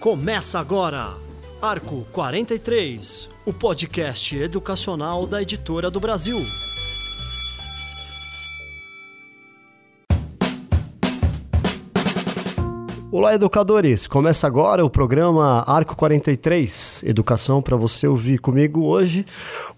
Começa 0.00 0.58
agora, 0.58 1.16
Arco 1.60 2.04
43, 2.10 3.30
o 3.46 3.52
podcast 3.52 4.36
educacional 4.36 5.26
da 5.26 5.40
Editora 5.40 5.90
do 5.90 6.00
Brasil. 6.00 6.38
Olá, 13.12 13.34
educadores! 13.34 14.06
Começa 14.06 14.46
agora 14.46 14.82
o 14.82 14.88
programa 14.88 15.62
Arco 15.66 15.94
43, 15.94 17.04
Educação 17.06 17.60
para 17.60 17.76
você 17.76 18.06
ouvir 18.06 18.38
comigo 18.38 18.86
hoje. 18.86 19.26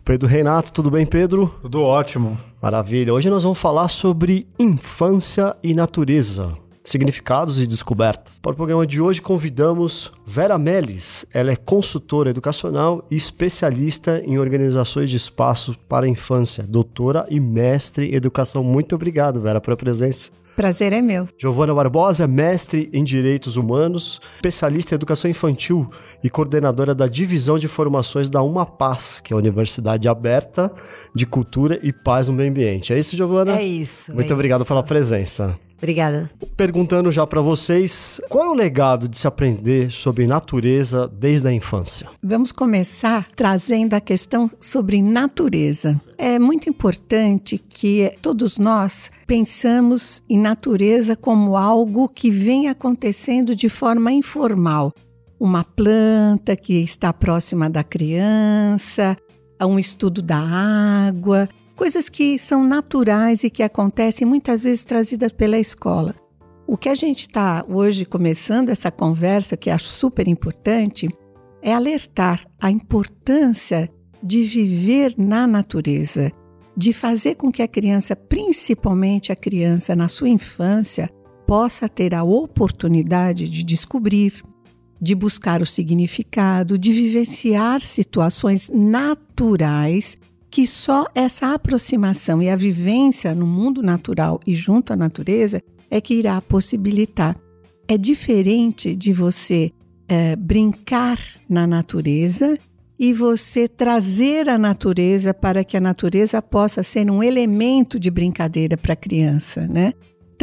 Pedro 0.05 0.29
Renato, 0.29 0.71
tudo 0.71 0.89
bem, 0.89 1.05
Pedro? 1.05 1.53
Tudo 1.61 1.83
ótimo. 1.83 2.39
Maravilha. 2.63 3.13
Hoje 3.13 3.29
nós 3.29 3.43
vamos 3.43 3.59
falar 3.59 3.89
sobre 3.89 4.47
infância 4.57 5.57
e 5.65 5.75
natureza 5.75 6.57
significados 6.85 7.61
e 7.61 7.67
descobertas. 7.67 8.39
Para 8.39 8.53
o 8.53 8.55
programa 8.55 8.87
de 8.87 9.01
hoje, 9.01 9.21
convidamos 9.21 10.13
Vera 10.25 10.57
Melis. 10.57 11.27
Ela 11.35 11.51
é 11.51 11.57
consultora 11.57 12.31
educacional 12.31 13.05
e 13.11 13.17
especialista 13.17 14.23
em 14.25 14.39
organizações 14.39 15.11
de 15.11 15.17
espaço 15.17 15.75
para 15.89 16.07
a 16.07 16.09
infância, 16.09 16.63
doutora 16.63 17.27
e 17.29 17.41
mestre 17.41 18.11
em 18.11 18.15
educação. 18.15 18.63
Muito 18.63 18.95
obrigado, 18.95 19.41
Vera, 19.41 19.61
pela 19.61 19.77
presença. 19.77 20.31
Prazer 20.57 20.93
é 20.93 21.03
meu. 21.03 21.27
Giovana 21.37 21.75
Barbosa, 21.75 22.29
mestre 22.29 22.89
em 22.93 23.03
Direitos 23.03 23.57
Humanos, 23.57 24.21
especialista 24.37 24.95
em 24.95 24.97
Educação 24.97 25.29
Infantil 25.31 25.91
e 26.23 26.31
coordenadora 26.31 26.95
da 26.95 27.09
Divisão 27.09 27.59
de 27.59 27.67
Formações 27.67 28.31
da 28.31 28.41
Uma 28.43 28.65
Paz, 28.65 29.21
que 29.21 29.33
é 29.33 29.35
a 29.35 29.39
Universidade 29.39 30.09
Aberta 30.09 30.73
de 31.15 31.27
Cultura 31.27 31.79
e 31.83 31.93
Paz 31.93 32.29
no 32.29 32.35
Meio 32.35 32.51
Ambiente. 32.51 32.93
É 32.93 32.99
isso, 32.99 33.17
Giovana? 33.17 33.59
É 33.59 33.65
isso. 33.65 34.15
Muito 34.15 34.33
é 34.33 34.35
obrigado 34.35 34.61
isso. 34.61 34.69
pela 34.69 34.83
presença. 34.83 35.59
Obrigada. 35.85 36.31
Perguntando 36.57 37.13
já 37.13 37.27
para 37.27 37.43
vocês, 37.43 38.19
qual 38.31 38.47
é 38.47 38.49
o 38.49 38.55
legado 38.55 39.07
de 39.07 39.19
se 39.19 39.27
aprender 39.27 39.93
sobre 39.93 40.27
natureza 40.27 41.07
desde 41.09 41.47
a 41.47 41.53
infância? 41.53 42.09
Vamos 42.23 42.53
começar 42.53 43.29
trazendo 43.37 43.93
a 43.93 44.01
questão 44.01 44.51
sobre 44.59 45.03
natureza. 45.03 45.95
É 46.17 46.39
muito 46.39 46.71
importante 46.71 47.59
que 47.59 48.11
todos 48.23 48.57
nós 48.57 49.11
pensamos 49.27 50.23
em 50.27 50.39
natureza 50.39 51.15
como 51.15 51.55
algo 51.55 52.09
que 52.09 52.31
vem 52.31 52.69
acontecendo 52.69 53.55
de 53.55 53.69
forma 53.69 54.11
informal. 54.11 54.91
Uma 55.39 55.65
planta 55.65 56.57
que 56.57 56.81
está 56.81 57.13
próxima 57.13 57.69
da 57.69 57.85
criança, 57.85 59.19
um 59.61 59.79
estudo 59.79 60.23
da 60.23 60.39
água, 60.39 61.47
coisas 61.75 62.09
que 62.09 62.39
são 62.39 62.65
naturais 62.65 63.45
e 63.45 63.51
que 63.51 63.63
acontecem 63.63 64.27
muitas 64.27 64.63
vezes 64.63 64.85
trazidas 64.85 65.33
pela 65.33 65.59
escola. 65.59 66.15
O 66.67 66.77
que 66.77 66.89
a 66.89 66.95
gente 66.95 67.23
está 67.23 67.65
hoje 67.69 68.05
começando 68.05 68.71
essa 68.71 68.91
conversa, 68.91 69.57
que 69.57 69.71
acho 69.71 69.87
super 69.87 70.27
importante, 70.27 71.09
é 71.61 71.73
alertar 71.75 72.47
a 72.61 72.71
importância 72.71 73.91
de 74.23 74.43
viver 74.43 75.15
na 75.19 75.47
natureza, 75.47 76.33
de 76.77 76.93
fazer 76.93 77.35
com 77.35 77.53
que 77.53 77.63
a 77.63 77.69
criança, 77.69 78.17
principalmente 78.17 79.31
a 79.31 79.37
criança 79.37 79.95
na 79.95 80.09
sua 80.09 80.29
infância, 80.29 81.11
possa 81.47 81.89
ter 81.89 82.15
a 82.15 82.25
oportunidade 82.25 83.49
de 83.49 83.63
descobrir, 83.63 84.43
de 85.01 85.15
buscar 85.15 85.61
o 85.61 85.67
significado, 85.67 86.79
de 86.79 86.93
vivenciar 86.93 87.83
situações 87.83 88.71
naturais 88.73 90.17
que 90.55 90.69
só 90.69 91.09
essa 91.17 91.53
aproximação 91.53 92.41
e 92.41 92.49
a 92.49 92.55
vivência 92.55 93.35
no 93.35 93.45
mundo 93.45 93.83
natural 93.83 94.39
e 94.47 94.55
junto 94.55 94.93
à 94.93 94.97
natureza 94.97 95.61
é 95.91 96.01
que 96.01 96.15
irá 96.15 96.41
possibilitar. 96.41 97.37
É 97.89 97.99
diferente 97.99 98.95
de 98.95 99.13
você 99.13 99.73
é, 100.07 100.37
brincar 100.37 101.19
na 101.49 101.67
natureza 101.67 102.57
e 102.97 103.13
você 103.13 103.67
trazer 103.67 104.49
a 104.49 104.57
natureza 104.57 105.35
para 105.35 105.65
que 105.65 105.77
a 105.77 105.81
natureza 105.81 106.41
possa 106.41 106.85
ser 106.85 107.11
um 107.11 107.21
elemento 107.21 107.99
de 107.99 108.09
brincadeira 108.09 108.77
para 108.77 108.93
a 108.93 108.97
criança, 108.97 109.67
né? 109.67 109.93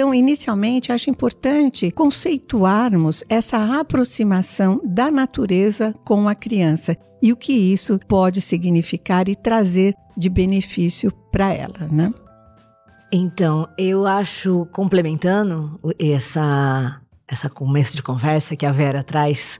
Então, 0.01 0.15
inicialmente, 0.15 0.91
acho 0.91 1.11
importante 1.11 1.91
conceituarmos 1.91 3.23
essa 3.29 3.79
aproximação 3.79 4.81
da 4.83 5.11
natureza 5.11 5.93
com 6.03 6.27
a 6.27 6.33
criança 6.33 6.97
e 7.21 7.31
o 7.31 7.37
que 7.37 7.53
isso 7.53 7.99
pode 8.07 8.41
significar 8.41 9.29
e 9.29 9.35
trazer 9.35 9.93
de 10.17 10.27
benefício 10.27 11.11
para 11.31 11.53
ela, 11.53 11.87
né? 11.91 12.11
Então, 13.11 13.67
eu 13.77 14.07
acho, 14.07 14.65
complementando 14.71 15.79
essa, 15.99 16.99
essa 17.27 17.47
começo 17.47 17.95
de 17.95 18.01
conversa 18.01 18.55
que 18.55 18.65
a 18.65 18.71
Vera 18.71 19.03
traz 19.03 19.59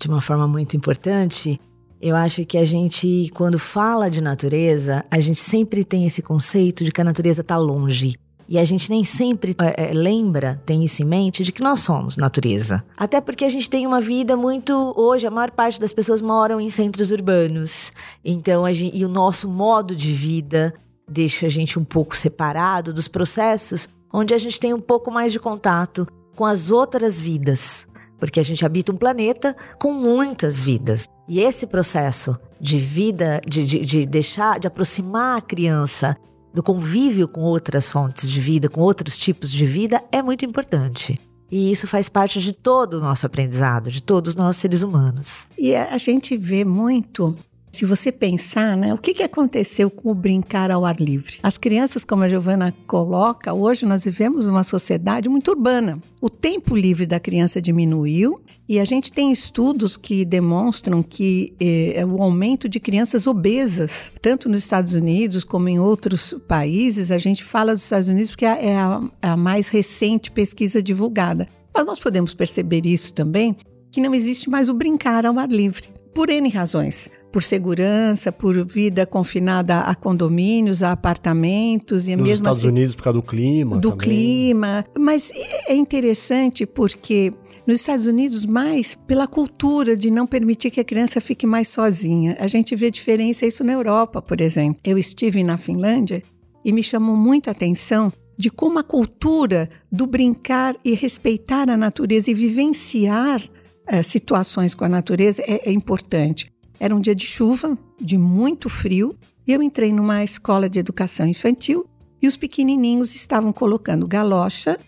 de 0.00 0.08
uma 0.08 0.22
forma 0.22 0.48
muito 0.48 0.78
importante, 0.78 1.60
eu 2.00 2.16
acho 2.16 2.46
que 2.46 2.56
a 2.56 2.64
gente, 2.64 3.30
quando 3.34 3.58
fala 3.58 4.10
de 4.10 4.22
natureza, 4.22 5.04
a 5.10 5.20
gente 5.20 5.40
sempre 5.40 5.84
tem 5.84 6.06
esse 6.06 6.22
conceito 6.22 6.84
de 6.84 6.90
que 6.90 7.02
a 7.02 7.04
natureza 7.04 7.42
está 7.42 7.58
longe. 7.58 8.14
E 8.48 8.58
a 8.58 8.64
gente 8.64 8.90
nem 8.90 9.04
sempre 9.04 9.54
é, 9.58 9.92
lembra, 9.92 10.60
tem 10.66 10.84
isso 10.84 11.02
em 11.02 11.06
mente, 11.06 11.42
de 11.42 11.52
que 11.52 11.62
nós 11.62 11.80
somos 11.80 12.16
natureza. 12.16 12.84
Até 12.96 13.20
porque 13.20 13.44
a 13.44 13.48
gente 13.48 13.70
tem 13.70 13.86
uma 13.86 14.00
vida 14.00 14.36
muito. 14.36 14.92
Hoje, 14.96 15.26
a 15.26 15.30
maior 15.30 15.50
parte 15.50 15.80
das 15.80 15.92
pessoas 15.92 16.20
moram 16.20 16.60
em 16.60 16.68
centros 16.70 17.10
urbanos. 17.10 17.92
Então, 18.24 18.70
gente, 18.72 18.96
e 18.96 19.04
o 19.04 19.08
nosso 19.08 19.48
modo 19.48 19.96
de 19.96 20.12
vida 20.12 20.74
deixa 21.08 21.46
a 21.46 21.48
gente 21.48 21.78
um 21.78 21.84
pouco 21.84 22.16
separado 22.16 22.92
dos 22.92 23.08
processos 23.08 23.88
onde 24.12 24.32
a 24.32 24.38
gente 24.38 24.60
tem 24.60 24.72
um 24.72 24.80
pouco 24.80 25.10
mais 25.10 25.32
de 25.32 25.40
contato 25.40 26.06
com 26.36 26.44
as 26.44 26.70
outras 26.70 27.18
vidas. 27.18 27.84
Porque 28.16 28.38
a 28.38 28.44
gente 28.44 28.64
habita 28.64 28.92
um 28.92 28.96
planeta 28.96 29.56
com 29.78 29.92
muitas 29.92 30.62
vidas. 30.62 31.08
E 31.28 31.40
esse 31.40 31.66
processo 31.66 32.38
de 32.60 32.78
vida, 32.78 33.40
de, 33.46 33.64
de, 33.64 33.80
de 33.80 34.06
deixar, 34.06 34.60
de 34.60 34.68
aproximar 34.68 35.38
a 35.38 35.42
criança 35.42 36.16
do 36.54 36.62
convívio 36.62 37.26
com 37.26 37.40
outras 37.40 37.88
fontes 37.88 38.30
de 38.30 38.40
vida, 38.40 38.68
com 38.68 38.80
outros 38.80 39.18
tipos 39.18 39.50
de 39.50 39.66
vida, 39.66 40.02
é 40.12 40.22
muito 40.22 40.44
importante. 40.44 41.20
E 41.50 41.70
isso 41.70 41.86
faz 41.86 42.08
parte 42.08 42.40
de 42.40 42.52
todo 42.52 42.94
o 42.94 43.00
nosso 43.00 43.26
aprendizado, 43.26 43.90
de 43.90 44.02
todos 44.02 44.34
nós 44.34 44.56
seres 44.56 44.82
humanos. 44.82 45.46
E 45.58 45.74
a 45.74 45.98
gente 45.98 46.36
vê 46.36 46.64
muito 46.64 47.36
se 47.74 47.84
você 47.84 48.12
pensar, 48.12 48.76
né, 48.76 48.94
o 48.94 48.98
que, 48.98 49.12
que 49.12 49.22
aconteceu 49.22 49.90
com 49.90 50.10
o 50.10 50.14
brincar 50.14 50.70
ao 50.70 50.84
ar 50.84 51.00
livre? 51.00 51.38
As 51.42 51.58
crianças, 51.58 52.04
como 52.04 52.22
a 52.22 52.28
Giovana 52.28 52.74
coloca, 52.86 53.52
hoje 53.52 53.84
nós 53.84 54.04
vivemos 54.04 54.46
uma 54.46 54.62
sociedade 54.62 55.28
muito 55.28 55.50
urbana. 55.50 56.00
O 56.20 56.30
tempo 56.30 56.76
livre 56.76 57.04
da 57.04 57.18
criança 57.18 57.60
diminuiu 57.60 58.40
e 58.68 58.78
a 58.78 58.84
gente 58.84 59.12
tem 59.12 59.32
estudos 59.32 59.96
que 59.96 60.24
demonstram 60.24 61.02
que 61.02 61.52
eh, 61.60 62.04
o 62.06 62.22
aumento 62.22 62.68
de 62.68 62.78
crianças 62.78 63.26
obesas, 63.26 64.12
tanto 64.22 64.48
nos 64.48 64.60
Estados 64.60 64.94
Unidos 64.94 65.42
como 65.42 65.68
em 65.68 65.78
outros 65.78 66.34
países, 66.46 67.10
a 67.10 67.18
gente 67.18 67.42
fala 67.42 67.74
dos 67.74 67.82
Estados 67.82 68.08
Unidos 68.08 68.30
porque 68.30 68.46
é 68.46 68.76
a, 68.76 69.02
a 69.20 69.36
mais 69.36 69.68
recente 69.68 70.30
pesquisa 70.30 70.82
divulgada. 70.82 71.48
Mas 71.74 71.84
nós 71.84 71.98
podemos 71.98 72.32
perceber 72.32 72.86
isso 72.86 73.12
também, 73.12 73.56
que 73.90 74.00
não 74.00 74.14
existe 74.14 74.48
mais 74.48 74.68
o 74.68 74.74
brincar 74.74 75.26
ao 75.26 75.38
ar 75.38 75.50
livre, 75.50 75.88
por 76.14 76.30
N 76.30 76.48
razões 76.48 77.10
por 77.34 77.42
segurança, 77.42 78.30
por 78.30 78.64
vida 78.64 79.04
confinada 79.04 79.80
a 79.80 79.92
condomínios, 79.96 80.84
a 80.84 80.92
apartamentos 80.92 82.06
e 82.06 82.14
Nos 82.14 82.28
mesmo 82.28 82.34
Estados 82.34 82.58
assim, 82.58 82.68
Unidos 82.68 82.94
por 82.94 83.02
causa 83.02 83.18
do 83.18 83.24
clima. 83.24 83.76
do 83.76 83.90
também. 83.90 83.98
clima. 83.98 84.84
Mas 84.96 85.32
é 85.66 85.74
interessante 85.74 86.64
porque 86.64 87.32
nos 87.66 87.80
Estados 87.80 88.06
Unidos, 88.06 88.46
mais 88.46 88.94
pela 88.94 89.26
cultura 89.26 89.96
de 89.96 90.12
não 90.12 90.28
permitir 90.28 90.70
que 90.70 90.78
a 90.78 90.84
criança 90.84 91.20
fique 91.20 91.44
mais 91.44 91.66
sozinha. 91.66 92.36
A 92.38 92.46
gente 92.46 92.76
vê 92.76 92.88
diferença 92.88 93.44
isso 93.44 93.64
na 93.64 93.72
Europa, 93.72 94.22
por 94.22 94.40
exemplo. 94.40 94.78
Eu 94.84 94.96
estive 94.96 95.42
na 95.42 95.56
Finlândia 95.56 96.22
e 96.64 96.70
me 96.70 96.84
chamou 96.84 97.16
muito 97.16 97.48
a 97.48 97.50
atenção 97.50 98.12
de 98.38 98.48
como 98.48 98.78
a 98.78 98.84
cultura 98.84 99.68
do 99.90 100.06
brincar 100.06 100.76
e 100.84 100.94
respeitar 100.94 101.68
a 101.68 101.76
natureza 101.76 102.30
e 102.30 102.34
vivenciar 102.34 103.42
eh, 103.88 104.04
situações 104.04 104.72
com 104.72 104.84
a 104.84 104.88
natureza 104.88 105.42
é, 105.42 105.68
é 105.68 105.72
importante. 105.72 106.53
Era 106.78 106.94
um 106.94 107.00
dia 107.00 107.14
de 107.14 107.26
chuva, 107.26 107.78
de 108.00 108.18
muito 108.18 108.68
frio, 108.68 109.16
e 109.46 109.52
eu 109.52 109.62
entrei 109.62 109.92
numa 109.92 110.24
escola 110.24 110.68
de 110.68 110.78
educação 110.78 111.26
infantil 111.26 111.86
e 112.20 112.26
os 112.26 112.36
pequenininhos 112.36 113.14
estavam 113.14 113.52
colocando 113.52 114.06
galocha 114.06 114.78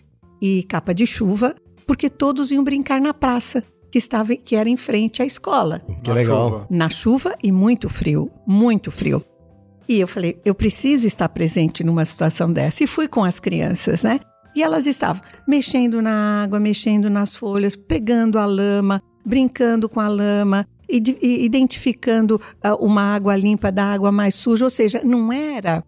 e 0.41 0.63
capa 0.63 0.93
de 0.93 1.05
chuva, 1.05 1.55
porque 1.85 2.09
todos 2.09 2.51
iam 2.51 2.63
brincar 2.63 2.99
na 2.99 3.13
praça 3.13 3.63
que 3.91 3.97
estava 3.97 4.35
que 4.35 4.55
era 4.55 4.67
em 4.67 4.77
frente 4.77 5.21
à 5.21 5.25
escola. 5.25 5.79
Que 6.03 6.09
Na 6.09 6.15
legal. 6.15 6.49
chuva. 6.49 6.67
Na 6.69 6.89
chuva 6.89 7.35
e 7.43 7.51
muito 7.51 7.89
frio, 7.89 8.29
muito 8.45 8.91
frio. 8.91 9.23
E 9.87 9.99
eu 9.99 10.07
falei, 10.07 10.39
eu 10.43 10.53
preciso 10.53 11.07
estar 11.07 11.29
presente 11.29 11.83
numa 11.83 12.03
situação 12.03 12.51
dessa. 12.51 12.83
E 12.83 12.87
fui 12.87 13.07
com 13.07 13.23
as 13.23 13.39
crianças, 13.39 14.03
né? 14.03 14.19
E 14.53 14.61
elas 14.61 14.85
estavam 14.85 15.21
mexendo 15.47 16.01
na 16.01 16.43
água, 16.43 16.59
mexendo 16.59 17.09
nas 17.09 17.35
folhas, 17.35 17.75
pegando 17.75 18.37
a 18.37 18.45
lama, 18.45 19.01
brincando 19.25 19.87
com 19.87 19.99
a 19.99 20.07
lama, 20.07 20.67
identificando 20.89 22.41
uh, 22.63 22.75
uma 22.79 23.01
água 23.13 23.35
limpa 23.35 23.71
da 23.71 23.85
água 23.85 24.11
mais 24.11 24.35
suja. 24.35 24.65
Ou 24.65 24.69
seja, 24.69 25.01
não 25.03 25.31
era 25.31 25.83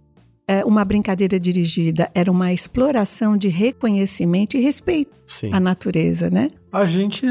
é, 0.49 0.65
uma 0.65 0.83
brincadeira 0.83 1.39
dirigida, 1.39 2.09
era 2.15 2.31
uma 2.31 2.51
exploração 2.51 3.37
de 3.37 3.47
reconhecimento 3.49 4.57
e 4.57 4.59
respeito 4.59 5.11
Sim. 5.27 5.53
à 5.53 5.59
natureza, 5.59 6.27
né? 6.27 6.49
A 6.71 6.85
gente, 6.85 7.23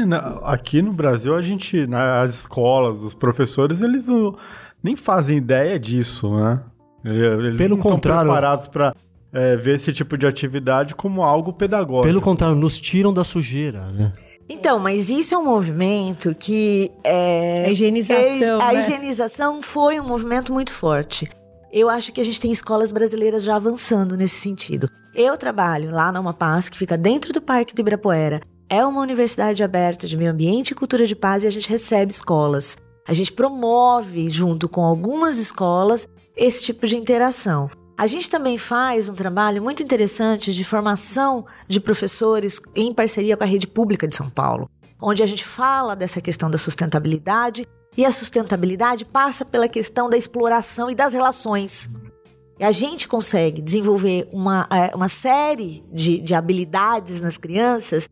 aqui 0.43 0.81
no 0.81 0.93
Brasil, 0.93 1.35
a 1.35 1.41
gente, 1.41 1.85
nas 1.85 2.39
escolas, 2.39 3.01
os 3.01 3.13
professores, 3.13 3.81
eles 3.81 4.05
não, 4.05 4.37
nem 4.81 4.95
fazem 4.95 5.37
ideia 5.37 5.77
disso, 5.77 6.33
né? 6.33 6.61
Eles 7.03 7.57
Pelo 7.57 7.75
não 7.75 7.83
contrário, 7.83 8.21
estão 8.21 8.33
preparados 8.33 8.67
para 8.69 8.95
é, 9.33 9.57
ver 9.57 9.75
esse 9.75 9.91
tipo 9.91 10.17
de 10.17 10.25
atividade 10.25 10.95
como 10.95 11.21
algo 11.21 11.51
pedagógico. 11.51 12.07
Pelo 12.07 12.21
contrário, 12.21 12.55
nos 12.55 12.79
tiram 12.79 13.13
da 13.13 13.25
sujeira, 13.25 13.81
né? 13.91 14.13
Então, 14.49 14.79
mas 14.79 15.11
isso 15.11 15.35
é 15.35 15.37
um 15.37 15.45
movimento 15.45 16.33
que 16.33 16.91
é 17.03 17.65
a 17.67 17.69
higienização, 17.69 18.59
a 18.59 18.73
né? 18.73 18.79
higienização 18.79 19.61
foi 19.61 19.99
um 19.99 20.03
movimento 20.03 20.51
muito 20.51 20.73
forte. 20.73 21.29
Eu 21.71 21.87
acho 21.87 22.11
que 22.11 22.19
a 22.19 22.23
gente 22.23 22.41
tem 22.41 22.51
escolas 22.51 22.91
brasileiras 22.91 23.43
já 23.43 23.55
avançando 23.55 24.17
nesse 24.17 24.39
sentido. 24.41 24.89
Eu 25.13 25.37
trabalho 25.37 25.91
lá 25.91 26.11
na 26.11 26.19
UMAPAS, 26.19 26.67
que 26.67 26.77
fica 26.77 26.97
dentro 26.97 27.31
do 27.31 27.41
Parque 27.41 27.75
do 27.75 27.81
Ibirapuera. 27.81 28.41
É 28.67 28.83
uma 28.83 29.01
universidade 29.01 29.63
aberta 29.63 30.07
de 30.07 30.17
meio 30.17 30.31
ambiente 30.31 30.71
e 30.71 30.75
cultura 30.75 31.05
de 31.05 31.15
paz 31.15 31.43
e 31.43 31.47
a 31.47 31.51
gente 31.51 31.69
recebe 31.69 32.11
escolas. 32.11 32.75
A 33.07 33.13
gente 33.13 33.31
promove, 33.31 34.29
junto 34.29 34.67
com 34.67 34.81
algumas 34.81 35.37
escolas, 35.37 36.07
esse 36.35 36.63
tipo 36.63 36.87
de 36.87 36.97
interação. 36.97 37.69
A 37.99 38.07
gente 38.07 38.29
também 38.29 38.57
faz 38.57 39.09
um 39.09 39.13
trabalho 39.13 39.61
muito 39.61 39.83
interessante 39.83 40.53
de 40.53 40.63
formação 40.63 41.45
de 41.67 41.81
professores 41.81 42.61
em 42.73 42.93
parceria 42.93 43.35
com 43.35 43.43
a 43.43 43.45
rede 43.45 43.67
pública 43.67 44.07
de 44.07 44.15
São 44.15 44.29
Paulo, 44.29 44.69
onde 45.01 45.21
a 45.21 45.25
gente 45.25 45.45
fala 45.45 45.97
dessa 45.97 46.21
questão 46.21 46.49
da 46.49 46.57
sustentabilidade 46.57 47.67
e 47.97 48.05
a 48.05 48.11
sustentabilidade 48.13 49.03
passa 49.03 49.43
pela 49.43 49.67
questão 49.67 50.09
da 50.09 50.15
exploração 50.15 50.89
e 50.89 50.95
das 50.95 51.13
relações. 51.13 51.89
E 52.57 52.63
a 52.63 52.71
gente 52.71 53.05
consegue 53.05 53.61
desenvolver 53.61 54.29
uma, 54.31 54.65
é, 54.71 54.95
uma 54.95 55.09
série 55.09 55.83
de, 55.91 56.21
de 56.21 56.33
habilidades 56.33 57.19
nas 57.19 57.35
crianças 57.35 58.07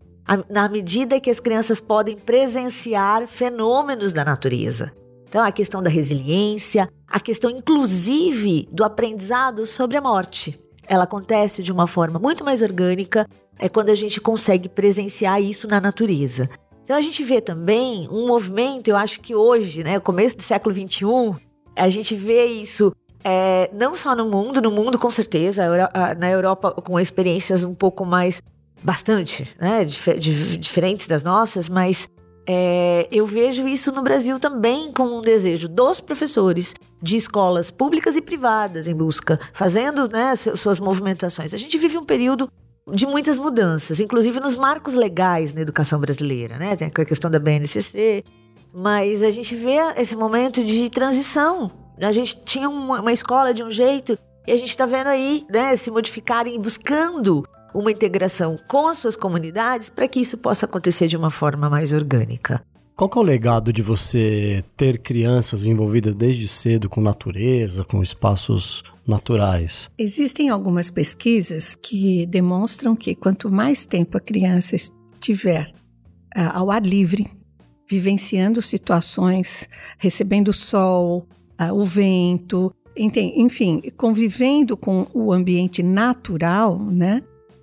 na 0.50 0.68
medida 0.68 1.18
que 1.18 1.30
as 1.30 1.40
crianças 1.40 1.80
podem 1.80 2.18
presenciar 2.18 3.26
fenômenos 3.26 4.12
da 4.12 4.26
natureza. 4.26 4.92
Então, 5.30 5.44
a 5.44 5.52
questão 5.52 5.84
da 5.84 5.90
resiliência, 5.90 6.90
a 7.08 7.20
questão 7.20 7.52
inclusive 7.52 8.68
do 8.72 8.84
aprendizado 8.84 9.66
sobre 9.66 9.98
a 9.98 10.02
morte. 10.02 10.60
Ela 10.88 11.04
acontece 11.04 11.62
de 11.62 11.72
uma 11.72 11.88
forma 11.88 12.18
muito 12.18 12.46
mais 12.46 12.62
orgânica 12.62 13.28
é 13.60 13.68
quando 13.68 13.90
a 13.90 13.96
gente 13.96 14.22
consegue 14.22 14.70
presenciar 14.70 15.42
isso 15.42 15.68
na 15.68 15.82
natureza. 15.82 16.50
Então 16.84 16.96
a 16.96 17.02
gente 17.02 17.24
vê 17.24 17.42
também 17.42 18.08
um 18.10 18.28
movimento, 18.28 18.88
eu 18.88 18.96
acho 18.96 19.20
que 19.20 19.36
hoje, 19.36 19.84
né, 19.84 20.00
começo 20.00 20.38
do 20.38 20.44
século 20.44 20.74
XXI, 20.74 21.36
a 21.76 21.90
gente 21.90 22.16
vê 22.16 22.46
isso 22.46 22.94
é, 23.24 23.70
não 23.74 23.94
só 23.94 24.16
no 24.16 24.30
mundo, 24.30 24.62
no 24.62 24.72
mundo 24.72 24.98
com 24.98 25.10
certeza, 25.10 25.64
na 26.18 26.30
Europa 26.30 26.72
com 26.72 26.98
experiências 26.98 27.64
um 27.64 27.76
pouco 27.76 28.06
mais, 28.06 28.42
bastante, 28.82 29.54
né, 29.60 29.84
dif 29.84 30.18
diferentes 30.58 31.08
das 31.08 31.24
nossas, 31.24 31.68
mas 31.68 32.08
é, 32.50 33.10
eu 33.12 33.26
vejo 33.26 33.68
isso 33.68 33.92
no 33.92 34.02
Brasil 34.02 34.40
também 34.40 34.90
como 34.94 35.18
um 35.18 35.22
desejo 35.22 35.68
dos 35.68 36.00
professores 36.00 36.74
de 37.02 37.18
escolas 37.18 37.70
públicas 37.70 38.16
e 38.16 38.22
privadas 38.22 38.88
em 38.88 38.96
busca, 38.96 39.38
fazendo 39.54 40.10
né, 40.10 40.34
suas 40.36 40.80
movimentações. 40.80 41.54
A 41.54 41.58
gente 41.58 41.78
vive 41.78 41.98
um 41.98 42.06
período 42.06 42.50
de 42.94 43.06
muitas 43.06 43.38
mudanças, 43.38 44.00
inclusive 44.00 44.40
nos 44.40 44.56
marcos 44.56 44.94
legais 44.94 45.54
na 45.54 45.60
educação 45.60 46.00
brasileira, 46.00 46.58
né? 46.58 46.74
Tem 46.78 46.88
a 46.88 47.06
questão 47.06 47.30
da 47.30 47.38
BNCC, 47.38 48.24
mas 48.74 49.24
a 49.24 49.30
gente 49.30 49.54
vê 49.54 49.76
esse 49.98 50.16
momento 50.16 50.64
de 50.64 50.90
transição. 50.90 51.70
A 52.00 52.14
gente 52.14 52.42
tinha 52.46 52.70
uma, 52.70 53.12
escola 53.12 53.54
de 53.54 53.62
um 53.62 53.70
jeito 53.70 54.18
e 54.48 54.54
a 54.54 54.56
gente 54.56 54.70
está 54.70 54.86
vendo 54.86 55.08
aí, 55.08 55.46
né, 55.50 55.76
se 55.76 55.92
modificarem, 55.92 56.58
buscando 56.58 57.46
uma 57.78 57.92
integração 57.92 58.58
com 58.68 58.88
as 58.88 58.98
suas 58.98 59.16
comunidades 59.16 59.90
para 59.90 60.08
que 60.08 60.20
isso 60.20 60.38
possa 60.38 60.66
acontecer 60.66 61.08
de 61.08 61.16
uma 61.16 61.30
forma 61.30 61.70
mais 61.70 61.94
orgânica. 61.94 62.64
Qual 62.96 63.08
que 63.08 63.20
é 63.20 63.22
o 63.22 63.24
legado 63.24 63.72
de 63.72 63.84
você 63.84 64.64
ter 64.76 64.98
crianças 64.98 65.68
envolvidas 65.68 66.16
desde 66.16 66.48
cedo 66.48 66.90
com 66.90 67.00
natureza, 67.00 67.84
com 67.84 68.02
espaços 68.02 68.84
naturais? 69.06 69.88
Existem 70.00 70.50
algumas 70.50 70.90
pesquisas 70.90 71.76
que 71.76 72.26
demonstram 72.26 72.96
que 72.96 73.14
quanto 73.14 73.52
mais 73.52 73.86
tempo 73.86 74.18
a 74.18 74.20
criança 74.20 74.76
estiver 74.76 75.72
uh, 76.36 76.50
ao 76.56 76.72
ar 76.72 76.82
livre, 76.82 77.30
vivenciando 77.88 78.60
situações, 78.64 79.70
recebendo 80.00 80.48
o 80.48 80.54
sol, 80.54 81.28
uh, 81.62 81.72
o 81.72 81.86
vento, 81.86 82.74
enfim, 82.98 83.84
convivendo 83.96 84.76
com 84.76 85.06
o 85.14 85.32
ambiente 85.32 85.84
natural, 85.84 86.80
né? 86.80 87.22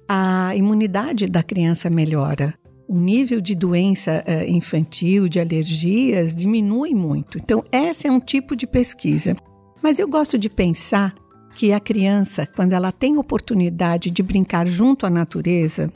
A 0.09 0.55
imunidade 0.55 1.27
da 1.27 1.43
criança 1.43 1.89
melhora 1.89 2.55
o 2.87 2.99
nível 2.99 3.41
de 3.41 3.55
doença 3.55 4.25
uh, 4.27 4.51
infantil, 4.51 5.29
de 5.29 5.41
alergias, 5.41 6.35
diminui 6.35 6.95
muito. 6.95 7.39
Então, 7.39 7.65
esse 7.73 8.07
é 8.07 8.13
um 8.13 8.21
tipo 8.21 8.55
de 8.55 8.67
pesquisa. 8.67 9.37
Mas 9.83 9.99
eu 9.99 10.09
gosto 10.09 10.39
de 10.39 10.49
pensar 10.49 11.15
que 11.55 11.73
a 11.73 11.81
criança, 11.81 12.47
quando 12.47 12.73
ela 12.73 12.93
tem 12.93 13.17
oportunidade 13.17 14.11
de 14.11 14.23
brincar 14.23 14.67
junto 14.67 15.07
à 15.07 15.11
natureza, 15.11 15.93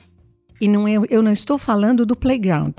e 0.60 0.68
não 0.68 0.88
eu, 0.88 1.04
eu 1.10 1.22
não 1.22 1.32
estou 1.32 1.58
falando 1.58 2.06
do 2.06 2.16
playground, 2.16 2.74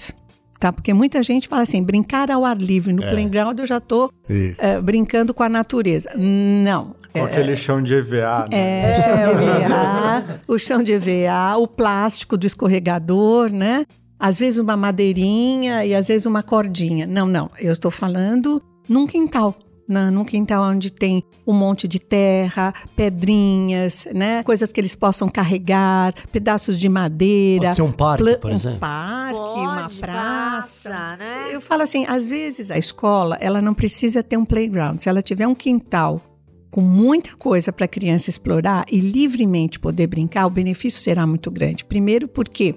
tá? 0.60 0.72
Porque 0.72 0.94
muita 0.94 1.24
gente 1.24 1.48
fala 1.48 1.64
assim, 1.64 1.82
brincar 1.82 2.30
ao 2.30 2.44
ar 2.44 2.58
livre 2.58 2.92
no 2.92 3.04
é. 3.04 3.10
playground 3.10 3.58
eu 3.60 3.66
já 3.66 3.78
estou 3.78 4.08
uh, 4.08 4.82
brincando 4.82 5.34
com 5.34 5.44
a 5.44 5.50
natureza. 5.50 6.12
Não. 6.16 6.96
Com 7.14 7.20
é, 7.20 7.24
aquele 7.24 7.56
chão 7.56 7.82
de 7.82 7.94
EVA. 7.94 8.48
Né? 8.52 8.92
É, 8.92 9.02
chão 9.02 9.16
de 9.24 9.30
EVA, 9.30 10.42
o 10.48 10.60
chão 10.60 10.84
de 10.84 10.92
EVA, 10.92 11.58
o 11.58 11.68
plástico 11.68 12.38
do 12.38 12.46
escorregador, 12.46 13.52
né? 13.52 13.86
às 14.20 14.38
vezes 14.38 14.60
uma 14.60 14.76
madeirinha 14.76 15.86
e 15.86 15.96
às 15.96 16.10
vezes 16.10 16.26
uma 16.26 16.44
cordinha. 16.44 17.08
Não, 17.08 17.26
não. 17.26 17.50
Eu 17.58 17.72
estou 17.72 17.90
falando 17.90 18.62
num 18.88 19.08
quintal. 19.08 19.56
Na, 19.90 20.12
num 20.12 20.24
quintal 20.24 20.64
onde 20.64 20.92
tem 20.92 21.24
um 21.48 21.54
monte 21.54 21.88
de 21.88 21.98
terra, 21.98 22.72
pedrinhas, 22.96 24.08
né? 24.14 24.44
Coisas 24.44 24.72
que 24.72 24.80
eles 24.80 24.94
possam 24.94 25.28
carregar, 25.28 26.14
pedaços 26.32 26.78
de 26.78 26.88
madeira. 26.88 27.64
Pode 27.64 27.76
ser 27.76 27.82
um 27.82 27.92
parque, 27.92 28.38
por 28.38 28.52
exemplo. 28.52 28.78
Um 28.78 28.80
parque, 28.80 29.40
Pode, 29.40 29.60
uma 29.60 29.90
praça. 29.90 30.90
praça 30.90 31.18
né? 31.18 31.50
Eu 31.52 31.60
falo 31.60 31.82
assim, 31.82 32.06
às 32.08 32.28
vezes 32.28 32.70
a 32.70 32.78
escola, 32.78 33.36
ela 33.42 33.62
não 33.62 33.74
precisa 33.74 34.22
ter 34.22 34.38
um 34.38 34.46
playground. 34.46 35.00
Se 35.00 35.10
ela 35.10 35.24
tiver 35.24 35.48
um 35.48 35.56
quintal 35.56 36.22
com 36.70 36.82
muita 36.82 37.36
coisa 37.36 37.74
para 37.74 37.86
a 37.86 37.88
criança 37.88 38.30
explorar 38.30 38.86
e 38.92 39.00
livremente 39.00 39.80
poder 39.80 40.06
brincar, 40.06 40.46
o 40.46 40.52
benefício 40.52 41.02
será 41.02 41.26
muito 41.26 41.50
grande. 41.50 41.84
Primeiro 41.84 42.28
porque 42.28 42.76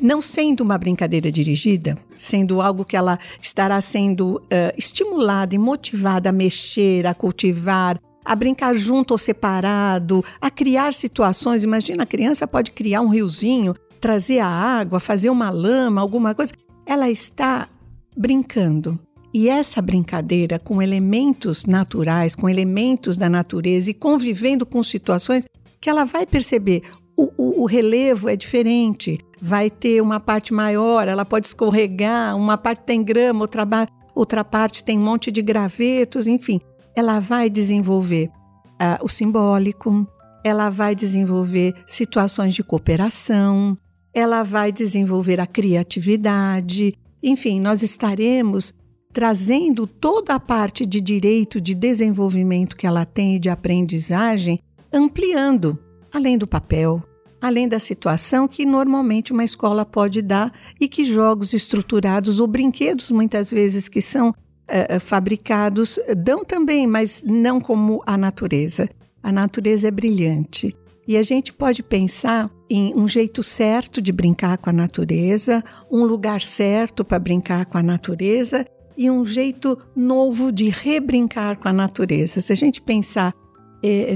não 0.00 0.20
sendo 0.20 0.62
uma 0.62 0.78
brincadeira 0.78 1.30
dirigida, 1.30 1.96
sendo 2.16 2.60
algo 2.60 2.84
que 2.84 2.96
ela 2.96 3.18
estará 3.40 3.80
sendo 3.80 4.36
uh, 4.36 4.74
estimulada 4.76 5.54
e 5.54 5.58
motivada 5.58 6.30
a 6.30 6.32
mexer, 6.32 7.06
a 7.06 7.14
cultivar, 7.14 7.98
a 8.24 8.36
brincar 8.36 8.74
junto 8.74 9.12
ou 9.12 9.18
separado, 9.18 10.24
a 10.40 10.50
criar 10.50 10.92
situações. 10.92 11.64
Imagina, 11.64 12.02
a 12.02 12.06
criança 12.06 12.46
pode 12.46 12.72
criar 12.72 13.00
um 13.00 13.08
riozinho, 13.08 13.74
trazer 14.00 14.40
a 14.40 14.46
água, 14.46 15.00
fazer 15.00 15.30
uma 15.30 15.50
lama, 15.50 16.00
alguma 16.00 16.34
coisa. 16.34 16.52
Ela 16.84 17.10
está 17.10 17.68
brincando. 18.16 18.98
E 19.32 19.48
essa 19.48 19.80
brincadeira 19.80 20.58
com 20.58 20.82
elementos 20.82 21.64
naturais, 21.64 22.34
com 22.34 22.48
elementos 22.48 23.16
da 23.16 23.28
natureza 23.28 23.90
e 23.90 23.94
convivendo 23.94 24.66
com 24.66 24.82
situações 24.82 25.44
que 25.80 25.88
ela 25.88 26.04
vai 26.04 26.26
perceber 26.26 26.82
o, 27.18 27.32
o, 27.36 27.62
o 27.62 27.66
relevo 27.66 28.28
é 28.28 28.36
diferente, 28.36 29.18
vai 29.40 29.68
ter 29.68 30.00
uma 30.00 30.20
parte 30.20 30.54
maior, 30.54 31.08
ela 31.08 31.24
pode 31.24 31.48
escorregar, 31.48 32.36
uma 32.36 32.56
parte 32.56 32.84
tem 32.84 33.02
grama, 33.02 33.40
outra, 33.40 33.66
outra 34.14 34.44
parte 34.44 34.84
tem 34.84 34.96
um 34.96 35.02
monte 35.02 35.32
de 35.32 35.42
gravetos, 35.42 36.28
enfim. 36.28 36.60
Ela 36.94 37.18
vai 37.18 37.50
desenvolver 37.50 38.28
uh, 38.28 39.04
o 39.04 39.08
simbólico, 39.08 40.06
ela 40.44 40.70
vai 40.70 40.94
desenvolver 40.94 41.74
situações 41.84 42.54
de 42.54 42.62
cooperação, 42.62 43.76
ela 44.14 44.44
vai 44.44 44.70
desenvolver 44.70 45.40
a 45.40 45.46
criatividade. 45.46 46.94
Enfim, 47.20 47.60
nós 47.60 47.82
estaremos 47.82 48.72
trazendo 49.12 49.88
toda 49.88 50.34
a 50.34 50.40
parte 50.40 50.86
de 50.86 51.00
direito 51.00 51.60
de 51.60 51.74
desenvolvimento 51.74 52.76
que 52.76 52.86
ela 52.86 53.04
tem 53.04 53.40
de 53.40 53.48
aprendizagem, 53.48 54.60
ampliando, 54.92 55.76
além 56.12 56.38
do 56.38 56.46
papel, 56.46 57.02
além 57.40 57.68
da 57.68 57.78
situação 57.78 58.48
que 58.48 58.64
normalmente 58.64 59.32
uma 59.32 59.44
escola 59.44 59.84
pode 59.84 60.22
dar 60.22 60.52
e 60.80 60.88
que 60.88 61.04
jogos 61.04 61.52
estruturados 61.52 62.40
ou 62.40 62.46
brinquedos, 62.46 63.10
muitas 63.10 63.50
vezes, 63.50 63.88
que 63.88 64.00
são 64.00 64.30
uh, 64.30 65.00
fabricados, 65.00 65.98
dão 66.16 66.44
também, 66.44 66.86
mas 66.86 67.22
não 67.24 67.60
como 67.60 68.02
a 68.06 68.16
natureza. 68.16 68.88
A 69.22 69.32
natureza 69.32 69.88
é 69.88 69.90
brilhante. 69.90 70.76
E 71.06 71.16
a 71.16 71.22
gente 71.22 71.52
pode 71.52 71.82
pensar 71.82 72.50
em 72.68 72.94
um 72.94 73.08
jeito 73.08 73.42
certo 73.42 74.00
de 74.02 74.12
brincar 74.12 74.58
com 74.58 74.68
a 74.68 74.72
natureza, 74.72 75.64
um 75.90 76.04
lugar 76.04 76.42
certo 76.42 77.02
para 77.02 77.18
brincar 77.18 77.64
com 77.64 77.78
a 77.78 77.82
natureza 77.82 78.66
e 78.94 79.10
um 79.10 79.24
jeito 79.24 79.78
novo 79.96 80.52
de 80.52 80.68
rebrincar 80.68 81.58
com 81.58 81.68
a 81.68 81.72
natureza. 81.72 82.40
Se 82.42 82.52
a 82.52 82.56
gente 82.56 82.82
pensar 82.82 83.32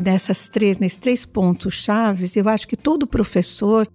nessas 0.03 0.49
três, 0.49 0.79
nesses 0.79 0.99
três 0.99 1.25
pontos 1.25 1.75
chaves, 1.75 2.37
eu 2.37 2.49
acho 2.49 2.67
que 2.67 2.77
todo 2.77 3.07
professor 3.07 3.87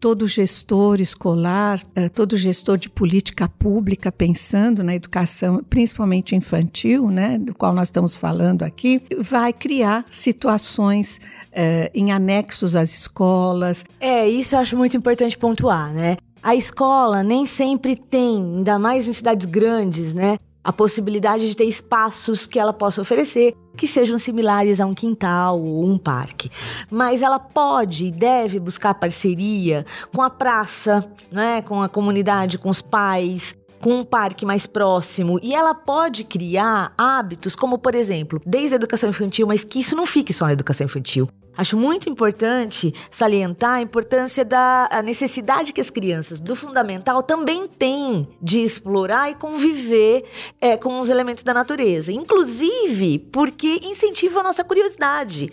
todo 0.00 0.28
gestor 0.28 1.00
escolar, 1.00 1.80
eh, 1.94 2.08
todo 2.08 2.36
gestor 2.36 2.78
de 2.78 2.88
política 2.88 3.48
pública 3.48 4.12
pensando 4.12 4.82
na 4.82 4.94
educação, 4.94 5.62
principalmente 5.68 6.36
infantil, 6.36 7.10
né, 7.10 7.38
do 7.38 7.54
qual 7.54 7.72
nós 7.72 7.88
estamos 7.88 8.14
falando 8.14 8.62
aqui, 8.62 9.00
vai 9.18 9.52
criar 9.52 10.04
situações 10.10 11.20
eh, 11.52 11.90
em 11.94 12.12
anexos 12.12 12.76
às 12.76 12.94
escolas. 12.94 13.84
É, 13.98 14.28
isso 14.28 14.54
eu 14.54 14.60
acho 14.60 14.76
muito 14.76 14.96
importante 14.96 15.36
pontuar, 15.36 15.92
né? 15.92 16.16
A 16.42 16.54
escola 16.54 17.24
nem 17.24 17.44
sempre 17.44 17.96
tem, 17.96 18.36
ainda 18.58 18.78
mais 18.78 19.08
em 19.08 19.12
cidades 19.12 19.46
grandes, 19.46 20.14
né? 20.14 20.38
A 20.66 20.72
possibilidade 20.72 21.48
de 21.48 21.56
ter 21.56 21.64
espaços 21.64 22.44
que 22.44 22.58
ela 22.58 22.72
possa 22.72 23.00
oferecer 23.00 23.54
que 23.76 23.86
sejam 23.86 24.18
similares 24.18 24.80
a 24.80 24.86
um 24.86 24.96
quintal 24.96 25.62
ou 25.62 25.88
um 25.88 25.96
parque. 25.96 26.50
Mas 26.90 27.22
ela 27.22 27.38
pode 27.38 28.06
e 28.06 28.10
deve 28.10 28.58
buscar 28.58 28.92
parceria 28.94 29.86
com 30.12 30.20
a 30.20 30.28
praça, 30.28 31.08
né, 31.30 31.62
com 31.62 31.80
a 31.80 31.88
comunidade, 31.88 32.58
com 32.58 32.68
os 32.68 32.82
pais, 32.82 33.56
com 33.80 34.00
um 34.00 34.04
parque 34.04 34.44
mais 34.44 34.66
próximo 34.66 35.38
e 35.40 35.54
ela 35.54 35.72
pode 35.72 36.24
criar 36.24 36.92
hábitos 36.98 37.54
como, 37.54 37.78
por 37.78 37.94
exemplo, 37.94 38.42
desde 38.44 38.74
a 38.74 38.76
educação 38.78 39.10
infantil, 39.10 39.46
mas 39.46 39.62
que 39.62 39.78
isso 39.78 39.94
não 39.94 40.04
fique 40.04 40.32
só 40.32 40.46
na 40.46 40.52
educação 40.52 40.86
infantil. 40.86 41.28
Acho 41.56 41.76
muito 41.76 42.08
importante 42.08 42.92
salientar 43.10 43.74
a 43.74 43.82
importância 43.82 44.44
da 44.44 44.88
a 44.90 45.02
necessidade 45.02 45.72
que 45.72 45.80
as 45.80 45.90
crianças 45.90 46.38
do 46.38 46.54
fundamental 46.54 47.22
também 47.22 47.66
têm 47.66 48.28
de 48.42 48.62
explorar 48.62 49.30
e 49.30 49.34
conviver 49.34 50.24
é, 50.60 50.76
com 50.76 51.00
os 51.00 51.10
elementos 51.10 51.42
da 51.42 51.54
natureza, 51.54 52.12
inclusive 52.12 53.18
porque 53.32 53.80
incentiva 53.82 54.40
a 54.40 54.42
nossa 54.42 54.62
curiosidade. 54.62 55.50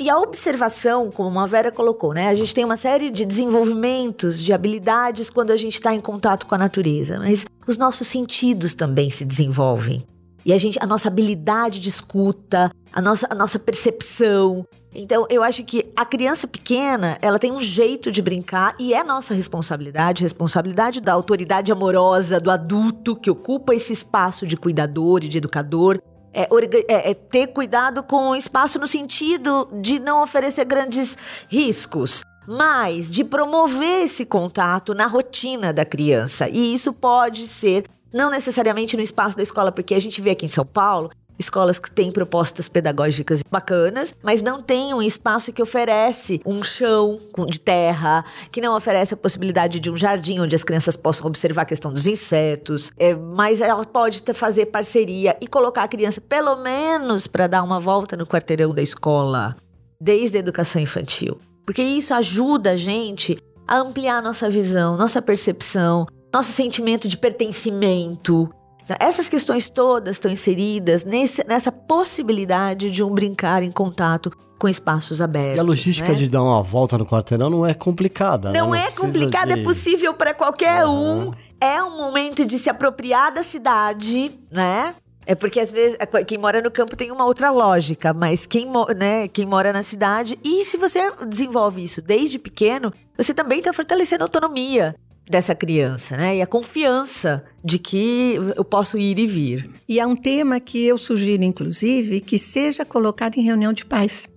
E, 0.00 0.10
a 0.10 0.18
observação, 0.18 1.08
como 1.08 1.38
a 1.38 1.46
Vera 1.46 1.70
colocou, 1.70 2.12
né? 2.12 2.26
A 2.28 2.34
gente 2.34 2.52
tem 2.52 2.64
uma 2.64 2.76
série 2.76 3.10
de 3.10 3.24
desenvolvimentos, 3.24 4.42
de 4.42 4.52
habilidades 4.52 5.30
quando 5.30 5.52
a 5.52 5.56
gente 5.56 5.74
está 5.74 5.94
em 5.94 6.00
contato 6.00 6.46
com 6.46 6.54
a 6.56 6.58
natureza, 6.58 7.16
mas 7.20 7.46
os 7.64 7.78
nossos 7.78 8.08
sentidos 8.08 8.74
também 8.74 9.08
se 9.08 9.24
desenvolvem. 9.24 10.04
E 10.44 10.52
a 10.52 10.58
gente, 10.58 10.78
a 10.82 10.86
nossa 10.86 11.06
habilidade 11.06 11.78
de 11.78 11.88
escuta, 11.88 12.72
a 12.92 13.00
nossa, 13.00 13.28
a 13.30 13.34
nossa 13.34 13.58
percepção. 13.58 14.66
Então, 14.94 15.26
eu 15.28 15.42
acho 15.42 15.64
que 15.64 15.86
a 15.94 16.04
criança 16.04 16.48
pequena, 16.48 17.18
ela 17.20 17.38
tem 17.38 17.52
um 17.52 17.60
jeito 17.60 18.10
de 18.10 18.22
brincar 18.22 18.74
e 18.78 18.94
é 18.94 19.04
nossa 19.04 19.34
responsabilidade, 19.34 20.22
responsabilidade 20.22 21.00
da 21.00 21.12
autoridade 21.12 21.70
amorosa, 21.70 22.40
do 22.40 22.50
adulto 22.50 23.14
que 23.14 23.30
ocupa 23.30 23.74
esse 23.74 23.92
espaço 23.92 24.46
de 24.46 24.56
cuidador 24.56 25.22
e 25.22 25.28
de 25.28 25.38
educador, 25.38 26.00
é, 26.32 26.48
é, 26.88 27.10
é, 27.10 27.14
ter 27.14 27.48
cuidado 27.48 28.02
com 28.02 28.30
o 28.30 28.36
espaço 28.36 28.78
no 28.78 28.86
sentido 28.86 29.68
de 29.80 29.98
não 29.98 30.22
oferecer 30.22 30.64
grandes 30.64 31.16
riscos, 31.48 32.22
mas 32.46 33.10
de 33.10 33.24
promover 33.24 34.04
esse 34.04 34.24
contato 34.24 34.94
na 34.94 35.06
rotina 35.06 35.72
da 35.72 35.84
criança. 35.84 36.48
E 36.48 36.72
isso 36.72 36.92
pode 36.92 37.46
ser 37.46 37.84
não 38.12 38.30
necessariamente 38.30 38.96
no 38.96 39.02
espaço 39.02 39.36
da 39.36 39.42
escola, 39.42 39.70
porque 39.70 39.94
a 39.94 40.00
gente 40.00 40.20
vê 40.20 40.30
aqui 40.30 40.46
em 40.46 40.48
São 40.48 40.64
Paulo 40.64 41.10
escolas 41.38 41.78
que 41.78 41.90
têm 41.90 42.10
propostas 42.10 42.68
pedagógicas 42.68 43.42
bacanas, 43.42 44.14
mas 44.22 44.42
não 44.42 44.60
tem 44.60 44.92
um 44.92 45.00
espaço 45.00 45.52
que 45.52 45.62
oferece 45.62 46.40
um 46.44 46.62
chão 46.62 47.20
de 47.48 47.60
terra, 47.60 48.24
que 48.50 48.60
não 48.60 48.76
oferece 48.76 49.14
a 49.14 49.16
possibilidade 49.16 49.78
de 49.78 49.90
um 49.90 49.96
jardim 49.96 50.40
onde 50.40 50.56
as 50.56 50.64
crianças 50.64 50.96
possam 50.96 51.26
observar 51.26 51.62
a 51.62 51.66
questão 51.66 51.92
dos 51.92 52.06
insetos. 52.06 52.90
É, 52.98 53.14
mas 53.14 53.60
ela 53.60 53.84
pode 53.84 54.22
fazer 54.34 54.66
parceria 54.66 55.36
e 55.40 55.46
colocar 55.46 55.84
a 55.84 55.88
criança 55.88 56.20
pelo 56.20 56.56
menos 56.56 57.26
para 57.26 57.46
dar 57.46 57.62
uma 57.62 57.80
volta 57.80 58.16
no 58.16 58.26
quarteirão 58.26 58.74
da 58.74 58.82
escola, 58.82 59.56
desde 60.00 60.36
a 60.36 60.40
educação 60.40 60.80
infantil. 60.82 61.38
Porque 61.64 61.82
isso 61.82 62.14
ajuda 62.14 62.72
a 62.72 62.76
gente 62.76 63.36
a 63.66 63.78
ampliar 63.78 64.22
nossa 64.22 64.48
visão, 64.48 64.96
nossa 64.96 65.20
percepção, 65.20 66.06
nosso 66.32 66.52
sentimento 66.52 67.06
de 67.06 67.18
pertencimento. 67.18 68.50
Então, 68.88 68.96
essas 69.00 69.28
questões 69.28 69.68
todas 69.68 70.16
estão 70.16 70.32
inseridas 70.32 71.04
nesse, 71.04 71.44
nessa 71.46 71.70
possibilidade 71.70 72.90
de 72.90 73.04
um 73.04 73.10
brincar 73.10 73.62
em 73.62 73.70
contato 73.70 74.32
com 74.58 74.66
espaços 74.66 75.20
abertos. 75.20 75.58
E 75.58 75.60
a 75.60 75.62
logística 75.62 76.08
né? 76.08 76.14
de 76.14 76.30
dar 76.30 76.42
uma 76.42 76.62
volta 76.62 76.96
no 76.96 77.04
quarteirão 77.04 77.50
não 77.50 77.66
é 77.66 77.74
complicada. 77.74 78.50
Não, 78.50 78.52
né? 78.52 78.60
não 78.60 78.74
é 78.74 78.90
complicada, 78.90 79.54
de... 79.54 79.60
é 79.60 79.62
possível 79.62 80.14
para 80.14 80.32
qualquer 80.32 80.86
um. 80.86 81.32
É 81.60 81.82
um 81.82 81.98
momento 81.98 82.46
de 82.46 82.58
se 82.58 82.70
apropriar 82.70 83.30
da 83.30 83.42
cidade, 83.42 84.32
né? 84.50 84.94
É 85.26 85.34
porque 85.34 85.60
às 85.60 85.70
vezes 85.70 85.98
quem 86.26 86.38
mora 86.38 86.62
no 86.62 86.70
campo 86.70 86.96
tem 86.96 87.10
uma 87.10 87.26
outra 87.26 87.50
lógica, 87.50 88.14
mas 88.14 88.46
quem, 88.46 88.66
né, 88.96 89.28
quem 89.28 89.44
mora 89.44 89.70
na 89.70 89.82
cidade. 89.82 90.38
E 90.42 90.64
se 90.64 90.78
você 90.78 91.12
desenvolve 91.28 91.82
isso 91.82 92.00
desde 92.00 92.38
pequeno, 92.38 92.90
você 93.18 93.34
também 93.34 93.58
está 93.58 93.70
fortalecendo 93.70 94.24
a 94.24 94.26
autonomia 94.26 94.94
dessa 95.30 95.54
criança, 95.54 96.16
né? 96.16 96.36
E 96.36 96.42
a 96.42 96.46
confiança 96.46 97.44
de 97.64 97.78
que 97.78 98.38
eu 98.56 98.64
posso 98.64 98.98
ir 98.98 99.18
e 99.18 99.26
vir. 99.26 99.70
E 99.88 100.00
é 100.00 100.06
um 100.06 100.16
tema 100.16 100.60
que 100.60 100.84
eu 100.84 100.96
sugiro, 100.96 101.42
inclusive, 101.42 102.20
que 102.20 102.38
seja 102.38 102.84
colocado 102.84 103.36
em 103.36 103.42
reunião 103.42 103.72
de 103.72 103.84
pais. 103.84 104.28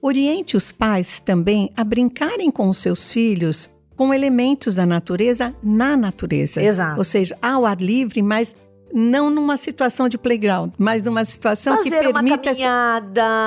Oriente 0.00 0.56
os 0.56 0.70
pais 0.70 1.20
também 1.20 1.70
a 1.76 1.82
brincarem 1.82 2.50
com 2.50 2.68
os 2.68 2.78
seus 2.78 3.10
filhos 3.12 3.70
com 3.96 4.14
elementos 4.14 4.76
da 4.76 4.86
natureza 4.86 5.52
na 5.60 5.96
natureza. 5.96 6.62
Exato. 6.62 6.98
Ou 6.98 7.04
seja, 7.04 7.36
ao 7.42 7.66
ar 7.66 7.80
livre, 7.80 8.22
mas 8.22 8.54
não 8.92 9.30
numa 9.30 9.56
situação 9.56 10.08
de 10.08 10.16
playground, 10.18 10.72
mas 10.78 11.02
numa 11.02 11.24
situação 11.24 11.76
fazer 11.76 11.90
que 11.90 12.12
permita 12.12 12.54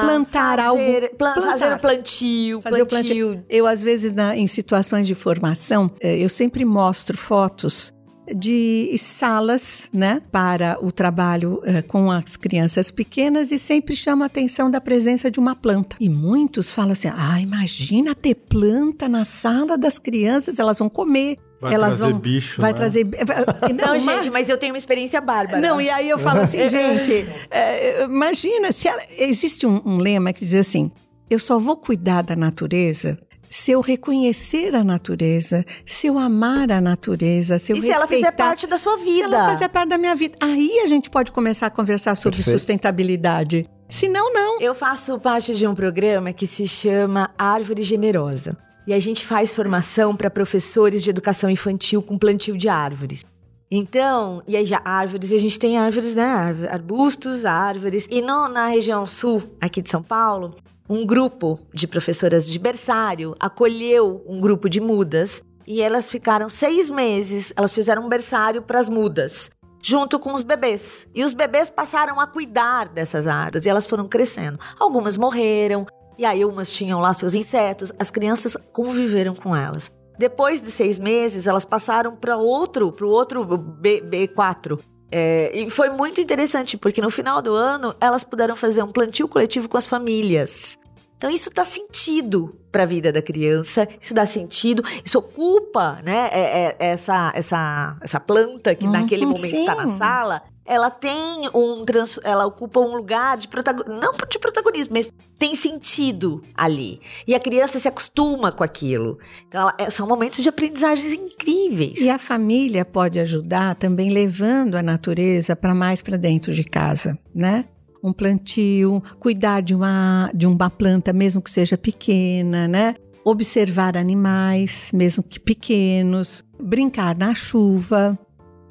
plantar 0.03 0.57
fazer, 0.57 0.61
algo, 0.61 1.17
plantar, 1.17 1.41
fazer 1.41 1.73
o 1.73 1.79
plantio, 1.79 2.61
fazer 2.61 2.85
plantio. 2.85 3.29
O 3.29 3.33
plantio. 3.33 3.45
Eu 3.49 3.65
às 3.65 3.81
vezes 3.81 4.11
na, 4.11 4.35
em 4.35 4.47
situações 4.47 5.07
de 5.07 5.15
formação, 5.15 5.91
eh, 5.99 6.17
eu 6.17 6.29
sempre 6.29 6.65
mostro 6.65 7.17
fotos 7.17 7.93
de 8.33 8.95
salas, 8.97 9.89
né, 9.91 10.21
para 10.31 10.77
o 10.81 10.91
trabalho 10.91 11.61
eh, 11.65 11.81
com 11.81 12.09
as 12.09 12.37
crianças 12.37 12.89
pequenas 12.91 13.51
e 13.51 13.59
sempre 13.59 13.95
chama 13.95 14.25
a 14.25 14.27
atenção 14.27 14.71
da 14.71 14.79
presença 14.79 15.29
de 15.29 15.39
uma 15.39 15.55
planta. 15.55 15.95
E 15.99 16.09
muitos 16.09 16.71
falam 16.71 16.91
assim: 16.91 17.09
"Ah, 17.13 17.39
imagina 17.41 18.15
ter 18.15 18.35
planta 18.35 19.09
na 19.09 19.25
sala 19.25 19.77
das 19.77 19.99
crianças, 19.99 20.59
elas 20.59 20.79
vão 20.79 20.89
comer, 20.89 21.37
Vai 21.61 21.75
elas 21.75 21.97
trazer 21.97 22.11
vão, 22.11 22.19
bicho, 22.19 22.59
vai 22.59 22.71
né? 22.71 22.77
trazer. 22.77 23.05
Não, 23.75 23.93
não 23.93 23.99
gente, 23.99 24.31
mas 24.31 24.49
eu 24.49 24.57
tenho 24.57 24.73
uma 24.73 24.79
experiência 24.79 25.21
bárbara. 25.21 25.61
Não, 25.61 25.79
e 25.79 25.89
aí 25.91 26.09
eu 26.09 26.17
falo 26.17 26.41
assim, 26.41 26.57
gente, 26.67 27.29
é, 27.51 28.03
imagina 28.03 28.71
se 28.71 28.87
ela, 28.87 29.01
existe 29.15 29.67
um, 29.67 29.79
um 29.85 29.97
lema 29.97 30.33
que 30.33 30.39
diz 30.39 30.55
assim: 30.55 30.91
eu 31.29 31.37
só 31.37 31.59
vou 31.59 31.77
cuidar 31.77 32.23
da 32.23 32.35
natureza 32.35 33.19
se 33.51 33.69
eu 33.71 33.81
reconhecer 33.81 34.73
a 34.73 34.83
natureza, 34.83 35.65
se 35.85 36.07
eu 36.07 36.17
amar 36.17 36.71
a 36.71 36.79
natureza, 36.79 37.59
se 37.59 37.73
eu 37.73 37.75
e 37.75 37.81
respeitar... 37.81 38.07
se 38.07 38.13
ela 38.13 38.19
fizer 38.19 38.31
parte 38.31 38.65
da 38.65 38.77
sua 38.77 38.95
vida. 38.95 39.27
Se 39.27 39.35
ela 39.35 39.49
fizer 39.51 39.67
parte 39.67 39.89
da 39.89 39.97
minha 39.97 40.15
vida. 40.15 40.37
Aí 40.39 40.79
a 40.81 40.87
gente 40.87 41.09
pode 41.09 41.33
começar 41.33 41.67
a 41.67 41.69
conversar 41.69 42.15
sobre 42.15 42.37
Perfeito. 42.37 42.57
sustentabilidade. 42.57 43.69
Se 43.89 44.07
não, 44.07 44.33
não. 44.33 44.61
Eu 44.61 44.73
faço 44.73 45.19
parte 45.19 45.53
de 45.53 45.67
um 45.67 45.75
programa 45.75 46.31
que 46.31 46.47
se 46.47 46.65
chama 46.65 47.29
Árvore 47.37 47.83
Generosa. 47.83 48.55
E 48.87 48.93
a 48.93 48.99
gente 48.99 49.25
faz 49.25 49.53
formação 49.53 50.15
para 50.15 50.29
professores 50.29 51.03
de 51.03 51.09
educação 51.09 51.49
infantil 51.49 52.01
com 52.01 52.17
plantio 52.17 52.57
de 52.57 52.67
árvores. 52.67 53.23
Então, 53.69 54.43
e 54.45 54.57
aí 54.57 54.65
já 54.65 54.81
árvores, 54.83 55.31
a 55.31 55.37
gente 55.37 55.57
tem 55.57 55.77
árvores, 55.77 56.13
né? 56.13 56.67
Arbustos, 56.69 57.45
árvores. 57.45 58.05
E 58.11 58.21
no, 58.21 58.49
na 58.49 58.67
região 58.67 59.05
sul, 59.05 59.43
aqui 59.61 59.81
de 59.81 59.89
São 59.89 60.03
Paulo, 60.03 60.55
um 60.89 61.05
grupo 61.05 61.57
de 61.73 61.87
professoras 61.87 62.49
de 62.49 62.59
berçário 62.59 63.33
acolheu 63.39 64.21
um 64.27 64.41
grupo 64.41 64.67
de 64.67 64.81
mudas 64.81 65.41
e 65.65 65.81
elas 65.81 66.09
ficaram 66.09 66.49
seis 66.49 66.89
meses, 66.89 67.53
elas 67.55 67.71
fizeram 67.71 68.05
um 68.05 68.09
berçário 68.09 68.61
para 68.61 68.77
as 68.77 68.89
mudas, 68.89 69.49
junto 69.81 70.19
com 70.19 70.33
os 70.33 70.43
bebês. 70.43 71.07
E 71.15 71.23
os 71.23 71.33
bebês 71.33 71.71
passaram 71.71 72.19
a 72.19 72.27
cuidar 72.27 72.89
dessas 72.89 73.25
árvores 73.25 73.65
e 73.65 73.69
elas 73.69 73.87
foram 73.87 74.05
crescendo. 74.05 74.59
Algumas 74.77 75.15
morreram, 75.15 75.87
e 76.17 76.25
aí 76.25 76.43
umas 76.45 76.71
tinham 76.71 76.99
lá 76.99 77.13
seus 77.13 77.33
insetos, 77.33 77.91
as 77.97 78.09
crianças 78.09 78.55
conviveram 78.71 79.33
com 79.33 79.55
elas. 79.55 79.89
Depois 80.17 80.61
de 80.61 80.69
seis 80.69 80.99
meses, 80.99 81.47
elas 81.47 81.65
passaram 81.65 82.15
para 82.15 82.37
outro, 82.37 82.91
para 82.91 83.05
o 83.05 83.09
outro 83.09 83.43
B, 83.57 84.01
B4. 84.01 84.79
É, 85.11 85.51
e 85.53 85.69
foi 85.69 85.89
muito 85.89 86.21
interessante, 86.21 86.77
porque 86.77 87.01
no 87.01 87.09
final 87.09 87.41
do 87.41 87.53
ano 87.53 87.93
elas 87.99 88.23
puderam 88.23 88.55
fazer 88.55 88.81
um 88.81 88.91
plantio 88.91 89.27
coletivo 89.27 89.67
com 89.67 89.77
as 89.77 89.87
famílias. 89.87 90.77
Então 91.17 91.29
isso 91.29 91.51
dá 91.53 91.63
sentido 91.63 92.55
para 92.71 92.83
a 92.83 92.85
vida 92.85 93.11
da 93.11 93.21
criança, 93.21 93.87
isso 93.99 94.11
dá 94.11 94.25
sentido, 94.25 94.83
isso 95.05 95.19
ocupa, 95.19 96.01
né, 96.03 96.29
é, 96.31 96.39
é, 96.41 96.75
essa, 96.79 97.31
essa, 97.35 97.95
essa 98.01 98.19
planta 98.19 98.73
que 98.73 98.85
uhum, 98.85 98.91
naquele 98.91 99.25
momento 99.25 99.53
está 99.53 99.75
na 99.75 99.85
sala, 99.85 100.41
ela 100.65 100.89
tem 100.89 101.49
um 101.53 101.83
trans, 101.83 102.19
ela 102.23 102.45
ocupa 102.45 102.79
um 102.79 102.95
lugar 102.95 103.37
de 103.37 103.47
protagonismo, 103.47 103.99
não 103.99 104.13
de 104.13 104.39
protagonismo, 104.39 104.93
mas 104.93 105.11
tem 105.37 105.55
sentido 105.55 106.41
ali. 106.55 107.01
E 107.27 107.33
a 107.33 107.39
criança 107.39 107.79
se 107.79 107.87
acostuma 107.87 108.51
com 108.51 108.63
aquilo. 108.63 109.17
Então, 109.47 109.61
ela, 109.61 109.75
é, 109.77 109.89
são 109.89 110.07
momentos 110.07 110.41
de 110.41 110.49
aprendizagens 110.49 111.13
incríveis. 111.13 111.99
E 111.99 112.09
a 112.09 112.17
família 112.17 112.85
pode 112.85 113.19
ajudar 113.19 113.75
também 113.75 114.11
levando 114.11 114.75
a 114.75 114.83
natureza 114.83 115.55
para 115.55 115.73
mais 115.73 116.01
para 116.01 116.17
dentro 116.17 116.53
de 116.53 116.63
casa, 116.63 117.17
né? 117.35 117.65
um 118.03 118.11
plantio, 118.11 119.01
cuidar 119.19 119.61
de 119.61 119.75
uma, 119.75 120.31
de 120.33 120.47
uma 120.47 120.69
planta, 120.69 121.13
mesmo 121.13 121.41
que 121.41 121.51
seja 121.51 121.77
pequena, 121.77 122.67
né? 122.67 122.95
Observar 123.23 123.95
animais, 123.95 124.89
mesmo 124.91 125.21
que 125.21 125.39
pequenos, 125.39 126.43
brincar 126.59 127.15
na 127.15 127.35
chuva, 127.35 128.17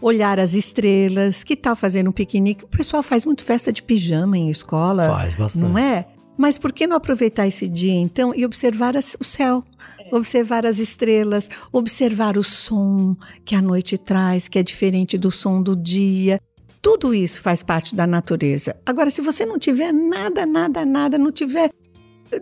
olhar 0.00 0.38
as 0.40 0.54
estrelas, 0.54 1.44
que 1.44 1.56
tal 1.56 1.76
fazer 1.76 2.08
um 2.08 2.12
piquenique? 2.12 2.64
O 2.64 2.68
pessoal 2.68 3.02
faz 3.02 3.24
muito 3.24 3.42
festa 3.42 3.72
de 3.72 3.82
pijama 3.82 4.36
em 4.38 4.50
escola. 4.50 5.08
Faz 5.08 5.36
bastante. 5.36 5.64
Não 5.64 5.78
é? 5.78 6.06
Mas 6.36 6.58
por 6.58 6.72
que 6.72 6.86
não 6.86 6.96
aproveitar 6.96 7.46
esse 7.46 7.68
dia 7.68 7.92
então 7.92 8.34
e 8.34 8.46
observar 8.46 8.96
as, 8.96 9.16
o 9.20 9.24
céu? 9.24 9.62
Observar 10.10 10.66
as 10.66 10.78
estrelas, 10.78 11.48
observar 11.70 12.36
o 12.36 12.42
som 12.42 13.14
que 13.44 13.54
a 13.54 13.62
noite 13.62 13.96
traz, 13.96 14.48
que 14.48 14.58
é 14.58 14.62
diferente 14.62 15.16
do 15.18 15.30
som 15.30 15.62
do 15.62 15.76
dia. 15.76 16.40
Tudo 16.82 17.14
isso 17.14 17.42
faz 17.42 17.62
parte 17.62 17.94
da 17.94 18.06
natureza. 18.06 18.74
Agora, 18.86 19.10
se 19.10 19.20
você 19.20 19.44
não 19.44 19.58
tiver 19.58 19.92
nada, 19.92 20.46
nada, 20.46 20.84
nada, 20.84 21.18
não 21.18 21.30
tiver 21.30 21.70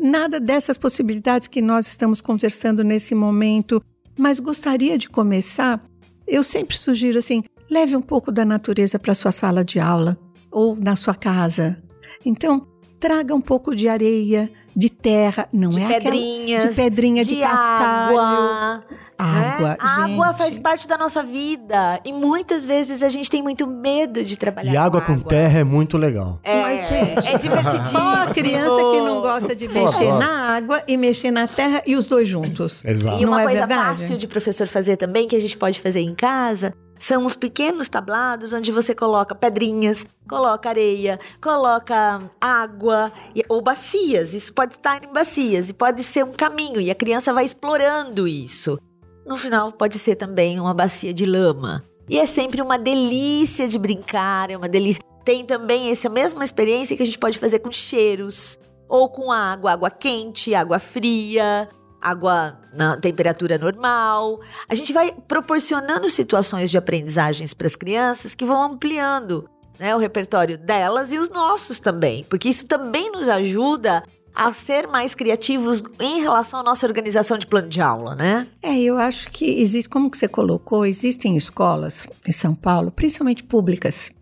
nada 0.01 0.39
dessas 0.39 0.79
possibilidades 0.79 1.49
que 1.49 1.61
nós 1.61 1.89
estamos 1.89 2.21
conversando 2.21 2.85
nesse 2.85 3.15
momento, 3.15 3.83
mas 4.17 4.39
gostaria 4.41 4.97
de 4.97 5.09
começar, 5.09 5.83
eu 6.29 6.43
sempre 6.43 6.77
sugiro 6.77 7.19
assim: 7.19 7.43
leve 7.71 7.97
um 7.97 8.03
pouco 8.03 8.31
da 8.31 8.45
natureza 8.45 8.99
para 8.99 9.15
sua 9.15 9.33
sala 9.33 9.65
de 9.65 9.81
aula 9.81 10.19
ou 10.51 10.77
na 10.77 10.95
sua 10.95 11.15
casa. 11.15 11.83
Então, 12.25 12.67
traga 13.01 13.35
um 13.35 13.41
pouco 13.41 13.75
de 13.75 13.89
areia, 13.89 14.51
de 14.79 14.89
terra, 14.91 15.49
não 15.53 15.71
de 15.71 15.83
é 15.83 15.89
pedrinhas, 15.89 16.65
aquela, 16.65 16.71
de 16.71 16.77
pedrinha 16.77 17.25
de, 17.25 17.35
de 17.35 17.41
cascalho. 17.41 18.17
água. 18.17 18.85
Água, 19.21 19.69
né? 19.71 19.77
A 19.81 20.05
água 20.05 20.33
faz 20.33 20.57
parte 20.57 20.87
da 20.87 20.97
nossa 20.97 21.25
vida 21.25 21.99
e 22.05 22.13
muitas 22.13 22.65
vezes 22.65 23.03
a 23.03 23.09
gente 23.09 23.29
tem 23.29 23.43
muito 23.43 23.67
medo 23.67 24.23
de 24.23 24.37
trabalhar 24.37 24.73
E 24.73 24.77
água 24.77 25.01
com 25.01 25.19
terra 25.19 25.59
é 25.59 25.65
muito 25.65 25.99
legal. 25.99 26.39
É, 26.45 26.63
Mas, 26.63 26.89
gente, 26.89 27.27
é 27.27 27.37
divertidíssimo. 27.37 27.99
Qual 28.01 28.15
a 28.15 28.27
criança 28.27 28.77
que 28.77 29.01
não 29.01 29.21
gosta 29.21 29.57
de 29.57 29.67
mexer 29.67 30.13
na 30.13 30.55
água 30.55 30.85
e 30.87 30.97
mexer 30.97 31.33
na 31.33 31.49
terra 31.49 31.83
e 31.85 31.97
os 31.97 32.07
dois 32.07 32.29
juntos? 32.29 32.81
Exato. 32.85 33.21
E 33.21 33.25
uma 33.25 33.39
Não 33.39 33.41
é 33.41 33.45
coisa 33.47 33.67
verdade? 33.67 33.99
fácil 33.99 34.17
de 34.17 34.29
professor 34.29 34.69
fazer 34.69 34.97
também, 34.97 35.27
que 35.27 35.35
a 35.35 35.41
gente 35.41 35.59
pode 35.59 35.81
fazer 35.81 35.99
em 36.01 36.15
casa, 36.15 36.73
são 36.99 37.25
os 37.25 37.37
pequenos 37.37 37.89
tablados 37.89 38.53
onde 38.53 38.73
você 38.73 38.95
coloca 38.95 39.35
pedrinhas, 39.35 40.07
coloca 40.29 40.69
areia, 40.69 41.19
coloca 41.41 42.31
água 42.41 43.13
ou 43.49 43.63
bacias. 43.63 44.35
Isso 44.35 44.53
pode 44.53 44.75
estar 44.75 45.03
em 45.05 45.13
bacias 45.13 45.71
e 45.71 45.75
pode 45.75 46.03
ser 46.03 46.25
um 46.25 46.33
caminho 46.33 46.81
e 46.81 46.91
a 46.91 46.95
criança 46.95 47.33
vai 47.33 47.45
explorando 47.45 48.27
isso. 48.27 48.79
No 49.27 49.37
final, 49.37 49.73
pode 49.73 49.99
ser 49.99 50.17
também 50.17 50.59
uma 50.59 50.73
bacia 50.73 51.13
de 51.13 51.27
lama. 51.27 51.83
E 52.09 52.19
é 52.19 52.25
sempre 52.25 52.63
uma 52.63 52.79
delícia 52.79 53.69
de 53.69 53.79
brincar, 53.79 54.51
é 54.51 54.57
uma 54.57 54.69
delícia. 54.69 55.03
Tem 55.25 55.45
também 55.45 55.91
essa 55.91 56.09
mesma 56.09 56.43
experiência 56.43 56.97
que 56.97 57.03
a 57.03 57.07
gente 57.07 57.19
pode 57.19 57.39
fazer 57.39 57.59
com 57.59 57.71
cheiros, 57.71 58.59
ou 58.89 59.11
com 59.11 59.31
água, 59.31 59.73
água 59.73 59.91
quente, 59.91 60.55
água 60.55 60.79
fria, 60.79 61.69
água 62.01 62.59
na 62.73 62.97
temperatura 62.97 63.59
normal. 63.59 64.41
A 64.69 64.75
gente 64.75 64.93
vai 64.93 65.13
proporcionando 65.13 66.09
situações 66.09 66.71
de 66.71 66.79
aprendizagens 66.79 67.55
para 67.55 67.67
as 67.67 67.77
crianças 67.77 68.35
que 68.35 68.45
vão 68.45 68.63
ampliando 68.63 69.49
né, 69.79 69.95
o 69.95 69.99
repertório 69.99 70.59
delas 70.59 71.13
e 71.13 71.19
os 71.19 71.31
nossos 71.31 71.79
também, 71.79 72.25
porque 72.25 72.49
isso 72.49 72.67
também 72.67 73.11
nos 73.13 73.29
ajuda 73.29 74.03
a 74.35 74.53
ser 74.53 74.87
mais 74.87 75.15
criativos 75.17 75.83
em 75.99 76.21
relação 76.21 76.61
à 76.61 76.63
nossa 76.63 76.87
organização 76.87 77.37
de 77.37 77.47
plano 77.47 77.69
de 77.69 77.81
aula, 77.81 78.15
né? 78.15 78.47
É, 78.63 78.79
eu 78.79 78.97
acho 78.97 79.31
que 79.31 79.61
existe, 79.61 79.89
como 79.89 80.09
que 80.09 80.17
você 80.17 80.29
colocou, 80.29 80.87
existem 80.87 81.37
escolas 81.37 82.07
em 82.27 82.31
São 82.31 82.55
Paulo, 82.55 82.93
principalmente 82.93 83.43
públicas, 83.43 84.13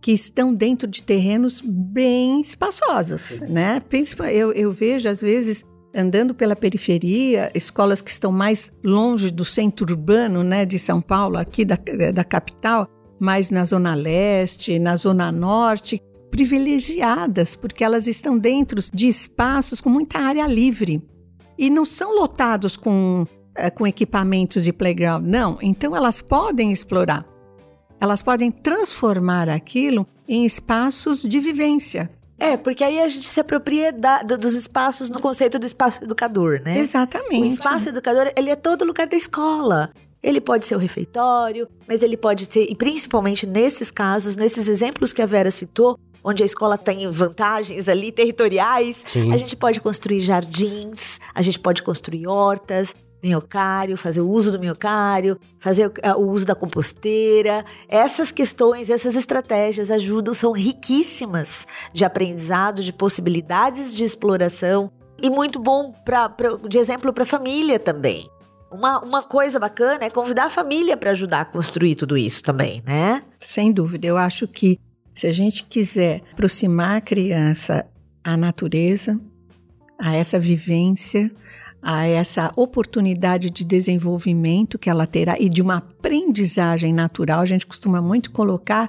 que 0.00 0.10
estão 0.10 0.52
dentro 0.52 0.88
de 0.88 1.04
terrenos 1.04 1.62
bem 1.64 2.40
espaçosos, 2.40 3.40
né? 3.48 3.78
Principal, 3.78 4.26
eu, 4.26 4.52
eu 4.52 4.72
vejo, 4.72 5.08
às 5.08 5.20
vezes, 5.20 5.64
andando 5.94 6.34
pela 6.34 6.56
periferia, 6.56 7.50
escolas 7.54 8.02
que 8.02 8.10
estão 8.10 8.32
mais 8.32 8.72
longe 8.82 9.30
do 9.30 9.44
centro 9.44 9.86
urbano, 9.90 10.42
né, 10.42 10.64
de 10.64 10.78
São 10.78 11.00
Paulo, 11.00 11.36
aqui 11.36 11.64
da, 11.64 11.78
da 12.12 12.24
capital, 12.24 12.88
mais 13.20 13.50
na 13.50 13.64
zona 13.64 13.94
leste, 13.94 14.78
na 14.78 14.96
zona 14.96 15.30
norte, 15.30 16.02
privilegiadas, 16.30 17.54
porque 17.54 17.84
elas 17.84 18.08
estão 18.08 18.36
dentro 18.36 18.80
de 18.92 19.06
espaços 19.06 19.80
com 19.80 19.88
muita 19.88 20.18
área 20.18 20.46
livre 20.46 21.00
e 21.56 21.70
não 21.70 21.84
são 21.84 22.14
lotados 22.16 22.76
com, 22.76 23.24
eh, 23.54 23.70
com 23.70 23.86
equipamentos 23.86 24.64
de 24.64 24.72
playground, 24.72 25.24
não. 25.24 25.58
Então 25.62 25.94
elas 25.94 26.20
podem 26.20 26.72
explorar, 26.72 27.24
elas 28.00 28.20
podem 28.20 28.50
transformar 28.50 29.48
aquilo 29.48 30.04
em 30.28 30.44
espaços 30.44 31.22
de 31.22 31.38
vivência. 31.38 32.10
É, 32.44 32.56
porque 32.56 32.84
aí 32.84 33.00
a 33.00 33.08
gente 33.08 33.26
se 33.26 33.40
apropria 33.40 33.92
da- 33.92 34.22
do- 34.22 34.36
dos 34.38 34.54
espaços 34.54 35.08
no 35.08 35.20
conceito 35.20 35.58
do 35.58 35.66
espaço 35.66 36.02
educador, 36.04 36.60
né? 36.64 36.78
Exatamente. 36.78 37.42
O 37.42 37.46
espaço 37.46 37.88
educador, 37.88 38.30
ele 38.36 38.50
é 38.50 38.56
todo 38.56 38.84
lugar 38.84 39.06
da 39.06 39.16
escola. 39.16 39.90
Ele 40.22 40.40
pode 40.40 40.64
ser 40.66 40.74
o 40.74 40.78
refeitório, 40.78 41.68
mas 41.86 42.02
ele 42.02 42.16
pode 42.16 42.46
ser, 42.50 42.66
e 42.70 42.74
principalmente 42.74 43.46
nesses 43.46 43.90
casos, 43.90 44.36
nesses 44.36 44.68
exemplos 44.68 45.12
que 45.12 45.20
a 45.20 45.26
Vera 45.26 45.50
citou, 45.50 45.98
onde 46.22 46.42
a 46.42 46.46
escola 46.46 46.78
tem 46.78 47.06
vantagens 47.10 47.88
ali 47.90 48.10
territoriais, 48.10 49.02
Sim. 49.06 49.30
a 49.32 49.36
gente 49.36 49.54
pode 49.54 49.80
construir 49.82 50.20
jardins, 50.20 51.18
a 51.34 51.42
gente 51.42 51.58
pode 51.60 51.82
construir 51.82 52.26
hortas, 52.26 52.94
minhocário, 53.24 53.96
fazer 53.96 54.20
o 54.20 54.28
uso 54.28 54.52
do 54.52 54.58
minhocário, 54.60 55.38
fazer 55.58 55.90
ah, 56.02 56.16
o 56.16 56.28
uso 56.30 56.44
da 56.44 56.54
composteira. 56.54 57.64
Essas 57.88 58.30
questões, 58.30 58.90
essas 58.90 59.16
estratégias 59.16 59.90
ajudam, 59.90 60.34
são 60.34 60.52
riquíssimas 60.52 61.66
de 61.92 62.04
aprendizado, 62.04 62.82
de 62.82 62.92
possibilidades 62.92 63.94
de 63.94 64.04
exploração 64.04 64.92
e 65.22 65.30
muito 65.30 65.58
bom 65.58 65.90
pra, 66.04 66.28
pra- 66.28 66.56
de 66.68 66.78
exemplo 66.78 67.12
para 67.12 67.22
a 67.22 67.26
família 67.26 67.78
também. 67.78 68.28
Uma, 68.70 69.00
uma 69.00 69.22
coisa 69.22 69.58
bacana 69.58 70.04
é 70.04 70.10
convidar 70.10 70.46
a 70.46 70.50
família 70.50 70.96
para 70.96 71.12
ajudar 71.12 71.40
a 71.42 71.44
construir 71.44 71.94
tudo 71.94 72.18
isso 72.18 72.42
também, 72.42 72.82
né? 72.84 73.22
Sem 73.38 73.72
dúvida, 73.72 74.06
eu 74.06 74.16
acho 74.18 74.46
que 74.48 74.78
se 75.14 75.26
a 75.28 75.32
gente 75.32 75.64
quiser 75.64 76.22
aproximar 76.32 76.96
a 76.96 77.00
criança 77.00 77.86
à 78.22 78.36
natureza, 78.36 79.18
a 79.98 80.14
essa 80.16 80.40
vivência, 80.40 81.30
a 81.84 82.06
essa 82.06 82.50
oportunidade 82.56 83.50
de 83.50 83.62
desenvolvimento 83.62 84.78
que 84.78 84.88
ela 84.88 85.06
terá 85.06 85.36
e 85.38 85.48
de 85.48 85.60
uma 85.60 85.76
aprendizagem 85.76 86.92
natural, 86.92 87.40
a 87.40 87.44
gente 87.44 87.66
costuma 87.66 88.00
muito 88.00 88.30
colocar 88.30 88.88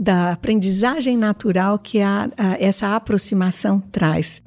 da 0.00 0.32
aprendizagem 0.32 1.16
natural 1.16 1.78
que 1.78 2.00
a, 2.00 2.28
a- 2.36 2.56
essa 2.58 2.96
aproximação 2.96 3.78
traz. 3.80 4.42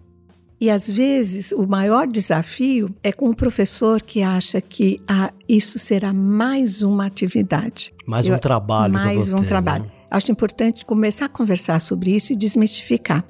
E 0.59 0.69
às 0.69 0.89
vezes 0.89 1.53
o 1.53 1.65
maior 1.65 2.05
desafio 2.05 2.93
é 3.01 3.13
com 3.13 3.29
o 3.29 3.35
professor 3.35 4.01
que 4.01 4.21
acha 4.21 4.59
que 4.59 4.99
ah, 5.07 5.31
isso 5.47 5.79
será 5.79 6.11
mais 6.11 6.81
uma 6.81 7.05
atividade. 7.05 7.93
Mais 8.05 8.27
Eu- 8.27 8.35
um 8.35 8.39
trabalho. 8.39 8.93
Mais 8.93 9.31
um 9.31 9.39
né? 9.39 9.45
trabalho. 9.45 9.89
Acho 10.11 10.31
importante 10.31 10.83
começar 10.83 11.25
a 11.25 11.29
conversar 11.29 11.79
sobre 11.79 12.13
isso 12.13 12.33
e 12.33 12.35
desmistificar. 12.35 13.23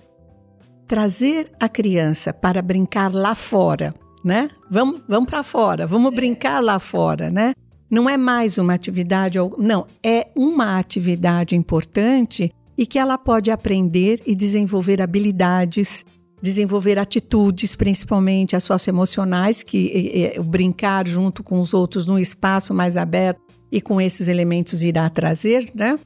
Trazer 0.88 1.52
a 1.60 1.70
criança 1.70 2.34
para 2.34 2.62
brincar 2.64 3.14
lá 3.14 3.36
fora, 3.36 3.94
né? 4.24 4.50
Vamos, 4.70 5.02
vamos 5.08 5.30
para 5.30 5.44
fora, 5.44 5.88
vamos 5.88 6.14
brincar 6.14 6.62
lá 6.62 6.80
fora, 6.80 7.30
né? 7.30 7.54
Não 7.90 8.10
é 8.10 8.18
mais 8.18 8.58
uma 8.58 8.74
atividade, 8.74 9.40
não, 9.58 9.88
é 10.04 10.28
uma 10.36 10.78
atividade 10.78 11.56
importante 11.56 12.52
e 12.78 12.86
que 12.86 13.00
ela 13.00 13.18
pode 13.18 13.50
aprender 13.50 14.22
e 14.26 14.36
desenvolver 14.36 15.02
habilidades, 15.02 16.06
desenvolver 16.42 17.00
atitudes, 17.00 17.76
principalmente 17.76 18.56
as 18.56 18.64
socioemocionais, 18.64 19.64
que 19.64 20.34
o 20.38 20.44
brincar 20.44 21.08
junto 21.08 21.44
com 21.44 21.60
os 21.60 21.74
outros 21.74 22.06
num 22.06 22.20
espaço 22.20 22.74
mais 22.74 22.96
aberto 22.96 23.42
e 23.72 23.82
com 23.82 24.00
esses 24.00 24.28
elementos 24.28 24.84
irá 24.84 25.10
trazer, 25.10 25.70
né? 25.74 26.00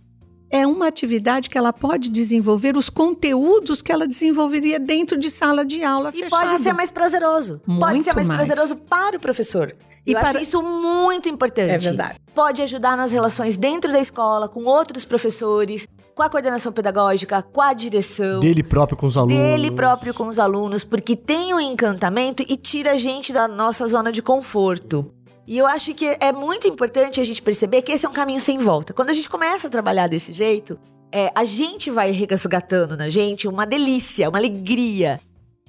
É 0.56 0.68
uma 0.68 0.88
atividade 0.88 1.50
que 1.50 1.58
ela 1.58 1.74
pode 1.74 2.12
desenvolver 2.12 2.78
os 2.78 2.88
conteúdos 2.88 3.82
que 3.82 3.92
ela 3.92 4.06
desenvolveria 4.08 4.80
dentro 4.80 5.18
de 5.18 5.32
sala 5.32 5.66
de 5.66 5.84
aula 5.84 6.10
E 6.13 6.20
fechada. 6.24 6.46
pode 6.46 6.62
ser 6.62 6.74
mais 6.74 6.92
prazeroso. 6.92 7.60
pode 7.66 7.80
Muito 7.80 8.04
ser 8.04 8.13
mais, 8.13 8.28
mais. 8.28 8.38
prazeroso 8.48 8.76
para 8.76 9.18
o 9.18 9.20
professor. 9.20 9.76
E 10.06 10.12
E 10.12 10.13
eu 10.13 10.20
para- 10.20 10.30
acho 10.30 10.39
isso 10.42 10.62
muito 10.62 11.28
importante. 11.28 11.72
É 11.72 11.78
verdade. 11.80 12.20
Pode 12.36 12.62
ajudar 12.62 12.96
nas 12.96 13.12
relações 13.12 13.58
dentro 13.58 13.92
da 13.92 14.00
escola, 14.00 14.48
com 14.48 14.63
outros 14.66 15.06
professores, 15.06 15.88
com 16.13 16.22
a 16.22 16.30
coordenação 16.30 16.72
pedagógica, 16.72 17.42
com 17.42 17.62
a 17.62 17.74
direção. 17.74 18.39
Dele 18.39 18.62
próprio 18.62 18.96
com 18.96 19.08
os 19.08 19.18
alunos. 19.18 19.36
Dele 19.36 19.72
próprio 19.72 20.13
com 20.13 20.28
os 20.28 20.38
alunos, 20.38 20.84
porque 20.84 21.16
tem 21.16 21.52
um 21.54 21.60
encantamento 21.60 22.44
e 22.48 22.56
tira 22.58 22.92
a 22.92 22.96
gente 22.96 23.34
da 23.34 23.48
nossa 23.48 23.88
zona 23.88 24.12
de 24.12 24.22
conforto. 24.22 25.10
E 25.45 25.58
eu 25.58 25.67
acho 25.67 25.93
que 25.93 26.17
é 26.19 26.32
muito 26.32 26.67
importante 26.67 27.19
a 27.19 27.23
gente 27.23 27.41
perceber 27.41 27.82
que 27.82 27.91
esse 27.91 28.06
é 28.06 28.10
um 28.10 28.13
caminho 28.13 28.39
sem 28.39 28.58
volta. 28.58 28.93
Quando 28.93 29.10
a 29.10 29.13
gente 29.13 29.29
começa 29.29 29.67
a 29.67 29.69
trabalhar 29.69 30.08
desse 30.08 30.32
jeito, 30.32 30.79
é, 31.12 31.32
a 31.36 31.43
gente 31.43 31.91
vai 31.91 32.12
resgatando 32.12 32.95
na 32.95 33.10
gente 33.10 33.47
uma 33.47 33.65
delícia, 33.65 34.29
uma 34.29 34.39
alegria. 34.39 35.19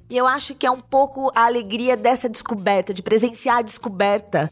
E 0.09 0.15
eu 0.15 0.25
acho 0.25 0.55
que 0.55 0.65
é 0.65 0.71
um 0.71 0.79
pouco 0.79 1.31
a 1.35 1.45
alegria 1.45 1.97
dessa 1.97 2.29
descoberta, 2.29 2.93
de 2.93 3.03
presenciar 3.03 3.57
a 3.57 3.61
descoberta, 3.61 4.49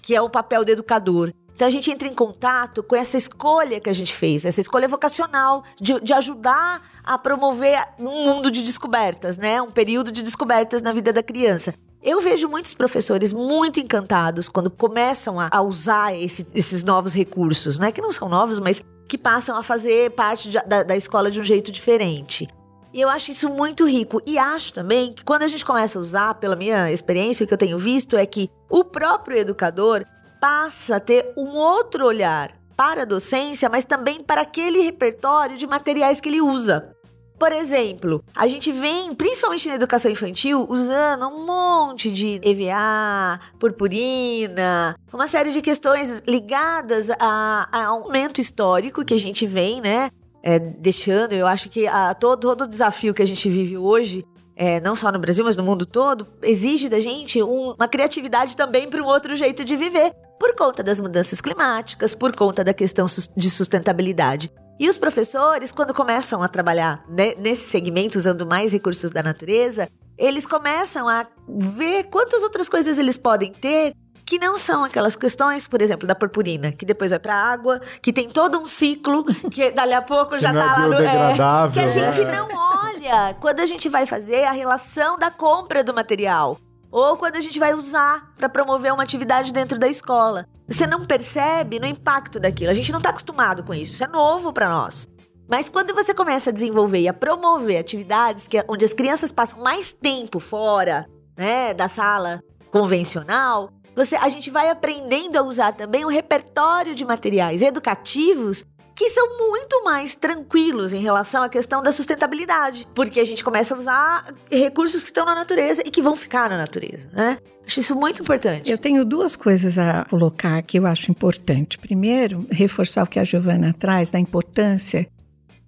que 0.00 0.14
é 0.14 0.22
o 0.22 0.30
papel 0.30 0.64
do 0.64 0.70
educador. 0.70 1.32
Então 1.54 1.68
a 1.68 1.70
gente 1.70 1.90
entra 1.90 2.08
em 2.08 2.14
contato 2.14 2.82
com 2.82 2.96
essa 2.96 3.16
escolha 3.16 3.78
que 3.78 3.88
a 3.88 3.92
gente 3.92 4.12
fez, 4.12 4.44
essa 4.44 4.60
escolha 4.60 4.88
vocacional 4.88 5.62
de, 5.80 6.00
de 6.00 6.12
ajudar 6.12 6.82
a 7.04 7.16
promover 7.16 7.78
um 7.98 8.24
mundo 8.24 8.50
de 8.50 8.62
descobertas, 8.62 9.38
né? 9.38 9.62
Um 9.62 9.70
período 9.70 10.10
de 10.10 10.22
descobertas 10.22 10.82
na 10.82 10.92
vida 10.92 11.12
da 11.12 11.22
criança. 11.22 11.74
Eu 12.04 12.20
vejo 12.20 12.46
muitos 12.50 12.74
professores 12.74 13.32
muito 13.32 13.80
encantados 13.80 14.46
quando 14.46 14.70
começam 14.70 15.40
a, 15.40 15.48
a 15.50 15.62
usar 15.62 16.14
esse, 16.14 16.46
esses 16.54 16.84
novos 16.84 17.14
recursos, 17.14 17.78
né? 17.78 17.90
Que 17.90 18.02
não 18.02 18.12
são 18.12 18.28
novos, 18.28 18.58
mas 18.58 18.84
que 19.08 19.16
passam 19.16 19.56
a 19.56 19.62
fazer 19.62 20.10
parte 20.10 20.50
de, 20.50 20.60
da, 20.66 20.82
da 20.82 20.94
escola 20.94 21.30
de 21.30 21.40
um 21.40 21.42
jeito 21.42 21.72
diferente. 21.72 22.46
E 22.92 23.00
eu 23.00 23.08
acho 23.08 23.30
isso 23.30 23.48
muito 23.48 23.88
rico. 23.88 24.20
E 24.26 24.36
acho 24.36 24.74
também 24.74 25.14
que 25.14 25.24
quando 25.24 25.44
a 25.44 25.48
gente 25.48 25.64
começa 25.64 25.98
a 25.98 26.02
usar, 26.02 26.34
pela 26.34 26.54
minha 26.54 26.92
experiência, 26.92 27.42
o 27.42 27.46
que 27.46 27.54
eu 27.54 27.58
tenho 27.58 27.78
visto 27.78 28.18
é 28.18 28.26
que 28.26 28.50
o 28.68 28.84
próprio 28.84 29.38
educador 29.38 30.04
passa 30.38 30.96
a 30.96 31.00
ter 31.00 31.32
um 31.38 31.56
outro 31.56 32.04
olhar 32.04 32.52
para 32.76 33.02
a 33.02 33.06
docência, 33.06 33.70
mas 33.70 33.86
também 33.86 34.22
para 34.22 34.42
aquele 34.42 34.82
repertório 34.82 35.56
de 35.56 35.66
materiais 35.66 36.20
que 36.20 36.28
ele 36.28 36.42
usa. 36.42 36.93
Por 37.38 37.52
exemplo, 37.52 38.22
a 38.34 38.46
gente 38.46 38.70
vem, 38.70 39.12
principalmente 39.14 39.68
na 39.68 39.74
educação 39.74 40.10
infantil, 40.10 40.66
usando 40.68 41.26
um 41.26 41.44
monte 41.44 42.10
de 42.10 42.40
EVA, 42.42 43.40
purpurina, 43.58 44.96
uma 45.12 45.26
série 45.26 45.50
de 45.50 45.60
questões 45.60 46.22
ligadas 46.26 47.10
a, 47.18 47.68
a 47.70 47.94
um 47.94 48.04
momento 48.04 48.40
histórico 48.40 49.04
que 49.04 49.14
a 49.14 49.18
gente 49.18 49.46
vem, 49.46 49.80
né? 49.80 50.10
É, 50.42 50.58
deixando, 50.58 51.32
eu 51.32 51.46
acho 51.46 51.70
que 51.70 51.86
a, 51.86 52.14
todo, 52.14 52.42
todo 52.42 52.62
o 52.62 52.66
desafio 52.66 53.14
que 53.14 53.22
a 53.22 53.26
gente 53.26 53.48
vive 53.48 53.78
hoje 53.78 54.24
é, 54.56 54.80
não 54.80 54.94
só 54.94 55.10
no 55.10 55.18
Brasil, 55.18 55.44
mas 55.44 55.56
no 55.56 55.62
mundo 55.62 55.84
todo, 55.84 56.26
exige 56.42 56.88
da 56.88 57.00
gente 57.00 57.42
um, 57.42 57.72
uma 57.72 57.88
criatividade 57.88 58.56
também 58.56 58.88
para 58.88 59.02
um 59.02 59.06
outro 59.06 59.34
jeito 59.34 59.64
de 59.64 59.76
viver, 59.76 60.12
por 60.38 60.54
conta 60.54 60.82
das 60.82 61.00
mudanças 61.00 61.40
climáticas, 61.40 62.14
por 62.14 62.34
conta 62.36 62.62
da 62.62 62.72
questão 62.72 63.06
de 63.36 63.50
sustentabilidade. 63.50 64.52
E 64.78 64.88
os 64.88 64.98
professores, 64.98 65.70
quando 65.70 65.94
começam 65.94 66.42
a 66.42 66.48
trabalhar 66.48 67.04
nesse 67.38 67.68
segmento, 67.68 68.18
usando 68.18 68.44
mais 68.44 68.72
recursos 68.72 69.10
da 69.10 69.22
natureza, 69.22 69.88
eles 70.18 70.46
começam 70.46 71.08
a 71.08 71.26
ver 71.48 72.04
quantas 72.04 72.42
outras 72.42 72.68
coisas 72.68 72.98
eles 72.98 73.16
podem 73.16 73.52
ter 73.52 73.94
que 74.24 74.38
não 74.38 74.56
são 74.56 74.82
aquelas 74.82 75.14
questões, 75.14 75.68
por 75.68 75.82
exemplo, 75.82 76.08
da 76.08 76.14
purpurina, 76.14 76.72
que 76.72 76.86
depois 76.86 77.10
vai 77.10 77.20
para 77.20 77.34
água, 77.34 77.80
que 78.00 78.12
tem 78.12 78.28
todo 78.28 78.58
um 78.58 78.64
ciclo, 78.64 79.24
que 79.50 79.70
dali 79.70 79.92
a 79.92 80.02
pouco 80.02 80.38
já 80.40 80.52
não 80.52 80.62
é 80.62 80.64
tá 80.64 80.72
lá 80.72 80.86
no 80.88 80.94
é, 80.94 81.70
que 81.72 81.80
a 81.80 81.88
gente 81.88 82.24
né? 82.24 82.32
não 82.32 82.48
olha 82.48 83.34
quando 83.38 83.60
a 83.60 83.66
gente 83.66 83.88
vai 83.88 84.06
fazer 84.06 84.44
a 84.44 84.52
relação 84.52 85.18
da 85.18 85.30
compra 85.30 85.84
do 85.84 85.92
material 85.92 86.58
ou 86.94 87.16
quando 87.16 87.34
a 87.34 87.40
gente 87.40 87.58
vai 87.58 87.74
usar 87.74 88.32
para 88.36 88.48
promover 88.48 88.92
uma 88.92 89.02
atividade 89.02 89.52
dentro 89.52 89.76
da 89.76 89.88
escola. 89.88 90.46
Você 90.68 90.86
não 90.86 91.04
percebe 91.04 91.80
no 91.80 91.86
impacto 91.86 92.38
daquilo. 92.38 92.70
A 92.70 92.74
gente 92.74 92.92
não 92.92 92.98
está 92.98 93.10
acostumado 93.10 93.64
com 93.64 93.74
isso. 93.74 93.94
Isso 93.94 94.04
é 94.04 94.06
novo 94.06 94.52
para 94.52 94.68
nós. 94.68 95.08
Mas 95.48 95.68
quando 95.68 95.92
você 95.92 96.14
começa 96.14 96.50
a 96.50 96.52
desenvolver 96.52 97.00
e 97.00 97.08
a 97.08 97.12
promover 97.12 97.78
atividades 97.78 98.46
que, 98.46 98.64
onde 98.68 98.84
as 98.84 98.92
crianças 98.92 99.32
passam 99.32 99.60
mais 99.60 99.92
tempo 99.92 100.38
fora, 100.38 101.04
né, 101.36 101.74
da 101.74 101.88
sala 101.88 102.40
convencional, 102.70 103.70
você, 103.96 104.14
a 104.14 104.28
gente 104.28 104.48
vai 104.48 104.70
aprendendo 104.70 105.36
a 105.36 105.42
usar 105.42 105.72
também 105.72 106.04
um 106.04 106.08
repertório 106.08 106.94
de 106.94 107.04
materiais 107.04 107.60
educativos 107.60 108.64
que 108.94 109.08
são 109.10 109.36
muito 109.38 109.82
mais 109.84 110.14
tranquilos 110.14 110.92
em 110.92 111.00
relação 111.00 111.42
à 111.42 111.48
questão 111.48 111.82
da 111.82 111.90
sustentabilidade, 111.90 112.86
porque 112.94 113.18
a 113.18 113.24
gente 113.24 113.42
começa 113.42 113.74
a 113.74 113.78
usar 113.78 114.34
recursos 114.50 115.02
que 115.02 115.10
estão 115.10 115.24
na 115.24 115.34
natureza 115.34 115.82
e 115.84 115.90
que 115.90 116.00
vão 116.00 116.14
ficar 116.14 116.48
na 116.48 116.56
natureza, 116.56 117.08
né? 117.12 117.38
Acho 117.66 117.80
isso 117.80 117.96
muito 117.96 118.22
importante. 118.22 118.70
Eu 118.70 118.78
tenho 118.78 119.04
duas 119.04 119.34
coisas 119.34 119.78
a 119.78 120.04
colocar 120.04 120.62
que 120.62 120.78
eu 120.78 120.86
acho 120.86 121.10
importante. 121.10 121.78
Primeiro, 121.78 122.46
reforçar 122.50 123.02
o 123.02 123.06
que 123.06 123.18
a 123.18 123.24
Giovana 123.24 123.74
traz 123.76 124.10
da 124.10 124.20
importância 124.20 125.08